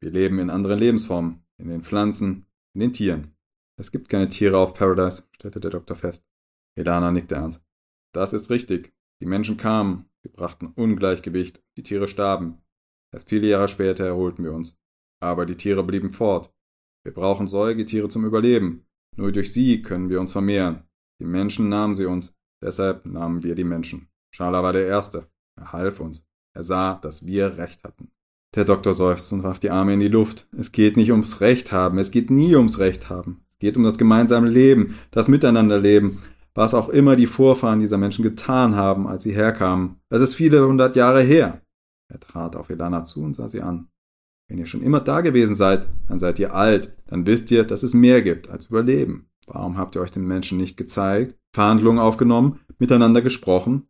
Wir 0.00 0.10
leben 0.10 0.40
in 0.40 0.50
anderen 0.50 0.80
Lebensformen, 0.80 1.44
in 1.56 1.68
den 1.68 1.84
Pflanzen, 1.84 2.46
in 2.74 2.80
den 2.80 2.92
Tieren. 2.92 3.36
Es 3.78 3.92
gibt 3.92 4.08
keine 4.08 4.28
Tiere 4.28 4.58
auf 4.58 4.74
Paradise, 4.74 5.22
stellte 5.30 5.60
der 5.60 5.70
Doktor 5.70 5.94
fest. 5.94 6.26
Elana 6.76 7.12
nickte 7.12 7.36
ernst. 7.36 7.64
Das 8.12 8.32
ist 8.32 8.50
richtig. 8.50 8.92
Die 9.20 9.26
Menschen 9.26 9.56
kamen, 9.56 10.10
sie 10.24 10.30
brachten 10.30 10.66
Ungleichgewicht, 10.66 11.62
die 11.76 11.84
Tiere 11.84 12.08
starben. 12.08 12.60
Erst 13.14 13.28
viele 13.28 13.46
Jahre 13.46 13.68
später 13.68 14.04
erholten 14.04 14.42
wir 14.42 14.52
uns. 14.52 14.76
Aber 15.22 15.46
die 15.46 15.56
Tiere 15.56 15.84
blieben 15.84 16.12
fort. 16.12 16.52
Wir 17.04 17.14
brauchen 17.14 17.46
Säugetiere 17.46 18.08
zum 18.08 18.24
Überleben. 18.24 18.86
Nur 19.16 19.32
durch 19.32 19.52
sie 19.52 19.82
können 19.82 20.10
wir 20.10 20.20
uns 20.20 20.32
vermehren. 20.32 20.82
Die 21.20 21.24
Menschen 21.24 21.68
nahmen 21.68 21.94
sie 21.94 22.06
uns. 22.06 22.34
Deshalb 22.62 23.06
nahmen 23.06 23.42
wir 23.42 23.54
die 23.54 23.64
Menschen. 23.64 24.08
Schala 24.30 24.62
war 24.62 24.72
der 24.72 24.86
Erste. 24.86 25.26
Er 25.56 25.72
half 25.72 26.00
uns. 26.00 26.24
Er 26.54 26.64
sah, 26.64 26.94
dass 26.94 27.24
wir 27.24 27.56
Recht 27.58 27.82
hatten. 27.84 28.10
Der 28.54 28.64
Doktor 28.64 28.94
seufzte 28.94 29.34
und 29.34 29.42
warf 29.42 29.58
die 29.58 29.70
Arme 29.70 29.94
in 29.94 30.00
die 30.00 30.08
Luft. 30.08 30.48
Es 30.56 30.72
geht 30.72 30.96
nicht 30.96 31.10
ums 31.10 31.40
Recht 31.40 31.72
haben. 31.72 31.98
Es 31.98 32.10
geht 32.10 32.30
nie 32.30 32.54
ums 32.54 32.78
Recht 32.78 33.08
haben. 33.08 33.44
Es 33.52 33.58
geht 33.58 33.76
um 33.76 33.84
das 33.84 33.98
gemeinsame 33.98 34.48
Leben, 34.48 34.98
das 35.10 35.28
Miteinanderleben, 35.28 36.18
was 36.54 36.74
auch 36.74 36.88
immer 36.90 37.16
die 37.16 37.26
Vorfahren 37.26 37.80
dieser 37.80 37.98
Menschen 37.98 38.22
getan 38.22 38.76
haben, 38.76 39.06
als 39.06 39.22
sie 39.22 39.34
herkamen. 39.34 39.96
Es 40.10 40.20
ist 40.20 40.34
viele 40.34 40.66
hundert 40.66 40.96
Jahre 40.96 41.22
her. 41.22 41.62
Er 42.08 42.20
trat 42.20 42.54
auf 42.54 42.70
Elana 42.70 43.04
zu 43.04 43.22
und 43.22 43.34
sah 43.34 43.48
sie 43.48 43.62
an. 43.62 43.88
Wenn 44.48 44.58
ihr 44.58 44.66
schon 44.66 44.82
immer 44.82 45.00
da 45.00 45.20
gewesen 45.20 45.54
seid, 45.54 45.88
dann 46.08 46.18
seid 46.18 46.38
ihr 46.38 46.54
alt, 46.54 46.96
dann 47.06 47.26
wisst 47.26 47.50
ihr, 47.50 47.64
dass 47.64 47.82
es 47.82 47.94
mehr 47.94 48.22
gibt 48.22 48.48
als 48.48 48.66
Überleben. 48.66 49.28
Warum 49.46 49.76
habt 49.76 49.94
ihr 49.94 50.00
euch 50.00 50.10
den 50.10 50.26
Menschen 50.26 50.58
nicht 50.58 50.76
gezeigt, 50.76 51.36
Verhandlungen 51.52 51.98
aufgenommen, 51.98 52.60
miteinander 52.78 53.22
gesprochen? 53.22 53.88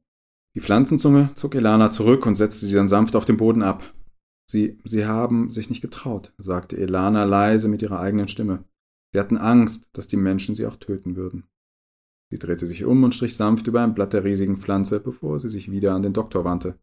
Die 0.55 0.61
Pflanzenzunge 0.61 1.31
zog 1.35 1.55
Elana 1.55 1.90
zurück 1.90 2.25
und 2.27 2.37
setzte 2.37 2.66
sie 2.66 2.75
dann 2.75 2.88
sanft 2.88 3.16
auf 3.16 3.25
den 3.25 3.37
Boden 3.37 3.62
ab. 3.62 3.95
Sie, 4.49 4.79
sie 4.85 5.07
haben 5.07 5.51
sich 5.51 5.69
nicht 5.69 5.83
getraut, 5.83 6.33
sagte 6.38 6.77
Elana 6.77 7.25
leise 7.25 7.69
mit 7.69 7.83
ihrer 7.83 8.01
eigenen 8.01 8.29
Stimme. 8.29 8.64
Sie 9.12 9.21
hatten 9.21 9.37
Angst, 9.37 9.88
dass 9.92 10.09
die 10.09 10.16
Menschen 10.16 10.55
sie 10.55 10.66
auch 10.66 10.77
töten 10.77 11.16
würden. 11.16 11.45
Sie 12.31 12.38
drehte 12.38 12.66
sich 12.66 12.85
um 12.85 13.05
und 13.05 13.14
strich 13.14 13.37
sanft 13.37 13.66
über 13.66 13.83
ein 13.83 13.95
Blatt 13.95 14.12
der 14.12 14.25
riesigen 14.25 14.59
Pflanze, 14.59 15.01
bevor 15.01 15.38
sie 15.38 15.49
sich 15.49 15.71
wieder 15.71 15.95
an 15.95 16.03
den 16.03 16.12
Doktor 16.12 16.45
wandte. 16.45 16.79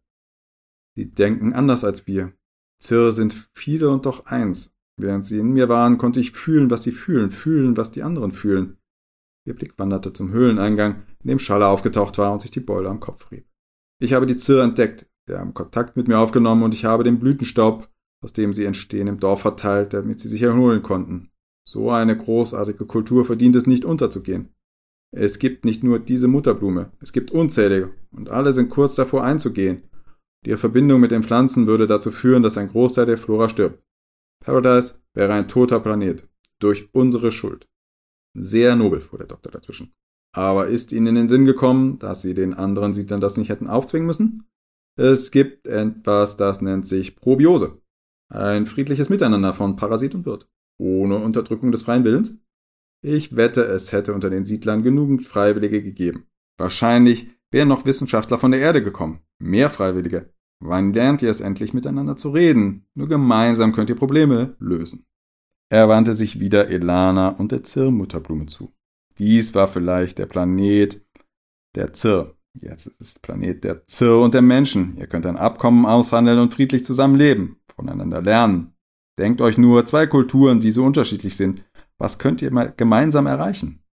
Sie 0.96 1.10
denken 1.10 1.52
anders 1.52 1.84
als 1.84 2.06
wir. 2.06 2.32
Zirr 2.80 3.12
sind 3.12 3.48
viele 3.54 3.90
und 3.90 4.06
doch 4.06 4.26
eins. 4.26 4.74
Während 4.96 5.24
sie 5.24 5.38
in 5.38 5.52
mir 5.52 5.68
waren, 5.68 5.98
konnte 5.98 6.20
ich 6.20 6.30
fühlen, 6.30 6.70
was 6.70 6.84
sie 6.84 6.92
fühlen, 6.92 7.30
fühlen, 7.30 7.76
was 7.76 7.90
die 7.90 8.02
anderen 8.02 8.32
fühlen. 8.32 8.78
Ihr 9.46 9.54
Blick 9.54 9.78
wanderte 9.78 10.12
zum 10.12 10.30
Höhleneingang, 10.30 11.02
in 11.22 11.28
dem 11.28 11.38
Schaller 11.38 11.68
aufgetaucht 11.68 12.16
war 12.18 12.32
und 12.32 12.40
sich 12.40 12.50
die 12.50 12.60
Beule 12.60 12.88
am 12.88 13.00
Kopf 13.00 13.30
rieb. 13.30 13.46
Ich 14.00 14.12
habe 14.12 14.26
die 14.26 14.36
Zirr 14.36 14.62
entdeckt, 14.62 15.06
sie 15.26 15.36
haben 15.36 15.54
Kontakt 15.54 15.96
mit 15.96 16.08
mir 16.08 16.18
aufgenommen 16.18 16.62
und 16.62 16.74
ich 16.74 16.84
habe 16.84 17.04
den 17.04 17.18
Blütenstaub, 17.18 17.88
aus 18.22 18.32
dem 18.32 18.54
sie 18.54 18.64
entstehen, 18.64 19.08
im 19.08 19.20
Dorf 19.20 19.42
verteilt, 19.42 19.92
damit 19.92 20.20
sie 20.20 20.28
sich 20.28 20.42
erholen 20.42 20.82
konnten. 20.82 21.30
So 21.68 21.90
eine 21.90 22.16
großartige 22.16 22.86
Kultur 22.86 23.24
verdient 23.24 23.56
es 23.56 23.66
nicht 23.66 23.84
unterzugehen. 23.84 24.50
Es 25.14 25.38
gibt 25.38 25.64
nicht 25.64 25.84
nur 25.84 25.98
diese 25.98 26.28
Mutterblume, 26.28 26.90
es 27.00 27.12
gibt 27.12 27.30
unzählige, 27.30 27.90
und 28.10 28.30
alle 28.30 28.52
sind 28.52 28.68
kurz 28.70 28.94
davor 28.94 29.22
einzugehen, 29.24 29.82
die 30.44 30.56
Verbindung 30.56 31.00
mit 31.00 31.10
den 31.10 31.22
Pflanzen 31.22 31.66
würde 31.66 31.86
dazu 31.86 32.10
führen, 32.10 32.42
dass 32.42 32.58
ein 32.58 32.68
Großteil 32.68 33.06
der 33.06 33.18
Flora 33.18 33.48
stirbt. 33.48 33.82
Paradise 34.44 34.96
wäre 35.14 35.32
ein 35.32 35.48
toter 35.48 35.80
Planet. 35.80 36.28
Durch 36.58 36.88
unsere 36.92 37.32
Schuld. 37.32 37.66
Sehr 38.36 38.76
nobel, 38.76 39.00
fuhr 39.00 39.18
der 39.18 39.28
Doktor 39.28 39.50
dazwischen. 39.50 39.92
Aber 40.34 40.66
ist 40.66 40.92
Ihnen 40.92 41.08
in 41.08 41.14
den 41.14 41.28
Sinn 41.28 41.44
gekommen, 41.44 41.98
dass 41.98 42.22
Sie 42.22 42.34
den 42.34 42.54
anderen 42.54 42.92
Siedlern 42.92 43.20
das 43.20 43.36
nicht 43.36 43.48
hätten 43.48 43.68
aufzwingen 43.68 44.06
müssen? 44.06 44.46
Es 44.96 45.30
gibt 45.30 45.66
etwas, 45.66 46.36
das 46.36 46.60
nennt 46.60 46.86
sich 46.86 47.16
Probiose. 47.16 47.80
Ein 48.32 48.66
friedliches 48.66 49.08
Miteinander 49.08 49.54
von 49.54 49.76
Parasit 49.76 50.14
und 50.14 50.26
Wirt. 50.26 50.48
Ohne 50.78 51.16
Unterdrückung 51.16 51.72
des 51.72 51.82
freien 51.82 52.04
Willens? 52.04 52.36
Ich 53.02 53.36
wette, 53.36 53.64
es 53.64 53.92
hätte 53.92 54.14
unter 54.14 54.30
den 54.30 54.44
Siedlern 54.44 54.82
genügend 54.82 55.26
Freiwillige 55.26 55.82
gegeben. 55.82 56.26
Wahrscheinlich 56.58 57.28
wären 57.50 57.68
noch 57.68 57.84
Wissenschaftler 57.84 58.38
von 58.38 58.50
der 58.50 58.60
Erde 58.60 58.82
gekommen. 58.82 59.20
Mehr 59.38 59.70
Freiwillige. 59.70 60.33
Wann 60.60 60.92
lernt 60.92 61.22
ihr 61.22 61.30
es 61.30 61.40
endlich 61.40 61.74
miteinander 61.74 62.16
zu 62.16 62.30
reden? 62.30 62.86
Nur 62.94 63.08
gemeinsam 63.08 63.72
könnt 63.72 63.90
ihr 63.90 63.96
Probleme 63.96 64.56
lösen. 64.58 65.06
Er 65.68 65.88
wandte 65.88 66.14
sich 66.14 66.40
wieder 66.40 66.68
Elana 66.68 67.28
und 67.28 67.52
der 67.52 67.64
Zirr-Mutterblume 67.64 68.46
zu. 68.46 68.72
Dies 69.18 69.54
war 69.54 69.68
vielleicht 69.68 70.18
der 70.18 70.26
Planet 70.26 71.04
der 71.74 71.92
Zirr. 71.92 72.36
Jetzt 72.54 72.86
ist 72.86 73.00
es 73.00 73.14
der 73.14 73.20
Planet 73.20 73.64
der 73.64 73.86
Zirr 73.86 74.22
und 74.22 74.34
der 74.34 74.42
Menschen. 74.42 74.96
Ihr 74.98 75.06
könnt 75.06 75.26
ein 75.26 75.36
Abkommen 75.36 75.86
aushandeln 75.86 76.38
und 76.38 76.52
friedlich 76.52 76.84
zusammenleben, 76.84 77.56
voneinander 77.74 78.22
lernen. 78.22 78.74
Denkt 79.18 79.40
euch 79.40 79.58
nur, 79.58 79.84
zwei 79.86 80.06
Kulturen, 80.06 80.60
die 80.60 80.72
so 80.72 80.84
unterschiedlich 80.84 81.36
sind. 81.36 81.64
Was 81.98 82.18
könnt 82.18 82.42
ihr 82.42 82.52
mal 82.52 82.72
gemeinsam 82.76 83.26
erreichen? 83.26 83.83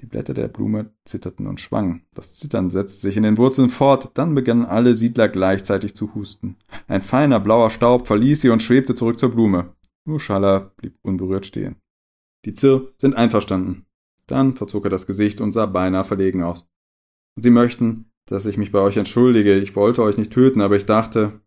Die 0.00 0.06
Blätter 0.06 0.32
der 0.32 0.48
Blume 0.48 0.94
zitterten 1.04 1.46
und 1.46 1.60
schwangen. 1.60 2.06
Das 2.14 2.34
Zittern 2.34 2.70
setzte 2.70 3.02
sich 3.02 3.18
in 3.18 3.22
den 3.22 3.36
Wurzeln 3.36 3.68
fort, 3.68 4.12
dann 4.14 4.34
begannen 4.34 4.64
alle 4.64 4.94
Siedler 4.94 5.28
gleichzeitig 5.28 5.94
zu 5.94 6.14
husten. 6.14 6.56
Ein 6.88 7.02
feiner 7.02 7.38
blauer 7.38 7.70
Staub 7.70 8.06
verließ 8.06 8.40
sie 8.40 8.48
und 8.48 8.62
schwebte 8.62 8.94
zurück 8.94 9.18
zur 9.18 9.32
Blume. 9.32 9.74
Nur 10.06 10.18
Schaller 10.18 10.72
blieb 10.76 10.98
unberührt 11.02 11.44
stehen. 11.44 11.76
Die 12.46 12.54
Zirr 12.54 12.92
sind 12.96 13.14
einverstanden. 13.14 13.84
Dann 14.26 14.54
verzog 14.54 14.84
er 14.84 14.90
das 14.90 15.06
Gesicht 15.06 15.40
und 15.42 15.52
sah 15.52 15.66
beinahe 15.66 16.04
verlegen 16.04 16.42
aus. 16.42 16.66
Und 17.36 17.42
Sie 17.42 17.50
möchten, 17.50 18.10
dass 18.26 18.46
ich 18.46 18.56
mich 18.56 18.72
bei 18.72 18.80
euch 18.80 18.96
entschuldige. 18.96 19.58
Ich 19.58 19.76
wollte 19.76 20.02
euch 20.02 20.16
nicht 20.16 20.32
töten, 20.32 20.62
aber 20.62 20.76
ich 20.76 20.86
dachte. 20.86 21.40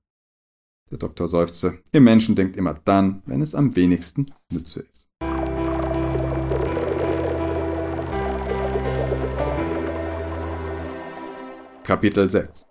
Der 0.91 0.99
Doktor 0.99 1.27
seufzte. 1.27 1.79
Ihr 1.91 2.01
Menschen 2.01 2.35
denkt 2.35 2.55
immer 2.55 2.75
dann, 2.85 3.23
wenn 3.25 3.41
es 3.41 3.55
am 3.55 3.75
wenigsten 3.75 4.27
Nütze 4.51 4.81
ist. 4.81 5.02
Kapitel 11.93 12.27
6 12.27 12.65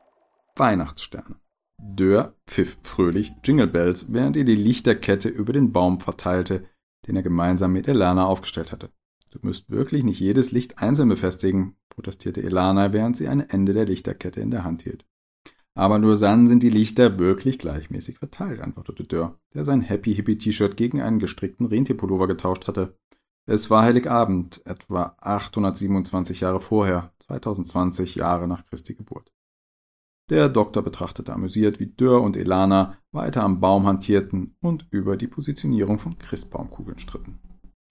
Weihnachtssterne 0.56 1.36
Dörr 1.78 2.34
pfiff 2.48 2.76
fröhlich 2.82 3.32
Jingle 3.44 3.68
Bells, 3.68 4.12
während 4.12 4.36
er 4.36 4.42
die 4.42 4.56
Lichterkette 4.56 5.28
über 5.28 5.52
den 5.52 5.70
Baum 5.70 6.00
verteilte, 6.00 6.64
den 7.06 7.14
er 7.14 7.22
gemeinsam 7.22 7.72
mit 7.72 7.86
Elana 7.86 8.26
aufgestellt 8.26 8.72
hatte. 8.72 8.90
Du 9.30 9.38
müsst 9.42 9.70
wirklich 9.70 10.02
nicht 10.02 10.18
jedes 10.18 10.50
Licht 10.50 10.78
einzeln 10.78 11.08
befestigen, 11.08 11.76
protestierte 11.88 12.42
Elana, 12.42 12.92
während 12.92 13.16
sie 13.16 13.28
ein 13.28 13.48
Ende 13.48 13.72
der 13.72 13.84
Lichterkette 13.84 14.40
in 14.40 14.50
der 14.50 14.64
Hand 14.64 14.82
hielt. 14.82 15.06
Aber 15.74 16.00
nur 16.00 16.18
dann 16.18 16.48
sind 16.48 16.64
die 16.64 16.70
Lichter 16.70 17.20
wirklich 17.20 17.60
gleichmäßig 17.60 18.18
verteilt, 18.18 18.60
antwortete 18.60 19.04
Dörr, 19.04 19.38
der 19.54 19.64
sein 19.64 19.82
Happy 19.82 20.16
Hippie 20.16 20.38
T-Shirt 20.38 20.76
gegen 20.76 21.00
einen 21.00 21.20
gestrickten 21.20 21.66
Rentierpullover 21.66 22.26
getauscht 22.26 22.66
hatte. 22.66 22.98
Es 23.46 23.70
war 23.70 23.84
Heiligabend, 23.84 24.62
etwa 24.66 25.14
827 25.20 26.40
Jahre 26.40 26.60
vorher, 26.60 27.12
2020 27.40 28.16
Jahre 28.16 28.46
nach 28.46 28.66
Christi 28.66 28.94
Geburt. 28.94 29.32
Der 30.30 30.48
Doktor 30.48 30.82
betrachtete 30.82 31.32
amüsiert, 31.32 31.80
wie 31.80 31.86
Dörr 31.86 32.22
und 32.22 32.36
Elana 32.36 32.96
weiter 33.10 33.42
am 33.42 33.60
Baum 33.60 33.86
hantierten 33.86 34.56
und 34.60 34.86
über 34.90 35.16
die 35.16 35.26
Positionierung 35.26 35.98
von 35.98 36.18
Christbaumkugeln 36.18 36.98
stritten. 36.98 37.40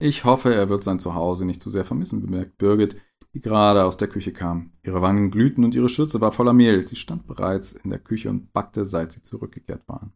Ich 0.00 0.24
hoffe, 0.24 0.54
er 0.54 0.68
wird 0.68 0.82
sein 0.82 0.98
Zuhause 0.98 1.44
nicht 1.44 1.62
zu 1.62 1.70
sehr 1.70 1.84
vermissen, 1.84 2.20
bemerkt 2.20 2.58
Birgit, 2.58 2.96
die 3.34 3.40
gerade 3.40 3.84
aus 3.84 3.96
der 3.96 4.08
Küche 4.08 4.32
kam. 4.32 4.72
Ihre 4.82 5.02
Wangen 5.02 5.30
glühten 5.30 5.64
und 5.64 5.74
ihre 5.74 5.88
Schürze 5.88 6.20
war 6.20 6.32
voller 6.32 6.52
Mehl. 6.52 6.86
Sie 6.86 6.96
stand 6.96 7.26
bereits 7.26 7.72
in 7.72 7.90
der 7.90 8.00
Küche 8.00 8.28
und 8.28 8.52
backte, 8.52 8.86
seit 8.86 9.12
sie 9.12 9.22
zurückgekehrt 9.22 9.86
waren. 9.86 10.12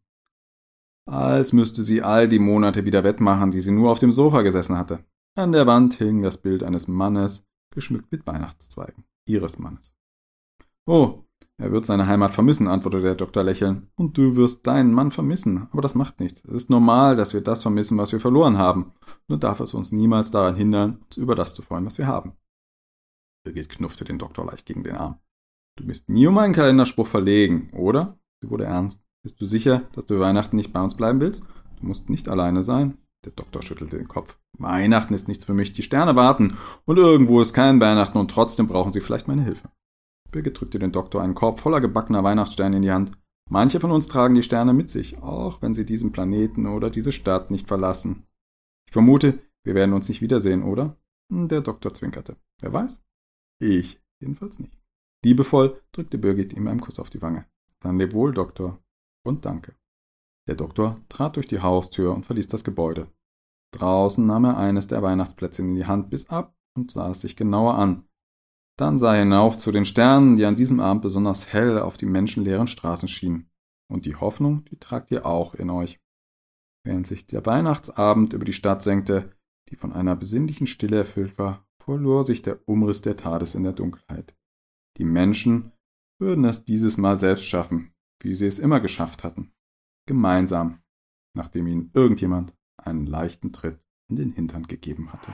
Als 1.06 1.52
müsste 1.52 1.84
sie 1.84 2.02
all 2.02 2.28
die 2.28 2.40
Monate 2.40 2.84
wieder 2.84 3.04
wettmachen, 3.04 3.52
die 3.52 3.60
sie 3.60 3.70
nur 3.70 3.92
auf 3.92 4.00
dem 4.00 4.12
Sofa 4.12 4.42
gesessen 4.42 4.76
hatte. 4.76 5.04
An 5.36 5.52
der 5.52 5.66
Wand 5.66 5.94
hing 5.94 6.22
das 6.22 6.38
Bild 6.38 6.64
eines 6.64 6.88
Mannes, 6.88 7.46
geschmückt 7.70 8.10
mit 8.10 8.26
Weihnachtszweigen. 8.26 9.04
Ihres 9.26 9.58
Mannes. 9.58 9.94
Oh, 10.86 11.24
er 11.58 11.72
wird 11.72 11.86
seine 11.86 12.06
Heimat 12.06 12.32
vermissen, 12.32 12.68
antwortete 12.68 13.02
der 13.02 13.14
Doktor 13.14 13.42
lächelnd. 13.42 13.88
Und 13.96 14.18
du 14.18 14.36
wirst 14.36 14.66
deinen 14.66 14.92
Mann 14.92 15.10
vermissen. 15.10 15.68
Aber 15.72 15.82
das 15.82 15.94
macht 15.94 16.20
nichts. 16.20 16.44
Es 16.44 16.54
ist 16.54 16.70
normal, 16.70 17.16
dass 17.16 17.32
wir 17.32 17.40
das 17.40 17.62
vermissen, 17.62 17.96
was 17.98 18.12
wir 18.12 18.20
verloren 18.20 18.58
haben. 18.58 18.92
Nur 19.26 19.38
darf 19.38 19.60
es 19.60 19.72
uns 19.72 19.90
niemals 19.90 20.30
daran 20.30 20.54
hindern, 20.54 20.98
uns 21.04 21.16
über 21.16 21.34
das 21.34 21.54
zu 21.54 21.62
freuen, 21.62 21.86
was 21.86 21.98
wir 21.98 22.06
haben. 22.06 22.34
Birgit 23.44 23.68
knuffte 23.70 24.04
den 24.04 24.18
Doktor 24.18 24.44
leicht 24.44 24.66
gegen 24.66 24.82
den 24.82 24.96
Arm. 24.96 25.18
Du 25.76 25.86
bist 25.86 26.08
nie 26.08 26.26
um 26.26 26.36
einen 26.38 26.54
Kalenderspruch 26.54 27.06
verlegen, 27.06 27.70
oder? 27.72 28.18
Sie 28.42 28.50
wurde 28.50 28.64
ernst. 28.64 29.02
Bist 29.22 29.40
du 29.40 29.46
sicher, 29.46 29.88
dass 29.92 30.06
du 30.06 30.20
Weihnachten 30.20 30.56
nicht 30.56 30.72
bei 30.72 30.82
uns 30.82 30.96
bleiben 30.96 31.20
willst? 31.20 31.44
Du 31.80 31.86
musst 31.86 32.08
nicht 32.10 32.28
alleine 32.28 32.62
sein. 32.62 32.98
Der 33.26 33.32
Doktor 33.32 33.62
schüttelte 33.62 33.98
den 33.98 34.06
Kopf. 34.06 34.38
Weihnachten 34.56 35.12
ist 35.12 35.26
nichts 35.26 35.44
für 35.44 35.52
mich. 35.52 35.72
Die 35.72 35.82
Sterne 35.82 36.14
warten. 36.14 36.56
Und 36.84 36.96
irgendwo 36.96 37.40
ist 37.40 37.52
kein 37.52 37.80
Weihnachten 37.80 38.18
und 38.18 38.30
trotzdem 38.30 38.68
brauchen 38.68 38.92
sie 38.92 39.00
vielleicht 39.00 39.26
meine 39.26 39.42
Hilfe. 39.42 39.68
Birgit 40.30 40.60
drückte 40.60 40.78
den 40.78 40.92
Doktor 40.92 41.22
einen 41.22 41.34
Korb 41.34 41.58
voller 41.58 41.80
gebackener 41.80 42.22
Weihnachtssterne 42.22 42.76
in 42.76 42.82
die 42.82 42.92
Hand. 42.92 43.12
Manche 43.50 43.80
von 43.80 43.90
uns 43.90 44.06
tragen 44.06 44.36
die 44.36 44.44
Sterne 44.44 44.72
mit 44.72 44.90
sich, 44.90 45.22
auch 45.22 45.60
wenn 45.60 45.74
sie 45.74 45.84
diesen 45.84 46.12
Planeten 46.12 46.66
oder 46.66 46.88
diese 46.88 47.12
Stadt 47.12 47.50
nicht 47.50 47.66
verlassen. 47.66 48.26
Ich 48.86 48.92
vermute, 48.92 49.40
wir 49.64 49.74
werden 49.74 49.92
uns 49.92 50.08
nicht 50.08 50.20
wiedersehen, 50.20 50.62
oder? 50.62 50.96
Der 51.28 51.60
Doktor 51.60 51.92
zwinkerte. 51.94 52.36
Wer 52.60 52.72
weiß? 52.72 53.02
Ich 53.60 54.00
jedenfalls 54.20 54.60
nicht. 54.60 54.72
Liebevoll 55.24 55.80
drückte 55.90 56.18
Birgit 56.18 56.52
ihm 56.52 56.68
einen 56.68 56.80
Kuss 56.80 57.00
auf 57.00 57.10
die 57.10 57.22
Wange. 57.22 57.46
Dann 57.80 57.98
leb 57.98 58.12
wohl, 58.12 58.32
Doktor. 58.32 58.78
Und 59.24 59.44
danke. 59.44 59.74
Der 60.47 60.55
Doktor 60.55 61.01
trat 61.09 61.36
durch 61.36 61.49
die 61.49 61.61
Haustür 61.61 62.14
und 62.14 62.24
verließ 62.24 62.49
das 62.49 62.64
Gebäude. 62.64 63.09
Draußen 63.72 64.24
nahm 64.24 64.44
er 64.44 64.57
eines 64.57 64.86
der 64.86 65.03
Weihnachtsplätzchen 65.03 65.70
in 65.70 65.74
die 65.74 65.86
Hand 65.86 66.09
bis 66.11 66.28
ab 66.28 66.55
und 66.76 66.92
sah 66.92 67.11
es 67.11 67.20
sich 67.20 67.36
genauer 67.36 67.74
an. 67.74 68.07
Dann 68.78 68.99
sah 68.99 69.14
er 69.14 69.20
hinauf 69.20 69.59
zu 69.59 69.72
den 69.72 69.84
Sternen, 69.84 70.36
die 70.36 70.44
an 70.44 70.57
diesem 70.57 70.80
Abend 70.80 71.03
besonders 71.03 71.53
hell 71.53 71.78
auf 71.78 71.97
die 71.97 72.07
menschenleeren 72.07 72.66
Straßen 72.66 73.09
schienen. 73.09 73.51
Und 73.88 74.05
die 74.05 74.16
Hoffnung, 74.16 74.64
die 74.66 74.78
tragt 74.78 75.11
ihr 75.11 75.26
auch 75.26 75.55
in 75.55 75.70
euch. 75.70 76.01
Während 76.84 77.07
sich 77.07 77.26
der 77.26 77.44
Weihnachtsabend 77.47 78.32
über 78.32 78.44
die 78.44 78.53
Stadt 78.53 78.82
senkte, 78.82 79.32
die 79.70 79.76
von 79.76 79.92
einer 79.92 80.14
besinnlichen 80.14 80.66
Stille 80.66 80.99
erfüllt 80.99 81.38
war, 81.38 81.66
verlor 81.82 82.24
sich 82.24 82.42
der 82.42 82.68
Umriss 82.68 83.01
der 83.01 83.16
Tades 83.16 83.55
in 83.55 83.64
der 83.64 83.72
Dunkelheit. 83.72 84.36
Die 84.99 85.05
Menschen 85.05 85.72
würden 86.20 86.44
es 86.44 86.64
dieses 86.64 86.97
Mal 86.97 87.18
selbst 87.18 87.44
schaffen, 87.44 87.92
wie 88.20 88.34
sie 88.34 88.47
es 88.47 88.59
immer 88.59 88.80
geschafft 88.80 89.24
hatten. 89.24 89.53
Gemeinsam, 90.07 90.78
nachdem 91.34 91.66
ihnen 91.66 91.90
irgendjemand 91.92 92.54
einen 92.76 93.07
leichten 93.07 93.52
Tritt 93.52 93.80
in 94.09 94.16
den 94.16 94.30
Hintern 94.30 94.68
gegeben 94.68 95.12
hatte. 95.12 95.32